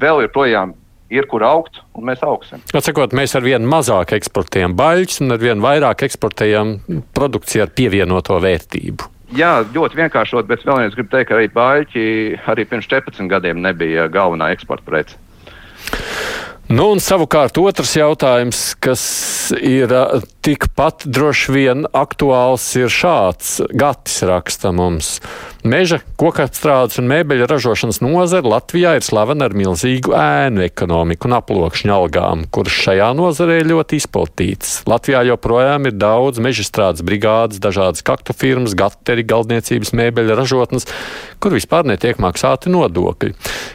Vēl 0.02 0.24
joprojām 0.26 0.74
ir 1.10 1.26
kur 1.30 1.44
augt, 1.46 1.80
un 1.94 2.08
mēs 2.08 2.22
augsim. 2.26 2.62
Atsakot, 2.74 3.14
mēs 3.16 3.36
ar 3.38 3.44
vien 3.46 3.66
mazāk 3.70 4.16
eksportējam 4.16 4.74
baļķus 4.78 5.22
un 5.22 5.36
ar 5.36 5.42
vien 5.42 5.62
vairāk 5.62 6.02
eksportējam 6.08 6.78
produkciju 7.16 7.66
ar 7.66 7.74
pievienoto 7.76 8.40
vērtību. 8.42 9.12
Jā, 9.36 9.64
ļoti 9.74 9.98
vienkāršot, 9.98 10.46
bet 10.46 10.62
vēlreiz 10.66 10.94
gribu 10.94 11.10
teikt, 11.10 11.30
ka 11.30 11.38
arī 11.38 11.48
baļķi 11.54 12.04
arī 12.52 12.66
pirms 12.70 12.86
14 12.90 13.30
gadiem 13.30 13.62
nebija 13.62 14.06
galvenā 14.12 14.52
eksporta 14.54 14.86
prece. 14.86 15.18
Nu, 16.66 16.88
un 16.90 16.98
savukārt 16.98 17.60
otrs 17.62 17.92
jautājums, 17.94 18.60
kas 18.82 19.02
ir 19.54 19.92
tikpat 20.42 21.04
droši 21.06 21.52
vien 21.54 21.86
aktuāls, 21.94 22.64
ir 22.74 22.90
šāds. 22.90 23.60
Gatis 23.70 24.24
raksta 24.26 24.72
mums. 24.74 25.20
Meža, 25.66 25.96
kokapstrādes 26.20 27.00
un 27.00 27.08
mēbeļa 27.10 27.48
ražošanas 27.50 27.98
nozare 27.98 28.46
Latvijā 28.46 28.92
ir 28.98 29.02
slavena 29.02 29.48
ar 29.48 29.54
milzīgu 29.56 30.12
ēnu 30.14 30.62
ekonomiku 30.62 31.26
un 31.26 31.34
aploksņu 31.40 31.90
algām, 31.90 32.44
kuras 32.54 32.74
šajā 32.84 33.08
nozarē 33.18 33.56
ļoti 33.66 33.98
izplatītas. 33.98 34.76
Latvijā 34.86 35.24
joprojām 35.26 35.88
ir 35.88 35.96
daudz 35.98 36.38
mežastrādes 36.44 37.02
brigādes, 37.06 37.58
dažādas 37.62 38.04
kaktu 38.06 38.36
firmas, 38.36 38.76
gateri, 38.78 39.24
galdniecības 39.26 39.90
mēbeļa 39.98 40.36
ražotnes, 40.38 40.86
kur 41.42 41.56
vispār 41.56 41.88
netiek 41.90 42.20
maksāti 42.22 42.70
nodokļi. 42.70 43.32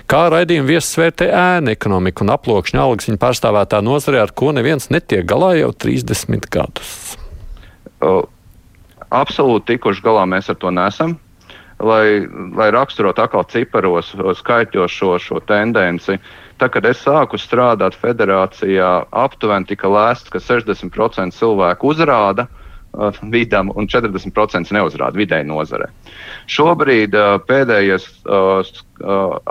Kā 0.07 0.21
raidījuma 0.31 0.69
viesis 0.69 0.95
vērtē 1.01 1.27
ēnu 1.27 1.73
ekonomiku 1.73 2.23
un 2.23 2.31
aploksņu 2.37 2.79
algas 2.85 3.09
viņa 3.09 3.19
pārstāvētā 3.25 3.81
nozarē, 3.83 4.21
ar 4.23 4.31
ko 4.31 4.53
neviens 4.55 4.87
netiek 4.95 5.27
galā 5.27 5.57
jau 5.59 5.73
30 5.75 6.47
gadus? 6.55 6.95
Uh, 7.99 8.23
absolūti 9.11 9.73
tikuši 9.73 10.07
galā 10.07 10.23
mēs 10.37 10.47
ar 10.53 10.59
to 10.61 10.71
nesam 10.71 11.17
lai, 11.83 12.27
lai 12.55 12.69
raksturotu 12.73 13.23
atkal 13.23 13.45
ciparos, 13.49 14.13
skaitļos 14.39 14.95
šo, 14.95 15.17
šo 15.21 15.41
tendenci. 15.47 16.17
Tā, 16.61 16.69
kad 16.69 16.85
es 16.85 17.01
sāku 17.01 17.39
strādāt 17.41 17.97
federācijā, 17.97 18.89
aptuveni 19.23 19.69
tika 19.71 19.89
lēsts, 19.89 20.29
ka 20.29 20.41
60% 20.41 21.33
cilvēku 21.33 21.89
uzrāda 21.89 22.45
uh, 22.45 23.17
vidam 23.33 23.71
un 23.73 23.89
40% 23.89 24.75
neuzrāda 24.75 25.17
vidēji 25.17 25.47
nozarē. 25.49 25.89
Šobrīd 26.51 27.17
uh, 27.17 27.39
pēdējais 27.47 28.05
uh, 28.29 28.73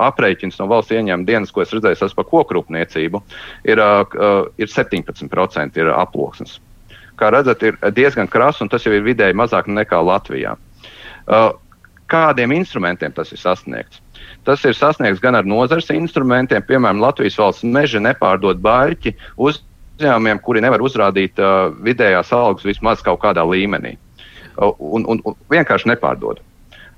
aprēķins 0.07 0.61
no 0.61 0.69
valsts 0.71 0.95
ieņēmuma 0.95 1.27
dienas, 1.27 1.51
ko 1.51 1.65
es 1.65 1.75
redzēju 1.75 2.13
par 2.15 2.29
kokrūpniecību, 2.31 3.23
ir, 3.67 3.83
ir 4.63 4.71
17% 4.71 5.81
ir 5.83 5.91
aploksnes. 5.97 6.61
Kā 7.19 7.33
redzat, 7.35 7.65
ir 7.67 7.77
diezgan 7.97 8.31
krāsa, 8.31 8.63
un 8.63 8.71
tas 8.73 8.87
jau 8.87 8.95
ir 8.95 9.03
vidēji 9.05 9.37
mazāk 9.37 9.67
nekā 9.69 9.99
Latvijā. 10.07 10.55
Uh, 11.27 11.51
kādiem 12.11 12.55
instrumentiem 12.59 13.15
tas 13.17 13.33
ir 13.33 13.41
sasniegts. 13.41 14.03
Tas 14.45 14.63
ir 14.65 14.77
sasniegts 14.77 15.21
gan 15.23 15.37
ar 15.37 15.49
nozares 15.49 15.91
instrumentiem, 15.93 16.63
piemēram, 16.67 17.03
Latvijas 17.03 17.39
valsts 17.41 17.67
meža 17.67 18.01
nepārdod 18.03 18.61
baļķi 18.65 19.15
uzņēmumiem, 19.37 20.41
kuri 20.45 20.63
nevar 20.65 20.83
uzrādīt 20.85 21.41
uh, 21.41 21.73
vidējās 21.85 22.33
algas 22.37 22.65
vismaz 22.69 23.05
kaut 23.05 23.21
kādā 23.25 23.45
līmenī. 23.47 23.97
Uh, 24.57 24.73
un, 24.79 25.05
un, 25.09 25.21
un 25.29 25.37
vienkārši 25.53 25.93
nepārdod. 25.93 26.41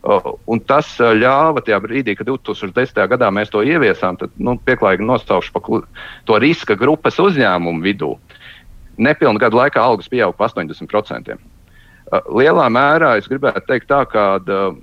Uh, 0.02 0.32
un 0.50 0.62
tas 0.66 0.88
uh, 0.98 1.12
ļāva 1.14 1.62
tajā 1.62 1.78
brīdī, 1.82 2.16
kad 2.18 2.26
2010. 2.30 3.02
gadā 3.10 3.30
mēs 3.34 3.50
to 3.52 3.62
ieviesām, 3.62 4.18
tad 4.18 4.32
nu, 4.38 4.56
pieklājīgi 4.66 5.06
nosaukšu 5.06 5.54
par 5.54 5.84
to 6.26 6.38
riska 6.42 6.78
grupas 6.78 7.20
uzņēmumu 7.22 7.84
vidū. 7.84 8.16
Nepilnu 9.02 9.40
gadu 9.42 9.60
laikā 9.60 9.82
algas 9.82 10.10
pieauga 10.10 10.34
par 10.38 10.50
80%. 10.54 11.36
Uh, 11.36 12.32
lielā 12.38 12.66
mērā 12.70 13.16
es 13.18 13.30
gribētu 13.30 13.62
teikt 13.68 13.90
tā, 13.90 14.02
ka 14.10 14.26
uh, 14.42 14.74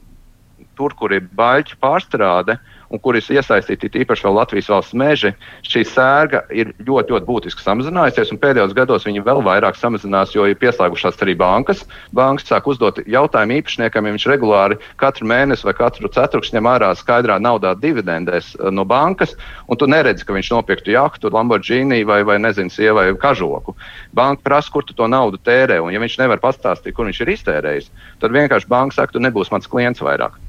tur, 0.80 0.96
kur 0.96 1.16
ir 1.16 1.28
baļķu 1.36 1.80
pārstrāde 1.84 2.60
un 2.90 3.00
kur 3.02 3.18
ir 3.18 3.26
iesaistīti 3.38 3.92
īpaši 4.02 4.26
vēl 4.26 4.38
Latvijas 4.40 4.70
valsts 4.72 4.98
meži, 4.98 5.32
šī 5.68 5.84
sērga 5.88 6.42
ir 6.50 6.72
ļoti, 6.82 7.14
ļoti 7.14 7.28
būtiski 7.28 7.64
samazinājusies. 7.64 8.34
Pēdējos 8.42 8.74
gados 8.78 9.06
viņa 9.06 9.24
vēl 9.26 9.44
vairāk 9.46 9.78
samazinās, 9.78 10.34
jo 10.34 10.48
ir 10.50 10.58
pieslēgušās 10.60 11.20
arī 11.22 11.36
bankas. 11.38 11.84
Bankas 12.16 12.50
sāk 12.50 12.70
uzdot 12.72 13.02
jautājumu 13.06 13.60
īpašniekam, 13.60 14.08
ja 14.08 14.16
viņš 14.16 14.28
regulāri 14.32 14.80
katru 15.02 15.30
mēnesi 15.30 15.68
vai 15.68 15.76
katru 15.78 16.10
ceturkšņu 16.16 16.58
ņem 16.58 16.72
ārā 16.72 16.90
skaidrā 16.98 17.38
naudā 17.42 17.76
dividendēs 17.78 18.56
eh, 18.58 18.70
no 18.74 18.88
bankas, 18.90 19.36
un 19.70 19.80
tu 19.80 19.90
neredzi, 19.90 20.26
ka 20.26 20.36
viņš 20.36 20.54
nopirktu 20.56 20.96
jahtu, 20.96 21.34
Lamborghini 21.34 22.02
vai, 22.08 22.24
vai 22.26 22.40
nezinu, 22.42 22.74
sievai 22.74 23.12
kažoku. 23.22 23.76
Banka 24.18 24.46
prasa, 24.46 24.74
kur 24.74 24.88
tu 24.88 24.98
to 24.98 25.08
naudu 25.08 25.38
tērē, 25.38 25.80
un 25.84 25.94
ja 25.94 26.02
viņš 26.02 26.20
nevar 26.24 26.42
pastāstīt, 26.42 26.96
kur 26.98 27.10
viņš 27.10 27.24
ir 27.24 27.36
iztērējis, 27.38 27.92
tad 28.24 28.34
vienkārši 28.34 28.72
banka 28.72 28.98
saka, 28.98 29.14
tu 29.14 29.24
nebūsi 29.24 29.54
mans 29.54 29.70
klients 29.70 30.02
vairāk. 30.02 30.40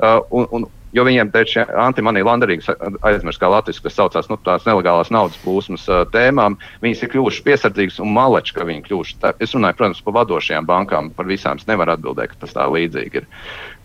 Uh, 0.00 0.20
un, 0.32 0.46
un, 0.56 0.64
jo 0.96 1.04
viņiem 1.06 1.30
tieši 1.34 1.64
antimonija 1.78 2.26
landarīgas 2.26 2.70
aizmirst, 3.06 3.40
kā 3.40 3.50
latviešu, 3.50 3.82
kas 3.84 3.96
saucās 3.98 4.30
nu, 4.30 4.38
tās 4.42 4.64
nelegālās 4.66 5.10
naudas 5.14 5.38
plūsmas 5.44 5.84
uh, 5.90 6.02
tēmām, 6.10 6.56
viņas 6.82 7.04
ir 7.04 7.12
kļuvušas 7.12 7.44
piesardzīgas 7.46 8.00
un 8.02 8.14
maleči, 8.14 8.54
ka 8.56 8.66
viņi 8.66 8.84
kļuvuši. 8.86 9.18
Tā, 9.22 9.32
es 9.44 9.54
runāju, 9.54 9.78
protams, 9.78 10.00
par 10.06 10.16
vadošajām 10.20 10.66
bankām, 10.70 11.12
par 11.16 11.28
visām 11.30 11.60
es 11.60 11.68
nevaru 11.68 11.94
atbildēt, 11.94 12.32
ka 12.32 12.46
tas 12.46 12.56
tā 12.56 12.66
līdzīgi 12.72 13.22
ir. 13.22 13.28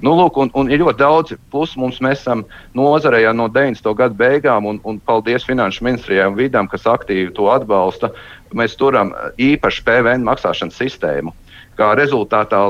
Nu, 0.06 0.16
lūk, 0.18 0.40
un, 0.42 0.54
un 0.58 0.72
ir 0.72 0.82
ļoti 0.82 1.02
daudz 1.02 1.36
plusu 1.54 1.80
mums. 1.84 2.02
Mēs 2.04 2.24
esam 2.24 2.46
nozarē 2.78 3.22
jau 3.26 3.36
no 3.38 3.50
90. 3.52 3.92
gadu 4.00 4.18
beigām, 4.20 4.72
un, 4.72 4.82
un 4.88 5.00
paldies 5.04 5.46
Finanšu 5.48 5.86
ministrijai 5.86 6.32
un 6.32 6.40
vidām, 6.40 6.72
kas 6.72 6.88
aktīvi 6.90 7.36
to 7.36 7.52
atbalsta. 7.54 8.12
Mēs 8.56 8.80
turam 8.80 9.14
īpašu 9.42 9.86
PVN 9.88 10.26
maksāšanas 10.28 10.80
sistēmu. 10.80 11.36
Kā 11.76 11.92
rezultātā 12.00 12.70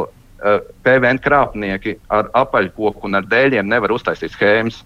PVN 0.85 1.21
krāpnieki 1.23 1.97
ar 2.13 2.29
apaļkoku 2.37 3.07
un 3.09 3.19
ar 3.19 3.25
dēļiem 3.29 3.67
nevar 3.69 3.95
uztaisīt 3.95 4.35
schēmas. 4.35 4.83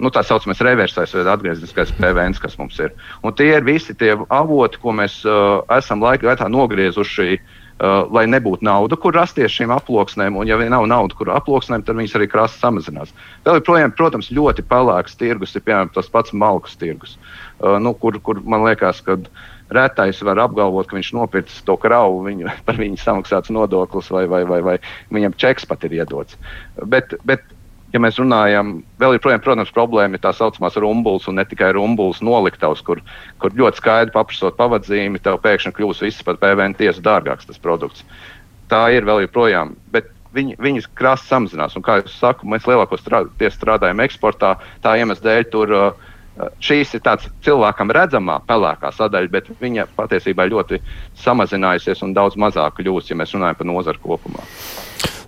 Nu, 0.00 0.08
tā 0.08 0.22
saucamais 0.24 0.62
reversais 0.64 1.12
vai 1.12 1.26
atgriezniskais 1.28 1.92
PVN, 1.98 2.38
kas 2.40 2.56
mums 2.56 2.78
ir. 2.80 2.94
Un 3.20 3.34
tie 3.36 3.50
ir 3.58 3.66
visi 3.66 3.92
tie 3.98 4.14
avoti, 4.32 4.80
ko 4.80 4.94
mēs 4.96 5.18
uh, 5.28 5.60
esam 5.76 6.04
laika 6.04 6.30
gaitā 6.30 6.48
nogriezuši 6.48 7.36
Uh, 7.76 8.06
lai 8.08 8.22
nebūtu 8.24 8.64
nauda, 8.64 8.96
kur 8.96 9.12
rasties 9.12 9.52
šīm 9.52 9.68
aploksnēm, 9.74 10.38
un 10.40 10.48
ja 10.48 10.56
nav 10.72 10.86
nauda, 10.88 11.12
kur 11.12 11.28
aploksnēm, 11.28 11.82
tad 11.84 11.98
viņas 11.98 12.14
arī 12.16 12.24
krāsa 12.32 12.56
samazinās. 12.56 13.10
Vēl 13.44 13.58
joprojām, 13.58 13.92
protams, 13.92 14.30
ļoti 14.32 14.64
pelēks 14.64 15.18
tirgus 15.20 15.52
ir 15.52 15.64
piemēram 15.66 15.90
tas 15.92 16.08
pats 16.08 16.32
malkas 16.32 16.78
tirgus, 16.80 17.18
uh, 17.60 17.76
nu, 17.76 17.92
kur, 18.00 18.16
kur 18.24 18.40
man 18.48 18.64
liekas, 18.64 19.02
ka 19.04 19.18
retais 19.74 20.22
var 20.22 20.40
apgalvot, 20.44 20.86
ka 20.88 20.98
viņš 20.98 21.12
nopircis 21.16 21.64
to 21.66 21.76
kravu, 21.80 22.22
viņu, 22.26 22.50
par 22.68 22.78
viņu 22.80 23.00
samaksāts 23.02 23.52
nodoklis 23.54 24.10
vai, 24.14 24.26
vai, 24.30 24.44
vai, 24.48 24.62
vai 24.64 24.78
viņam 25.14 25.36
čeks 25.40 25.68
pat 25.68 25.86
ir 25.88 25.98
iedots. 26.00 26.38
Bet, 26.86 27.16
bet 27.26 27.44
ja 27.94 28.00
mēs 28.02 28.18
runājam, 28.20 28.80
vēl 29.00 29.16
joprojām, 29.16 29.42
protams, 29.44 29.72
problēma 29.74 30.18
ir 30.18 30.24
tā 30.24 30.32
saucamās 30.36 30.78
rumbulis 30.82 31.28
un 31.30 31.38
ne 31.40 31.46
tikai 31.48 31.72
rumbulis 31.76 32.22
noliktavs, 32.24 32.82
kur, 32.86 33.00
kur 33.42 33.54
ļoti 33.56 33.82
skaidri 33.82 34.14
paprasot 34.14 34.58
pavadzīmi, 34.58 35.22
tev 35.24 35.40
pēkšņi 35.44 35.74
kļūs 35.76 36.02
viss 36.04 36.26
par 36.26 36.40
PVN 36.42 36.76
tiesu 36.78 37.04
dārgāks 37.04 37.48
tas 37.48 37.62
produkts. 37.62 38.04
Tā 38.70 38.88
ir 38.94 39.06
vēl 39.06 39.24
joprojām. 39.26 39.76
Bet 39.94 40.10
viņi, 40.34 40.58
viņas 40.60 40.90
krāsa 40.98 41.30
samazinās. 41.30 41.76
Un, 41.78 41.84
kā 41.86 42.00
jau 42.00 42.10
saku, 42.10 42.48
mēs 42.50 42.66
lielāko 42.68 42.98
strād, 42.98 43.30
strādājam 43.54 44.02
eksportā, 44.04 44.56
tā 44.84 44.98
iemesla 45.00 45.30
dēļ 45.30 45.48
tur. 45.54 45.74
Uh, 45.76 46.05
Šīs 46.60 46.92
ir 46.96 47.00
tāds 47.04 47.30
cilvēkam 47.46 47.92
redzamā 47.96 48.40
pelēkā 48.48 48.90
sadaļa, 48.92 49.30
bet 49.32 49.48
viņa 49.60 49.86
patiesībā 49.96 50.44
ļoti 50.50 50.82
samazinājusies 51.22 52.02
un 52.04 52.12
daudz 52.16 52.36
mazāk 52.36 52.76
kļūst, 52.80 53.12
ja 53.12 53.16
mēs 53.16 53.32
runājam 53.36 53.56
par 53.60 53.70
nozaru 53.70 54.02
kopumā. 54.02 54.44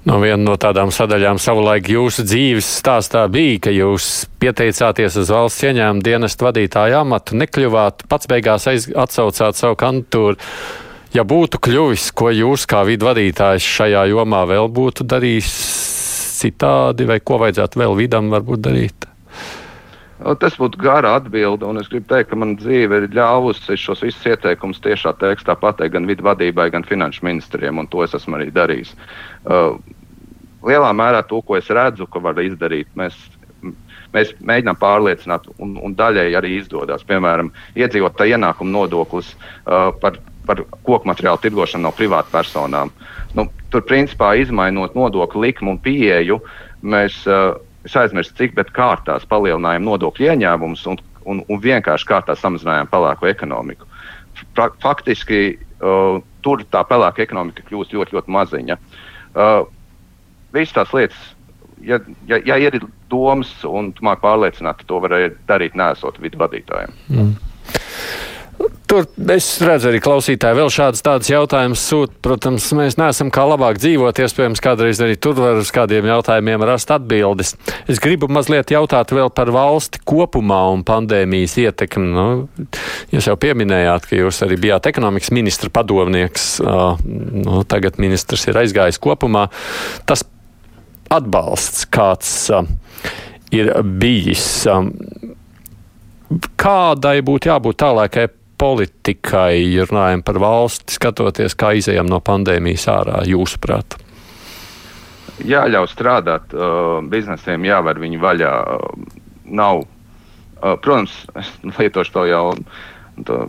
No 0.09 0.19
viena 0.23 0.39
no 0.41 0.55
tādām 0.61 0.93
sadaļām 0.95 1.41
savulaik 1.43 1.89
jūsu 1.91 2.23
dzīves 2.25 2.69
stāstā 2.79 3.25
bija, 3.33 3.59
ka 3.67 3.73
jūs 3.75 4.29
pieteicāties 4.41 5.17
uz 5.21 5.33
valsts 5.33 5.65
ieņēmuma 5.69 6.05
dienestu 6.05 6.47
vadītāju 6.47 7.01
amatu, 7.01 7.37
nekļuvāt, 7.41 8.07
pats 8.09 8.31
beigās 8.31 8.69
aiz, 8.71 8.87
atsaucāt 8.89 9.59
savu 9.59 9.77
kantūru. 9.81 10.39
Ja 11.17 11.25
būtu 11.29 11.61
kļuvis, 11.65 12.11
ko 12.17 12.31
jūs 12.33 12.67
kā 12.69 12.85
vidu 12.89 13.09
vadītājs 13.09 13.65
šajā 13.65 14.07
jomā 14.13 14.45
vēl 14.49 14.69
būtu 14.73 15.09
darījis 15.09 15.53
citādi, 16.39 17.09
vai 17.09 17.19
ko 17.25 17.41
vajadzētu 17.43 17.81
vēl 17.81 17.97
vidam 17.99 18.29
varbūt 18.33 18.65
darīt? 18.69 19.09
Tas 20.19 20.57
būtu 20.59 20.81
gara 20.83 21.13
atbilde, 21.15 21.63
un 21.63 21.79
es 21.79 21.87
gribu 21.91 22.09
teikt, 22.11 22.33
ka 22.33 22.37
man 22.39 22.57
dzīve 22.59 23.05
ir 23.05 23.05
ļāvusi 23.15 23.77
šos 23.79 24.03
visus 24.03 24.25
ieteikumus 24.27 24.81
tiešā 24.83 25.13
tekstā 25.21 25.55
pateikt 25.55 25.95
gan 25.95 26.09
vidu 26.11 26.27
vadībai, 26.27 26.73
gan 26.75 26.87
finanšu 26.87 27.23
ministriem, 27.27 27.79
un 27.79 27.87
to 27.87 28.03
es 28.03 28.17
esmu 28.19 28.35
arī 28.41 28.49
darījis. 28.55 28.97
Uh, 29.47 29.77
lielā 30.67 30.91
mērā 30.99 31.23
to, 31.29 31.39
ko 31.47 31.55
es 31.59 31.71
redzu, 31.71 32.09
ka 32.11 32.23
var 32.25 32.41
izdarīt, 32.43 32.91
mēs, 32.99 33.15
mēs 34.17 34.35
mēģinām 34.43 34.81
pārliecināt, 34.81 35.47
un, 35.63 35.77
un 35.87 35.95
daļai 35.95 36.33
arī 36.41 36.57
izdodas. 36.57 37.07
Piemēram, 37.07 37.53
iedzīvotāja 37.79 38.41
ienākuma 38.41 38.75
nodoklis 38.75 39.31
uh, 39.39 39.93
par, 40.03 40.19
par 40.51 40.65
koku 40.83 41.13
materiālu 41.13 41.39
tirgošanu 41.47 41.87
no 41.87 41.95
privātpersonām. 41.95 42.91
Nu, 43.39 43.47
tur, 43.71 43.87
principā, 43.87 44.35
izmainot 44.43 44.99
nodokļu 44.99 45.47
likumu 45.47 45.77
un 45.77 45.83
pieeju, 45.87 46.43
mēs 46.83 47.23
uh, 47.31 47.55
Es 47.89 47.97
aizmirsu, 47.97 48.35
cik 48.37 48.59
kārtās 48.77 49.25
palielinājām 49.31 49.87
nodokļu 49.89 50.29
ieņēmumus 50.29 50.85
un, 50.93 50.99
un, 51.25 51.41
un 51.49 51.63
vienkārši 51.65 52.09
kārtā 52.11 52.37
samazinājām 52.37 52.91
pelēko 52.93 53.31
ekonomiku. 53.31 53.89
Pra, 54.55 54.69
faktiski 54.83 55.57
uh, 55.57 56.21
tur 56.45 56.63
tā 56.69 56.85
pelēka 56.85 57.25
ekonomika 57.25 57.65
kļūst 57.71 57.97
ļoti, 57.97 58.19
ļoti 58.19 58.35
maziņa. 58.37 58.79
Uh, 59.33 59.65
Visas 60.53 60.73
tās 60.77 60.93
lietas, 60.97 61.25
ja, 61.85 61.99
ja, 62.29 62.39
ja 62.49 62.57
ir 62.57 62.79
domas 63.13 63.51
un 63.69 63.91
tu 63.93 64.05
māki 64.07 64.25
pārliecināt, 64.25 64.81
to 64.89 65.01
varēja 65.05 65.35
darīt 65.49 65.77
nesot 65.77 66.17
vidu 66.25 66.41
vadītājiem. 66.41 66.95
Mm. 67.13 67.35
Tur 68.89 69.05
es 69.35 69.47
redzu 69.61 69.91
arī 69.91 69.99
klausītāji 70.01 70.57
vēl 70.57 70.71
šādas 70.73 71.03
tādas 71.05 71.29
jautājumas 71.29 71.83
sūt. 71.91 72.15
Protams, 72.25 72.71
mēs 72.73 72.97
neesam 72.97 73.29
kā 73.35 73.43
labāk 73.45 73.77
dzīvot, 73.83 74.17
iespējams, 74.25 74.63
kādreiz 74.65 75.03
arī 75.05 75.19
tur 75.21 75.37
var 75.37 75.61
uz 75.61 75.69
kādiem 75.77 76.09
jautājumiem 76.09 76.65
rast 76.65 76.89
atbildes. 76.95 77.53
Es 77.85 78.01
gribu 78.01 78.31
mazliet 78.33 78.73
jautāt 78.73 79.13
vēl 79.13 79.29
par 79.35 79.53
valsti 79.53 80.01
kopumā 80.09 80.63
un 80.73 80.87
pandēmijas 80.89 81.59
ietekmi. 81.67 82.09
Nu, 82.15 82.25
jūs 83.13 83.29
jau 83.29 83.37
pieminējāt, 83.41 84.09
ka 84.09 84.23
jūs 84.23 84.41
arī 84.49 84.57
bijāt 84.65 84.89
ekonomikas 84.89 85.35
ministra 85.37 85.69
padomnieks, 85.75 86.49
nu, 86.65 87.61
tagad 87.69 88.01
ministrs 88.01 88.49
ir 88.49 88.63
aizgājis 88.63 89.03
kopumā. 89.05 89.51
Tas 90.09 90.25
atbalsts, 91.13 91.85
kāds 91.93 92.33
ir 93.53 93.75
bijis, 94.01 94.49
kādai 96.57 97.19
būtu 97.25 97.53
jābūt 97.53 97.83
tālākai 97.85 98.29
politikai, 98.59 99.63
ja 99.73 99.87
runājam 99.89 100.25
par 100.27 100.41
valsti, 100.43 100.97
skatoties, 100.99 101.57
kā 101.59 101.75
izējām 101.79 102.09
no 102.11 102.21
pandēmijas 102.25 102.89
ārā, 102.93 103.23
jūsuprāt? 103.29 103.99
Jāļauj 105.47 105.91
strādāt 105.93 106.55
uh, 106.57 106.99
biznesiem, 107.07 107.67
jāvar 107.69 108.01
viņi 108.03 108.21
vaļā. 108.23 108.55
Uh, 108.75 109.19
nav, 109.61 109.85
uh, 109.85 110.75
protams, 110.83 111.15
es 111.41 111.79
lietošu 111.79 112.17
to 112.17 112.29
jau. 112.31 112.47
To, 113.27 113.49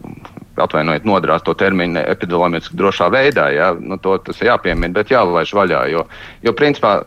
atvainojiet, 0.58 1.06
nodrās 1.06 1.44
to 1.46 1.54
terminu 1.54 2.02
epidemioloģiski 2.02 2.78
drošā 2.80 3.10
veidā. 3.14 3.50
Ja? 3.54 3.70
Nu, 3.78 4.00
to, 4.02 4.16
tas 4.26 4.42
ir 4.42 4.50
jāpiemina, 4.50 4.92
bet 4.96 5.14
jālaiž 5.14 5.54
vaļā. 5.56 5.84
Jo, 5.94 6.06
jo 6.46 6.54
principā 6.58 7.04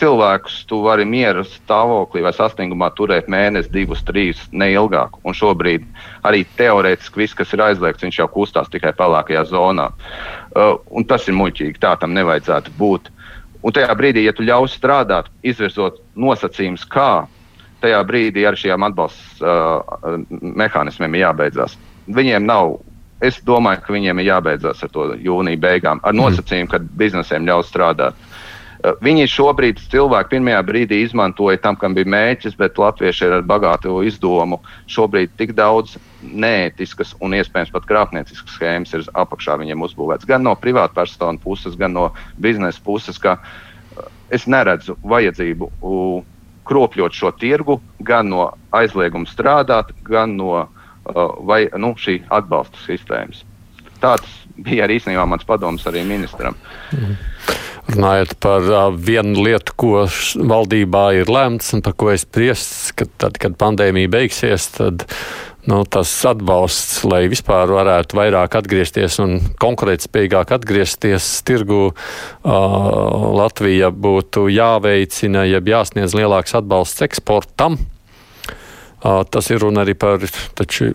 cilvēkus 0.00 0.60
tu 0.70 0.80
vari 0.84 1.04
miera 1.08 1.44
stāvoklī 1.46 2.22
vai 2.24 2.32
sasniegumā 2.34 2.90
turēt 2.98 3.28
mēnesi, 3.30 3.72
divus, 3.72 4.02
trīs, 4.06 4.40
ne 4.52 4.70
ilgāk. 4.74 5.18
Un 5.24 5.36
šobrīd 5.36 5.84
arī 6.26 6.44
teorētiski 6.58 7.22
viss, 7.22 7.36
kas 7.38 7.52
ir 7.54 7.62
aizliegts, 7.64 8.04
viņš 8.06 8.20
jau 8.22 8.28
kustās 8.32 8.70
tikai 8.72 8.94
pelēkajā 8.98 9.44
zonā. 9.52 9.90
Uh, 10.54 10.76
un 10.90 11.06
tas 11.08 11.28
ir 11.28 11.38
muļķīgi, 11.38 11.80
tā 11.82 11.94
tam 12.00 12.14
nevajadzētu 12.16 12.74
būt. 12.78 13.10
Un 13.64 13.72
tajā 13.72 13.94
brīdī, 13.96 14.26
ja 14.26 14.34
tu 14.36 14.44
ļaus 14.44 14.74
strādāt, 14.76 15.30
izvirzot 15.46 16.02
nosacījumus, 16.20 16.84
kā, 16.90 17.24
tajā 17.84 18.00
brīdī 18.08 18.44
ar 18.48 18.58
šiem 18.58 18.84
atbalsta 18.86 19.54
uh, 19.54 20.18
mehānismiem 20.40 21.16
ir 21.16 21.26
jābeidzās. 21.28 21.78
Viņiem 22.14 22.44
nav 22.44 22.76
es 23.24 23.38
domāju, 23.46 23.80
ka 23.84 23.94
viņiem 23.94 24.20
ir 24.20 24.30
jābeidzās 24.32 24.82
ar 24.84 24.92
to 24.92 25.08
jūnija 25.22 25.60
beigām, 25.60 26.02
ar 26.02 26.12
mhm. 26.14 26.20
nosacījumu, 26.22 26.70
ka 26.72 26.82
biznesiem 26.98 27.46
ļaus 27.48 27.70
strādāt. 27.72 28.18
Eh, 28.84 28.92
viņi 29.00 29.24
šobrīd 29.32 29.78
cilvēki 29.92 30.34
pirmajā 30.34 30.60
brīdī 30.68 30.98
izmantoja 31.04 31.56
tam, 31.62 31.76
kam 31.80 31.94
bija 31.96 32.10
mērķis, 32.12 32.56
bet 32.60 32.76
latvieši 32.80 33.24
ir 33.24 33.36
ar 33.38 33.46
bagātu 33.48 34.02
izdomu. 34.04 34.58
Šobrīd 34.92 35.32
tik 35.40 35.54
daudz 35.56 35.96
neētiskas 36.20 37.14
un 37.24 37.36
iespējams 37.38 37.72
pat 37.72 37.88
krāpnieciskas 37.88 38.58
schēmas 38.58 38.92
ir 38.96 39.06
apakšā 39.16 39.56
viņiem 39.62 39.86
uzbūvēts. 39.88 40.28
Gan 40.28 40.44
no 40.44 40.52
privātpersonu 40.60 41.40
puses, 41.40 41.78
gan 41.80 41.96
no 41.96 42.10
biznesa 42.36 42.82
puses, 42.84 43.20
ka 43.20 43.38
eh, 43.40 44.12
es 44.36 44.44
neredzu 44.44 44.98
vajadzību 45.00 45.72
kropļot 46.68 47.16
šo 47.16 47.32
tirgu 47.40 47.80
gan 48.04 48.28
no 48.32 48.50
aizlieguma 48.72 49.28
strādāt, 49.28 49.90
gan 50.04 50.32
no 50.38 50.62
uh, 50.62 50.68
vai, 51.44 51.66
nu, 51.76 51.90
šī 52.00 52.22
atbalsta 52.32 52.80
sistēmas. 52.86 53.42
Tāds 54.00 54.32
bija 54.56 54.86
arī 54.86 54.96
īstenībā 54.96 55.26
mans 55.28 55.44
padoms 55.44 55.84
arī 55.90 56.06
ministram. 56.08 56.56
Mm. 56.96 57.18
Runājot 57.84 58.38
par 58.40 58.64
vienu 58.96 59.42
lietu, 59.44 59.74
ko 59.76 60.04
valdībā 60.40 61.02
ir 61.18 61.28
lemts 61.28 61.74
un 61.76 61.82
par 61.84 61.92
ko 62.00 62.08
es 62.14 62.22
priests, 62.24 62.94
ka 62.96 63.04
tad, 63.20 63.36
kad 63.40 63.58
pandēmija 63.60 64.08
beigsies, 64.08 64.70
tad 64.78 65.04
nu, 65.68 65.82
tas 65.84 66.08
atbalsts, 66.28 67.02
lai 67.04 67.26
vispār 67.28 67.68
varētu 67.68 68.16
vairāk 68.16 68.56
atgriezties 68.56 69.18
un 69.20 69.36
konkurētspējīgāk 69.60 70.54
atgriezties 70.56 71.26
tirgu, 71.44 71.90
uh, 71.92 72.54
Latvija 73.36 73.90
būtu 73.92 74.46
jāveicina, 74.48 75.44
jeb 75.50 75.68
jāsniedz 75.68 76.16
lielāks 76.16 76.56
atbalsts 76.56 77.04
eksportam. 77.04 77.76
Uh, 79.04 79.20
tas 79.28 79.50
ir 79.52 79.60
runa 79.60 79.82
arī 79.84 79.92
par 79.92 80.24
taču, 80.56 80.94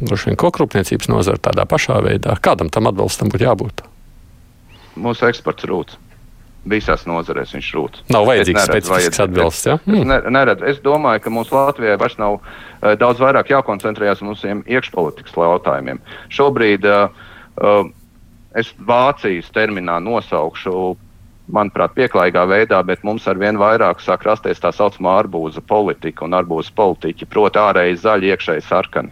vien 0.00 0.40
kokrūpniecības 0.40 1.12
nozaru 1.12 1.44
tādā 1.44 1.68
pašā 1.68 2.00
veidā. 2.08 2.38
Kādam 2.40 2.72
tam 2.72 2.88
atbalstam 2.88 3.28
būtu 3.28 3.44
jābūt? 3.50 3.84
Mūsu 4.96 5.28
eksports 5.28 5.68
rūts 5.68 6.00
visās 6.68 7.06
nozarēs 7.08 7.54
viņš 7.56 7.68
rūt. 7.76 7.98
Nav 8.12 8.26
vajadzīgs 8.28 8.66
specifisks 8.68 9.22
atbilsts. 9.22 9.66
Ja? 9.66 9.78
Mm. 9.86 9.98
Es, 9.98 10.08
ne, 10.08 10.18
neredzu. 10.36 10.66
es 10.70 10.80
domāju, 10.84 11.24
ka 11.24 11.32
mums 11.34 11.52
Latvijai 11.54 11.98
vairs 12.00 12.18
nav 12.20 12.38
uh, 12.38 12.92
daudz 12.98 13.22
vairāk 13.22 13.50
jākoncentrējas 13.52 14.22
uz 14.22 14.28
mūsu 14.30 14.52
iekšpolitikas 14.70 15.34
jautājumiem. 15.34 16.02
Šobrīd 16.32 16.86
uh, 16.88 17.24
uh, 17.58 17.80
es 18.58 18.70
Vācijas 18.78 19.50
terminā 19.54 19.98
nosaukšu. 20.02 20.92
Manuprāt, 21.52 21.90
pieklājīgā 21.96 22.44
veidā, 22.48 22.78
bet 22.86 23.02
mums 23.04 23.24
ar 23.28 23.36
vien 23.36 23.58
vairāk 23.58 23.98
sāk 24.00 24.22
rasties 24.24 24.62
tā 24.62 24.70
saucamā 24.72 25.16
arbūza 25.24 25.60
politika 25.66 26.22
un 26.24 26.36
arbūza 26.38 26.70
politiķi, 26.78 27.26
proti, 27.28 27.58
ārēji 27.58 27.98
zaļi, 28.04 28.30
iekšēji 28.30 28.62
sarkani. 28.68 29.10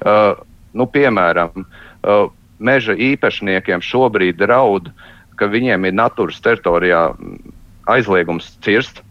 Uh, 0.00 0.32
nu, 0.72 0.88
piemēram, 0.88 1.52
uh, 1.52 2.32
meža 2.58 2.96
īpašniekiem 2.96 3.84
šobrīd 3.84 4.40
draud 4.40 4.88
uh, 4.88 5.04
ka 5.38 5.50
viņiem 5.50 5.88
ir 5.88 5.96
natūras 5.96 6.40
teritorijā 6.44 7.08
aizliegums 7.88 8.52
cirst. 8.64 9.02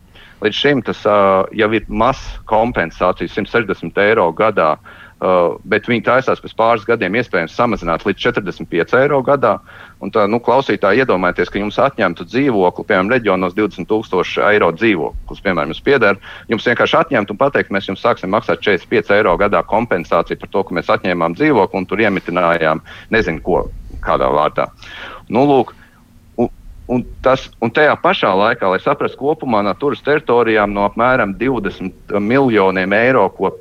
Līdz 0.44 0.54
šim 0.54 0.84
tas 0.86 1.00
uh, 1.10 1.48
jau 1.58 1.72
ir 1.74 1.88
mazs 1.90 2.38
kompensācijas, 2.50 3.34
160 3.40 4.04
eiro 4.04 4.30
gadā 4.38 4.76
Uh, 5.18 5.56
bet 5.66 5.88
viņi 5.90 6.04
taisās 6.06 6.38
pēc 6.38 6.52
pāris 6.54 6.84
gadiem 6.86 7.16
iespējams 7.18 7.56
samazināt 7.58 8.04
līdz 8.06 8.20
45 8.22 8.92
eiro 9.00 9.18
gadā. 9.26 9.56
Un 9.98 10.12
tā, 10.14 10.28
nu, 10.30 10.38
klausītāji, 10.46 11.02
iedomājieties, 11.02 11.50
ka 11.50 11.58
jums 11.58 11.80
atņemtu 11.82 12.28
dzīvokli, 12.30 12.86
piemēram, 12.86 13.10
reģionos 13.16 13.56
20,000 13.58 14.46
eiro 14.52 14.70
dzīvoklis, 14.78 15.42
piemēram, 15.42 15.74
jums 15.74 15.82
pieder. 15.88 16.22
Jums 16.54 16.70
vienkārši 16.70 17.00
atņemt 17.00 17.34
un 17.34 17.40
pateikt, 17.42 17.74
mēs 17.74 17.90
jums 17.90 18.06
sāksim 18.06 18.30
maksāt 18.30 18.62
45 18.62 19.16
eiro 19.18 19.34
gadā 19.42 19.64
kompensāciju 19.66 20.38
par 20.44 20.54
to, 20.54 20.66
ka 20.68 20.78
mēs 20.78 20.94
atņēmām 21.00 21.40
dzīvokli 21.40 21.82
un 21.82 21.90
tur 21.90 22.06
iemitinājām 22.06 22.86
nezinu 23.18 23.42
ko 23.42 23.64
kādā 24.06 24.30
vārdā. 24.38 24.70
Nu, 25.34 25.48
lūk, 25.50 25.74
Un, 26.88 27.04
tas, 27.24 27.50
un 27.60 27.72
tajā 27.76 27.98
pašā 28.00 28.30
laikā, 28.32 28.70
lai 28.72 28.80
saprastu 28.80 29.20
kopumā 29.20 29.60
no 29.66 29.74
turas 29.76 30.00
teritorijām 30.06 30.72
no 30.72 30.86
apmēram 30.88 31.34
20 31.36 32.16
miljoniem 32.24 32.96
eiro, 32.96 33.26
ko 33.36 33.52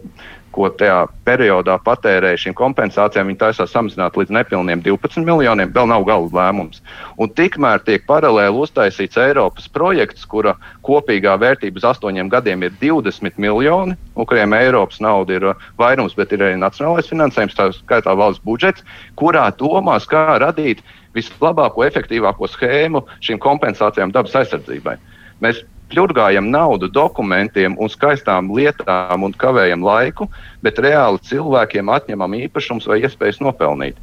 ko 0.57 0.71
tajā 0.73 1.05
periodā 1.27 1.77
patērēja 1.85 2.41
šīm 2.47 2.57
kompensācijām, 2.57 3.29
viņi 3.29 3.41
taisās 3.43 3.73
samazināt 3.75 4.17
līdz 4.17 4.33
nepilniem 4.39 4.83
12 4.85 5.27
miljoniem. 5.27 5.73
Vēl 5.75 5.91
nav 5.91 6.07
gala 6.09 6.31
lēmums. 6.39 6.81
Un 7.21 7.33
tikmēr 7.37 7.85
tiek 7.85 8.07
paralēli 8.09 8.63
uztaisīts 8.65 9.21
Eiropas 9.21 9.69
projekts, 9.73 10.25
kura 10.29 10.57
kopīgā 10.87 11.37
vērtība 11.43 11.83
uz 11.83 11.89
astoņiem 11.93 12.33
gadiem 12.33 12.65
ir 12.65 12.77
20 12.81 13.41
miljoni, 13.43 13.97
un 14.17 14.29
kuriem 14.29 14.57
Eiropas 14.57 15.03
nauda 15.05 15.37
ir 15.37 15.51
uh, 15.53 15.67
vairums, 15.81 16.17
bet 16.17 16.33
ir 16.33 16.47
arī 16.47 16.61
nacionālais 16.61 17.11
finansējums, 17.13 17.59
tā 17.59 17.69
skaitā 17.77 18.17
valsts 18.17 18.45
budžets, 18.47 18.87
kurā 19.21 19.51
domās, 19.61 20.09
kā 20.09 20.39
radīt 20.41 20.81
vislabāko, 21.17 21.87
efektīvāko 21.87 22.49
schēmu 22.53 23.03
šīm 23.25 23.41
kompensācijām 23.43 24.13
dabas 24.15 24.37
aizsardzībai. 24.43 24.97
Mēs 25.45 25.65
pļurgājam 25.91 26.49
naudu 26.51 26.89
dokumentiem 26.91 27.77
un 27.79 27.91
skaistām 27.91 28.51
lietām 28.55 29.27
un 29.27 29.35
kavējam 29.39 29.85
laiku, 29.87 30.29
bet 30.65 30.81
reāli 30.83 31.23
cilvēkiem 31.29 31.93
atņemam 31.93 32.35
īpašums 32.47 32.89
vai 32.91 33.03
iespējas 33.05 33.43
nopelnīt. 33.45 34.01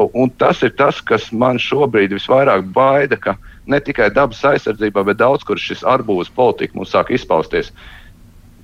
Un 0.00 0.30
tas 0.40 0.62
ir 0.64 0.72
tas, 0.78 1.00
kas 1.04 1.28
man 1.32 1.58
šobrīd 1.60 2.14
visvairāk 2.14 2.70
baida, 2.74 3.18
ka 3.20 3.36
ne 3.68 3.80
tikai 3.84 4.08
dabas 4.14 4.40
aizsardzībā, 4.46 5.04
bet 5.06 5.20
daudz 5.20 5.44
kur 5.46 5.60
šis 5.60 5.84
arbūzs 5.86 6.32
politika 6.34 6.78
mums 6.78 6.94
sāk 6.94 7.10
izpausties. 7.14 7.72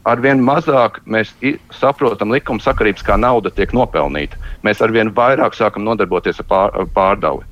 Arvien 0.07 0.39
mazāk 0.39 1.01
mēs 1.05 1.33
saprotam 1.75 2.31
likumsakarības, 2.31 3.03
kā 3.03 3.19
nauda 3.19 3.51
tiek 3.51 3.75
nopelnīta. 3.75 4.39
Mēs 4.63 4.81
arvien 4.83 5.11
vairāk 5.15 5.59
sākam 5.59 5.85
nodarboties 5.85 6.39
ar 6.41 6.49
pār, 6.51 6.79
pārdauli 6.95 7.45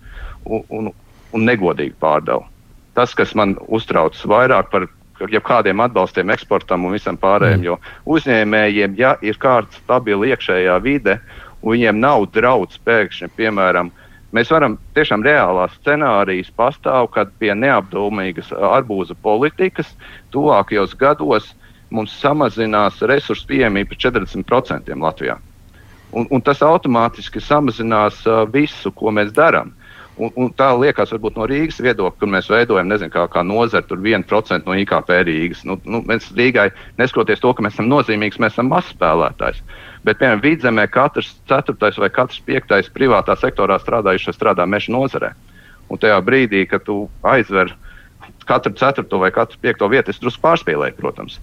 un, 0.45 0.65
un, 0.69 0.93
un 1.35 1.49
negodīgu 1.49 1.97
pārdauli. 2.01 2.47
Tas, 2.95 3.15
kas 3.19 3.35
man 3.35 3.57
uztrauc 3.67 4.19
vairāk 4.31 4.71
par 4.71 4.87
jebkādiem 5.31 5.81
atbalstiem 5.81 6.31
eksportam 6.35 6.85
un 6.87 6.95
visam 6.95 7.19
pārējiem. 7.19 7.61
Mm. 7.61 7.67
Jo 7.67 7.79
uzņēmējiem, 8.17 8.97
ja 8.99 9.15
ir 9.23 9.39
kārta 9.41 9.79
stabila 9.79 10.31
iekšējā 10.33 10.79
vide, 10.83 11.19
un 11.63 11.75
viņiem 11.75 12.01
nav 12.03 12.29
draudz 12.35 12.79
pēkšņi, 12.87 13.31
piemēram, 13.39 13.91
mēs 14.35 14.51
varam 14.51 14.77
tiešām 14.97 15.25
reālā 15.27 15.69
scenārijas 15.79 16.51
pastāv, 16.57 17.11
kad 17.15 17.33
pie 17.39 17.55
neapdomīgas 17.55 18.53
arbūza 18.53 19.17
politikas 19.23 19.95
tuvākajos 20.35 20.97
gados 20.99 21.53
mums 21.95 22.15
samazinās 22.19 23.03
resursu 23.07 23.47
pieejamība 23.51 23.95
par 23.95 24.03
40% 24.11 24.95
Latvijā. 24.99 25.39
Un, 26.15 26.27
un 26.31 26.43
tas 26.43 26.61
automātiski 26.63 27.43
samazinās 27.43 28.21
uh, 28.27 28.45
visu, 28.51 28.93
ko 28.95 29.11
mēs 29.15 29.33
darām. 29.35 29.73
Un, 30.15 30.31
un 30.39 30.51
tā 30.55 30.69
liekas, 30.79 31.11
varbūt 31.11 31.35
no 31.35 31.47
Rīgas 31.51 31.81
viedokļa, 31.83 32.19
kur 32.21 32.31
mēs 32.31 32.47
veidojam, 32.51 32.87
nezinu, 32.87 33.11
kā, 33.11 33.25
kā 33.33 33.43
nozara, 33.43 33.83
tur 33.89 33.99
1% 33.99 34.69
no 34.69 34.77
IKP 34.79 35.11
Rīgas. 35.27 35.65
Nu, 35.67 35.75
nu, 35.91 36.05
mēs 36.07 36.29
Rīgai, 36.39 36.69
neskatoties 37.01 37.43
to, 37.43 37.51
ka 37.51 37.65
mēs 37.67 37.75
esam 37.75 37.89
nozīmīgs, 37.91 38.39
mēs 38.39 38.55
esam 38.55 38.71
mazs 38.71 38.93
spēlētājs. 38.95 39.59
Bet, 40.07 40.21
piemēram, 40.21 40.45
vidzemē 40.45 40.85
katrs 40.95 41.33
ceturtais 41.51 41.99
vai 41.99 42.13
katrs 42.15 42.39
piektais 42.47 42.93
privātā 42.95 43.35
sektorā 43.41 43.81
strādājušais 43.83 44.39
strādā 44.39 44.69
meža 44.71 44.95
nozarē. 44.95 45.33
Un 45.91 45.99
tajā 45.99 46.21
brīdī, 46.23 46.63
kad 46.71 46.87
tu 46.87 47.09
aizver 47.27 47.75
katru 48.47 48.73
ceturto 48.79 49.19
vai 49.19 49.33
katru 49.35 49.59
piekto 49.61 49.89
vietu, 49.91 50.15
es 50.15 50.23
drusku 50.23 50.45
pārspīlēju, 50.47 50.99
protams. 51.01 51.41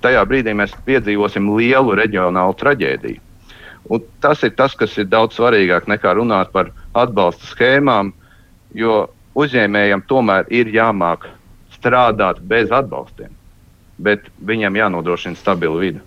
Tajā 0.00 0.24
brīdī 0.28 0.56
mēs 0.56 0.72
piedzīvosim 0.88 1.52
lielu 1.58 1.92
reģionālu 2.00 2.56
traģēdiju. 2.60 3.20
Un 3.92 4.00
tas 4.24 4.40
ir 4.46 4.54
tas, 4.56 4.72
kas 4.72 4.96
ir 4.96 5.10
daudz 5.12 5.36
svarīgāk 5.36 5.90
nekā 5.92 6.14
runāt 6.16 6.54
par 6.54 6.72
atbalsta 6.94 7.50
schēmām, 7.52 8.12
jo 8.74 9.04
uzņēmējiem 9.38 10.04
tomēr 10.08 10.50
ir 10.54 10.70
jāmāk 10.74 11.28
strādāt 11.74 12.40
bez 12.48 12.72
atbalstiem, 12.72 13.32
bet 13.98 14.30
viņam 14.40 14.78
jānodrošina 14.78 15.38
stabila 15.38 15.80
vide. 15.82 16.04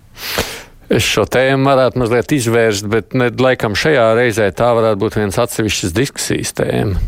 Es 0.88 1.03
šo 1.03 1.25
tēmu 1.27 1.67
varētu 1.67 1.99
mazliet 1.99 2.31
izvērst, 2.31 2.85
bet 2.88 3.15
ne, 3.17 3.27
laikam 3.43 3.73
šajā 3.75 4.05
reizē 4.15 4.45
tā 4.55 4.69
varētu 4.77 5.01
būt 5.01 5.17
viens 5.19 5.39
atsevišķs 5.43 5.91
diskusijas 5.91 6.53
tēma. 6.55 7.01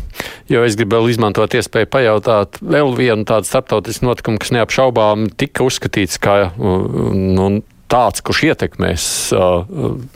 Jo 0.52 0.66
es 0.68 0.76
gribu 0.76 0.98
vēl 0.98 1.14
izmantot 1.14 1.56
iespēju 1.56 1.88
pajautāt 1.88 2.58
vēl 2.60 2.92
vienu 2.98 3.24
tādu 3.24 3.48
starptautisku 3.48 4.04
notikumu, 4.04 4.40
kas 4.42 4.52
neapšaubām 4.52 5.30
tika 5.40 5.64
uzskatīts 5.64 6.20
kā 6.20 6.36
nu, 6.60 7.48
tāds, 7.90 8.22
kurš 8.24 8.44
ietekmēs 8.52 9.04
uh, 9.34 9.64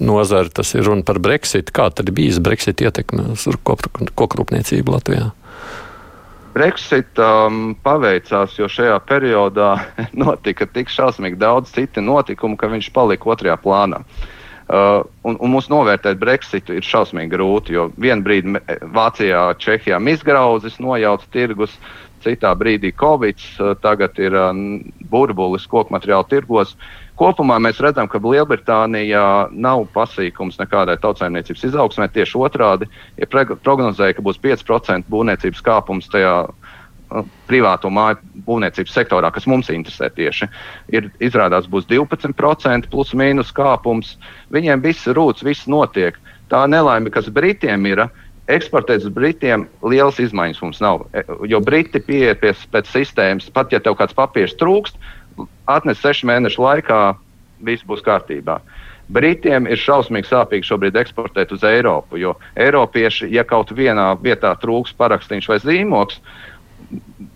nozari, 0.03 0.53
tas 0.55 0.75
ir 0.77 0.87
runa 0.87 1.05
par 1.07 1.21
Brexit. 1.23 1.73
Kā 1.75 1.91
tad 1.91 2.13
bijis 2.15 2.41
Brexit 2.43 2.83
ietekme 2.85 3.33
uz 3.35 3.47
kokrūpniecību 3.65 4.95
Latvijā? 4.95 5.33
Brexit 6.55 7.19
um, 7.19 7.75
paveicās, 7.83 8.55
jo 8.61 8.69
šajā 8.71 9.01
periodā 9.09 9.73
notika 10.25 10.69
tik 10.71 10.93
šausmīgi 10.93 11.41
daudz 11.41 11.75
citu 11.75 12.05
notikumu, 12.05 12.59
ka 12.61 12.71
viņš 12.71 12.93
palika 12.95 13.35
otrajā 13.35 13.59
plānā. 13.63 14.05
Uh, 14.65 15.03
un, 15.29 15.35
un 15.35 15.51
mums 15.53 15.67
novērtēt 15.69 16.17
Brexitu 16.23 16.79
ir 16.79 16.87
šausmīgi 16.87 17.35
grūti, 17.35 17.75
jo 17.77 17.91
vienā 18.01 18.25
brīdī 18.25 18.55
Vācijā, 18.95 19.51
Čehijā 19.61 19.99
izgrauzis, 20.15 20.79
nojauts 20.81 21.29
tirgus, 21.35 21.75
citā 22.25 22.55
brīdī 22.57 22.95
Covid, 22.97 23.43
uh, 23.59 23.75
tagad 23.83 24.17
ir 24.23 24.39
uh, 24.39 24.55
burbulis 25.11 25.67
koku 25.69 25.93
materiālu 25.93 26.31
tirgos. 26.31 26.79
Uh, 26.79 27.04
Kopumā 27.15 27.61
mēs 27.63 27.79
redzam, 27.79 28.09
ka 28.11 28.19
Lielbritānijā 28.19 29.27
nav 29.55 29.85
pasīkums 29.95 30.59
nekādai 30.59 30.97
tautsājumniecības 31.03 31.67
izaugsmē. 31.69 32.09
Tieši 32.11 32.41
otrādi, 32.43 32.89
ja 33.21 33.29
prognozēja, 33.31 34.17
ka 34.17 34.25
būs 34.27 34.41
5% 34.43 35.07
būvniecības 35.13 35.63
kāpums 35.63 36.11
tajā 36.11 36.35
uh, 36.49 36.75
privāto 37.47 37.91
māju 37.93 38.19
būvniecības 38.49 38.97
sektorā, 38.99 39.31
kas 39.31 39.47
mums 39.47 39.71
interesē 39.71 40.11
tieši, 40.11 40.49
ir 40.91 41.09
izrādās 41.23 41.71
būs 41.71 41.87
12% 41.91 42.91
plus 42.91 43.15
mīnus 43.15 43.55
kāpums. 43.55 44.17
Viņiem 44.55 44.83
viss 44.83 45.07
rūts, 45.07 45.47
viss 45.47 45.71
notiek. 45.71 46.19
Tā 46.51 46.67
nelaime, 46.67 47.15
kas 47.15 47.31
Britiem 47.33 47.87
ir, 47.89 48.09
eksportēt 48.51 49.07
uz 49.07 49.13
Britiem 49.15 49.69
lielas 49.87 50.19
izmaiņas 50.21 50.63
mums 50.65 50.81
nav. 50.85 51.07
E, 51.15 51.25
jo 51.49 51.61
Briti 51.65 52.03
pieiet 52.03 52.43
pie, 52.43 52.53
pēc 52.75 52.91
sistēmas, 52.91 53.49
pat 53.55 53.73
ja 53.73 53.81
tev 53.81 53.97
kāds 54.01 54.17
papīrs 54.17 54.57
trūkst, 54.61 54.99
atnes 55.67 56.01
sešu 56.03 56.29
mēnešu 56.31 56.63
laikā, 56.63 57.01
viss 57.65 57.87
būs 57.87 58.05
kārtībā. 58.05 58.61
Britiem 59.13 59.67
ir 59.69 59.81
šausmīgi 59.81 60.31
sāpīgi 60.31 60.65
šobrīd 60.65 60.97
eksportēt 60.97 61.53
uz 61.53 61.65
Eiropu, 61.69 62.17
jo 62.21 62.33
Eiropieši, 62.57 63.29
ja 63.35 63.45
kaut 63.45 63.73
vienā 63.77 64.15
vietā 64.23 64.55
trūks 64.61 64.95
parakstīns 64.97 65.49
vai 65.51 65.59
zīmoks, 65.61 66.21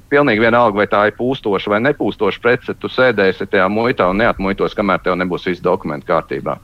pilnīgi 0.08 0.40
vienalga, 0.40 0.78
vai 0.80 0.86
tā 0.88 1.02
ir 1.10 1.16
pūstoša 1.18 1.74
vai 1.74 1.82
nepūstoša 1.84 2.40
prece, 2.44 2.76
tu 2.80 2.88
sēdēsi 2.88 3.50
tajā 3.52 3.68
muitā 3.72 4.08
un 4.08 4.22
neatmuitos, 4.22 4.76
kamēr 4.78 5.02
tev 5.04 5.18
nebūs 5.20 5.44
viss 5.50 5.64
dokumenti 5.64 6.08
kārtībā. 6.08 6.56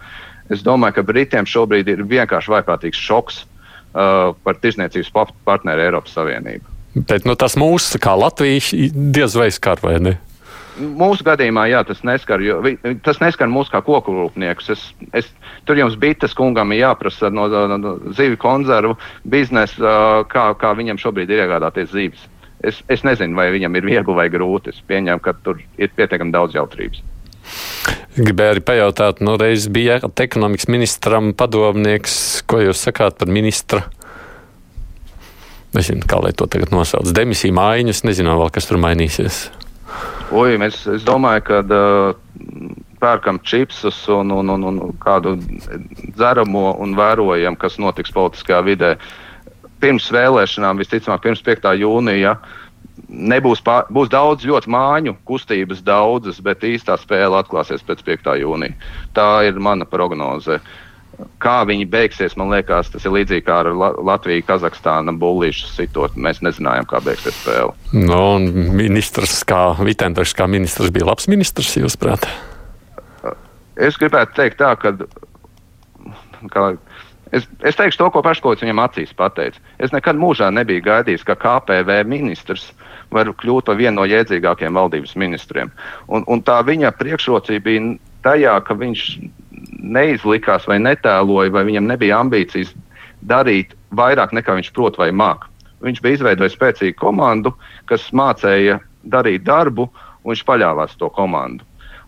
Es 0.52 0.64
domāju, 0.64 0.98
ka 0.98 1.06
Britiem 1.08 1.48
šobrīd 1.48 1.88
ir 1.88 2.04
vienkārši 2.08 2.52
vaiprātīgs 2.52 3.00
šoks 3.00 3.42
uh, 3.44 4.32
par 4.44 4.60
tirsniecības 4.60 5.12
partneri 5.44 5.84
Eiropas 5.86 6.16
Savienību. 6.16 6.72
Bet 6.94 7.26
nu, 7.26 7.34
tas 7.36 7.56
mūsu, 7.58 7.98
kā 8.00 8.12
Latvijas, 8.16 8.70
diez 8.94 9.36
vai 9.36 9.48
skar 9.52 9.80
vai 9.82 9.98
ne? 10.00 10.18
Mūsu 10.74 11.22
gadījumā 11.26 11.68
jā, 11.70 11.84
tas 11.86 12.00
neskar, 12.06 12.42
jo, 12.42 12.58
tas 13.06 13.20
neskar 13.22 13.50
mūs 13.50 13.70
kā 13.70 13.78
koku 13.86 14.14
rūpniekus. 14.16 14.72
Es, 14.74 14.84
es, 15.14 15.30
tur 15.68 15.78
jums 15.78 15.94
bites 16.00 16.34
kungam 16.34 16.74
ir 16.74 16.82
jāprasa 16.82 17.30
no, 17.30 17.46
no, 17.48 17.78
no 17.78 17.94
zivju 18.16 18.40
konzervu 18.42 18.96
biznesa, 19.30 20.24
kā, 20.30 20.48
kā 20.58 20.74
viņam 20.74 20.98
šobrīd 20.98 21.30
ir 21.30 21.44
iegādāties 21.46 21.92
zivis. 21.94 22.28
Es, 22.64 22.80
es 22.90 23.04
nezinu, 23.06 23.36
vai 23.38 23.50
viņam 23.54 23.76
ir 23.76 23.86
viegli 23.86 24.16
vai 24.16 24.28
grūti. 24.32 24.72
Es 24.74 24.82
pieņemu, 24.88 25.22
ka 25.22 25.36
tur 25.44 25.60
ir 25.78 25.92
pietiekami 25.94 26.34
daudz 26.34 26.56
jautrības. 26.56 27.02
Gribēju 28.14 28.54
arī 28.54 28.62
pajautāt, 28.64 29.20
nu 29.26 29.34
reiz 29.38 29.66
bija 29.68 29.98
ekonomikas 30.00 30.70
ministram 30.70 31.34
padomnieks, 31.36 32.44
ko 32.48 32.62
jūs 32.62 32.86
sakāt 32.86 33.18
par 33.20 33.30
ministra? 33.30 33.84
Nezinu, 35.74 36.06
kā 36.06 36.20
lai 36.22 36.30
to 36.32 36.46
tagad 36.50 36.70
nosauc. 36.72 37.10
Demisija 37.14 37.54
mājiņas, 37.54 38.04
nezinu 38.06 38.38
vēl, 38.38 38.52
kas 38.54 38.70
tur 38.70 38.78
mainīsies. 38.82 39.48
Oi, 40.34 40.56
mēs, 40.58 40.80
es 40.90 41.04
domāju, 41.06 41.44
ka 41.46 41.60
uh, 41.62 42.14
pērkam 43.04 43.38
čipsus 43.44 43.98
un, 44.08 44.32
un, 44.32 44.50
un, 44.54 44.64
un 44.70 44.80
kādu 45.02 45.36
dzeramo 46.16 46.72
un 46.80 46.96
vērojam, 46.98 47.58
kas 47.60 47.78
notiks 47.82 48.14
politiskajā 48.14 48.60
vidē. 48.64 48.94
Pirms 49.82 50.08
vēlēšanām, 50.14 50.80
visticamāk, 50.80 51.22
pirms 51.26 51.42
5. 51.44 51.68
jūnija, 51.82 52.38
nebūs 53.08 53.60
pār, 53.64 53.84
būs 53.92 54.08
daudz 54.12 54.46
ļoti 54.48 54.70
māņu, 54.72 55.16
kustības 55.28 55.82
daudzas, 55.84 56.40
bet 56.44 56.64
īstā 56.64 56.96
spēle 57.00 57.36
atklāsies 57.42 57.84
pēc 57.84 58.04
5. 58.06 58.32
jūnija. 58.40 58.78
Tā 59.16 59.28
ir 59.48 59.60
mana 59.60 59.84
prognoze. 59.88 60.60
Kā 61.42 61.58
viņi 61.68 61.86
beigsies, 61.90 62.36
man 62.40 62.50
liekas, 62.54 62.88
tas 62.92 63.04
ir 63.04 63.14
līdzīgi 63.14 63.44
kā 63.46 63.60
ar 63.62 63.70
Latviju, 63.74 64.44
Kazahstānu, 64.48 65.14
Bulīšu 65.20 65.68
sitot. 65.74 66.16
Mēs 66.16 66.40
nezinājām, 66.44 66.88
kā 66.90 67.02
beigsies 67.04 67.36
spēle. 67.42 67.74
No, 67.92 68.22
nu, 68.40 68.50
un 68.54 68.74
ministrs, 68.78 69.42
kā 69.48 69.74
Vitenders, 69.84 70.34
kā 70.36 70.48
ministrs, 70.50 70.92
bija 70.94 71.10
labs 71.10 71.28
ministrs, 71.30 71.76
jūsuprāt? 71.78 72.26
Es 73.74 73.98
gribētu 74.00 74.38
teikt 74.38 74.60
tā, 74.62 74.74
ka. 74.80 74.96
Kā, 76.52 76.74
Es, 77.34 77.48
es 77.66 77.74
teikšu 77.74 77.98
to, 77.98 78.06
ko 78.14 78.20
Paškots 78.22 78.62
viņam 78.62 78.78
acīs 78.84 79.14
pateica. 79.16 79.58
Es 79.82 79.90
nekad 79.90 80.14
mūžā 80.20 80.52
nebiju 80.54 80.84
gaidījis, 80.84 81.24
ka 81.26 81.34
KPV 81.40 82.04
ministrs 82.06 82.68
var 83.10 83.26
kļūt 83.26 83.66
par 83.66 83.78
vienu 83.80 83.98
no 83.98 84.04
jēdzīgākajiem 84.06 84.78
valdības 84.78 85.16
ministriem. 85.18 85.72
Un, 86.06 86.22
un 86.30 86.42
tā 86.46 86.60
viņa 86.66 86.92
priekšrocība 86.98 87.64
bija 87.66 87.88
tajā, 88.22 88.54
ka 88.66 88.76
viņš 88.78 89.06
neizlikās 89.84 90.68
vai 90.70 90.78
netēloja, 90.82 91.52
vai 91.54 91.64
viņam 91.68 91.90
nebija 91.90 92.20
ambīcijas 92.24 92.72
darīt 93.28 93.74
vairāk 93.96 94.34
nekā 94.36 94.56
viņš 94.58 94.72
prot 94.76 94.98
vai 95.00 95.10
māk. 95.12 95.46
Viņš 95.84 96.00
bija 96.00 96.18
izveidojis 96.18 96.56
spēcīgu 96.56 96.96
komandu, 97.00 97.52
kas 97.90 98.08
mācīja 98.16 98.80
darīt 99.04 99.44
darbu, 99.44 99.88
un 100.24 100.32
viņš 100.32 100.44
paļāvās 100.48 100.96
to 101.00 101.10
komandu. 101.12 101.64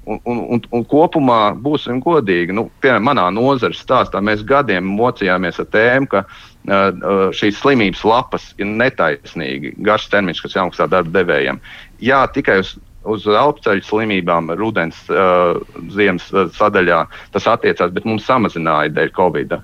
Un, 0.06 0.20
un, 0.30 0.38
un, 0.54 0.60
un 0.70 0.84
kopumā 0.86 1.50
būsim 1.58 1.98
godīgi. 1.98 2.54
Nu, 2.54 2.68
piemēram, 2.80 3.08
manā 3.08 3.24
nozares 3.34 3.80
stāstā 3.82 4.20
mēs 4.22 4.44
gadiem 4.46 4.86
mocījāmies 4.86 5.58
ar 5.58 5.66
tēmu, 5.74 6.06
ka 6.12 6.22
uh, 6.22 7.32
šīs 7.34 7.58
slimības 7.58 8.04
lapas 8.06 8.52
ir 8.62 8.70
netaisnīgi 8.70 9.74
garš 9.82 10.06
termiņš, 10.12 10.44
kas 10.44 10.54
jāmaksā 10.60 10.86
darba 10.92 11.10
devējiem. 11.18 11.58
Jā, 12.06 12.22
tikai 12.30 12.60
uz 12.62 12.76
uz 13.06 13.26
elpoceļu 13.30 13.84
slimībām, 13.86 14.50
rudens, 14.58 14.98
uh, 15.12 15.58
ziemas 15.94 16.26
uh, 16.34 16.48
sadaļā 16.56 17.04
tas 17.34 17.48
attiecās, 17.50 17.92
bet 17.94 18.08
mums 18.08 18.26
samazināja 18.28 18.92
dēļ 18.96 19.12
Covid. 19.16 19.56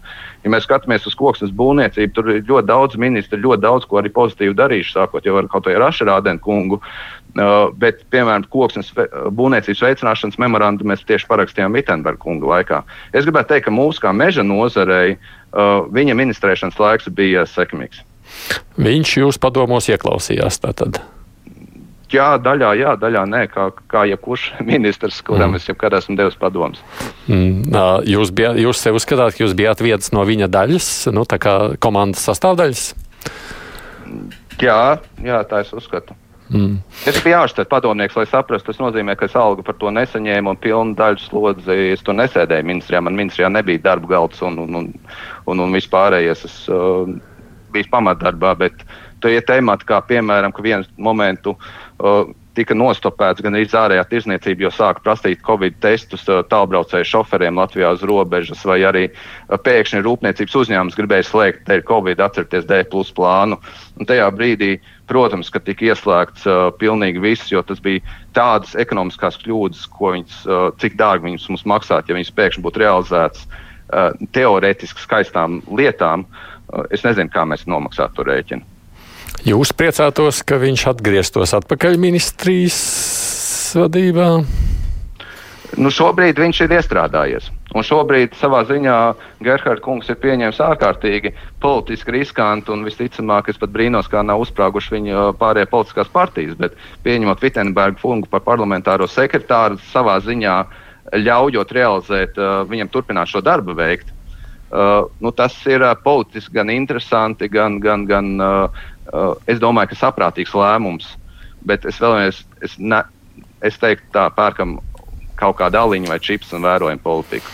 Ja 0.42 0.50
mēs 0.50 0.66
skatāmies 0.66 1.06
uz 1.06 1.16
koksnes 1.18 1.52
būvniecību, 1.54 2.12
tur 2.16 2.30
ir 2.32 2.44
ļoti 2.48 2.68
daudz 2.70 2.98
ministru, 2.98 3.40
ļoti 3.42 3.62
daudz 3.62 3.86
ko 3.88 4.00
arī 4.00 4.10
pozitīvi 4.14 4.56
darījuši, 4.58 4.94
sākot 4.96 5.26
jau 5.26 5.36
ar 5.38 5.50
kaut 5.50 5.68
ko 5.68 5.74
ar 5.74 5.88
Ašrādenu 5.90 6.42
kungu. 6.42 6.80
Uh, 7.32 7.70
bet, 7.80 8.02
piemēram, 8.12 8.44
koksnes 8.52 8.90
būvniecības 8.92 9.84
veicināšanas 9.86 10.40
memorandu 10.42 10.84
mēs 10.88 11.06
tieši 11.08 11.28
parakstījām 11.30 11.78
Vitsenberga 11.78 12.20
kunga 12.20 12.50
laikā. 12.56 12.82
Es 13.16 13.24
gribētu 13.24 13.54
teikt, 13.54 13.70
ka 13.70 13.74
mūsu 13.74 14.04
kā 14.04 14.12
meža 14.12 14.44
nozarei 14.44 15.16
uh, 15.16 15.88
viņa 15.88 16.18
ministrēšanas 16.18 16.80
laiks 16.82 17.08
bija 17.16 17.46
sekmīgs. 17.48 18.04
Viņš 18.80 19.16
jūs 19.22 19.40
padomos 19.40 19.88
ieklausījās. 19.92 20.60
Tātad. 20.62 21.00
Jā, 22.12 22.28
daļā, 22.44 22.72
jā, 22.76 22.94
daļā 23.00 23.22
nē, 23.30 23.42
kā, 23.52 23.68
kā 23.88 24.04
jebkurš 24.10 24.48
ministrs, 24.72 25.22
kuram 25.24 25.54
mm. 25.54 25.60
es 25.60 25.68
jebkad 25.70 25.96
esmu 26.00 26.18
devis 26.18 26.38
padomus. 26.40 26.82
Mm. 27.26 27.72
Jūs, 28.08 28.32
bijāt, 28.36 28.60
jūs 28.60 28.82
sev 28.82 28.98
uzskatāt, 29.00 29.36
ka 29.36 29.46
jūs 29.46 29.56
bijāt 29.58 29.80
viens 29.84 30.12
no 30.12 30.24
viņa 30.28 30.50
daļas, 30.52 30.90
nu, 31.16 31.24
tā 31.28 31.40
kā 31.42 31.56
komandas 31.82 32.26
sastāvdaļas? 32.28 32.90
Jā, 34.62 34.82
jā 35.24 35.40
tā 35.48 35.64
es 35.64 35.72
uzskatu. 35.74 36.16
Mm. 36.52 36.82
Es 37.08 37.16
biju 37.24 37.38
ārstēt 37.38 37.70
padomnieks, 37.70 38.16
lai 38.18 38.26
saprastu, 38.28 38.68
tas 38.68 38.80
nozīmē, 38.82 39.14
ka 39.16 39.24
es 39.24 39.36
algu 39.38 39.64
par 39.64 39.78
to 39.80 39.88
nesaņēmu 39.94 40.52
un 40.52 40.58
pilnu 40.60 40.96
daļu 40.98 41.22
slodzi. 41.22 41.76
Es 41.94 42.04
tur 42.04 42.18
nesēdēju 42.18 42.68
ministrijā, 42.68 43.00
man 43.00 43.16
ministrijā 43.16 43.48
nebija 43.52 43.80
darba 43.86 44.10
galds 44.10 44.42
un, 44.44 44.58
un, 44.66 44.80
un, 44.82 44.90
un, 45.48 45.62
un 45.64 45.78
vispārējais. 45.78 46.44
Es 46.48 46.58
uh, 46.68 47.08
biju 47.72 47.88
pamatdarbā, 47.94 48.52
bet 48.60 48.84
tie 49.22 49.40
temati, 49.46 49.88
kā 49.88 50.02
piemēram, 50.08 50.54
ka 50.54 50.64
vienu 50.64 50.88
momentu 50.98 51.56
uh, 51.56 52.30
tika 52.56 52.74
nostopēts 52.76 53.42
gan 53.44 53.56
arī 53.56 53.66
ārējā 53.66 54.04
tirzniecība, 54.10 54.66
jo 54.66 54.70
sāka 54.74 55.02
prasīt 55.04 55.40
Covid 55.46 55.78
testus 55.82 56.24
tālbraucēju 56.26 57.08
šoferiem 57.08 57.58
Latvijā 57.58 57.92
uz 57.96 58.04
robežas, 58.08 58.64
vai 58.68 58.80
arī 58.88 59.06
pēkšņi 59.48 60.02
rūpniecības 60.04 60.56
uzņēmums 60.62 60.98
gribēja 60.98 61.28
slēgt 61.28 61.64
dēļ 61.68 61.84
Covid, 61.88 62.20
atcerieties, 62.24 62.68
D 62.68 62.82
plus 62.92 63.12
plānu. 63.16 63.58
Un 64.00 64.08
tajā 64.08 64.28
brīdī, 64.36 64.74
protams, 65.10 65.50
ka 65.52 65.62
tika 65.64 65.92
ieslēgts 65.92 66.46
uh, 66.48 66.68
pilnīgi 66.80 67.22
viss, 67.24 67.50
jo 67.52 67.64
tas 67.66 67.80
bija 67.82 68.04
tādas 68.36 68.76
ekonomiskās 68.80 69.40
kļūdas, 69.42 69.86
ko 69.96 70.14
viņas, 70.16 70.40
uh, 70.48 70.68
cik 70.82 70.98
dārgi 71.00 71.30
viņas 71.30 71.48
mums 71.52 71.68
maksātu, 71.76 72.12
ja 72.12 72.20
viņas 72.20 72.34
pēkšņi 72.36 72.66
būtu 72.66 72.84
realizētas 72.84 73.46
uh, 73.48 74.12
teorētiski 74.36 75.04
skaistām 75.04 75.62
lietām. 75.72 76.26
Uh, 76.26 76.84
es 76.92 77.04
nezinu, 77.06 77.32
kā 77.32 77.46
mēs 77.48 77.68
nomaksātu 77.68 78.20
to 78.20 78.28
rēķinu. 78.28 78.71
Jūs 79.42 79.72
priecātos, 79.74 80.44
ka 80.46 80.54
viņš 80.62 80.82
atgrieztos 80.92 81.50
atpakaļ 81.56 81.96
ministrijas 81.98 82.76
vadībā? 83.74 84.28
Nu, 85.82 85.90
šobrīd 85.90 86.38
viņš 86.38 86.60
ir 86.62 86.74
iestrādājies. 86.76 87.48
Un 87.74 87.82
šobrīd 87.82 88.36
savā 88.38 88.60
ziņā 88.68 88.94
Gerhards 89.42 89.82
kungs 89.82 90.12
ir 90.12 90.20
pieņēmis 90.22 90.60
ārkārtīgi 90.62 91.32
politiski 91.64 92.14
riskantu 92.14 92.76
un 92.76 92.86
visticamāk, 92.86 93.50
es 93.50 93.58
pat 93.58 93.74
brīnos, 93.74 94.06
kā 94.12 94.22
nav 94.22 94.44
uzsprāguši 94.44 94.94
viņa 94.94 95.26
pārējie 95.40 95.72
politiskās 95.74 96.14
partijas, 96.14 96.54
bet 96.60 96.78
pieņemot 97.02 97.42
Vitsenbergu 97.42 97.98
fungu 97.98 98.30
par 98.30 98.44
parlamentāro 98.46 99.10
sekretāru, 99.10 99.80
savā 99.90 100.20
ziņā 100.22 100.56
ļaujot 101.18 101.74
realizēt, 101.74 102.38
uh, 102.38 102.62
viņam 102.70 102.94
turpināt 102.94 103.32
šo 103.32 103.42
darbu 103.42 103.74
veikt. 103.74 104.14
Uh, 104.72 105.10
nu, 105.20 105.34
tas 105.36 105.52
ir 105.68 105.82
uh, 105.84 105.96
politiski 106.00 106.54
gan 106.60 106.70
interesanti, 106.72 107.48
gan, 107.52 107.80
gan, 107.82 108.06
gan 108.08 108.30
uh, 108.40 108.52
uh, 108.62 108.91
es 109.46 109.60
domāju, 109.62 109.92
ka 109.92 110.00
saprātīgs 110.06 110.54
lēmums. 110.56 111.16
Bet 111.66 111.84
es 111.86 112.00
vēlamies, 112.02 112.40
es, 112.64 112.78
ne, 112.78 113.02
es 113.62 113.78
teiktu, 113.78 114.08
tā 114.14 114.26
pērkam 114.34 114.80
kaut 115.38 115.58
kādu 115.60 115.78
aliņu 115.78 116.10
vai 116.10 116.18
čips 116.22 116.52
un 116.56 116.66
vērojam 116.66 117.02
politiku. 117.02 117.46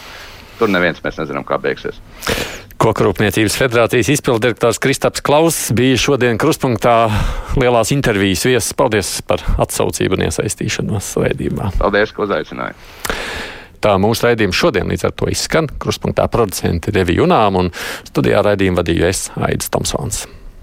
Tur 0.59 0.71
neviens 0.73 1.01
mēs 1.05 1.21
nezinām, 1.21 1.45
kā 1.47 1.59
beigsies. 1.63 2.01
Kokrūpniecības 2.79 3.57
federācijas 3.59 4.09
izpildirektors 4.15 4.79
Kristaps 4.83 5.23
Klauss 5.27 5.73
bija 5.75 5.99
šodien 5.99 6.39
krustpunktā 6.39 7.09
lielās 7.59 7.91
intervijas 7.95 8.45
viesis. 8.47 8.75
Paldies 8.79 9.11
par 9.27 9.43
atsaucību 9.59 10.15
un 10.15 10.25
iesaistīšanos 10.29 11.11
raidījumā. 11.25 11.73
Paldies, 11.83 12.15
ka 12.15 12.23
uzaicinājāt. 12.29 12.89
Tā 13.83 13.95
mūsu 13.99 14.27
raidījums 14.27 14.59
šodien 14.59 14.91
līdz 14.91 15.11
ar 15.11 15.15
to 15.19 15.31
izskan. 15.31 15.71
Krustpunktā 15.83 16.27
producenti 16.31 16.95
Devi 16.95 17.19
Junām 17.19 17.59
un 17.59 17.75
studijā 18.09 18.47
raidījumu 18.47 18.83
vadīju 18.83 19.11
es 19.11 19.29
Aidis 19.39 19.75
Tomsons. 19.75 20.27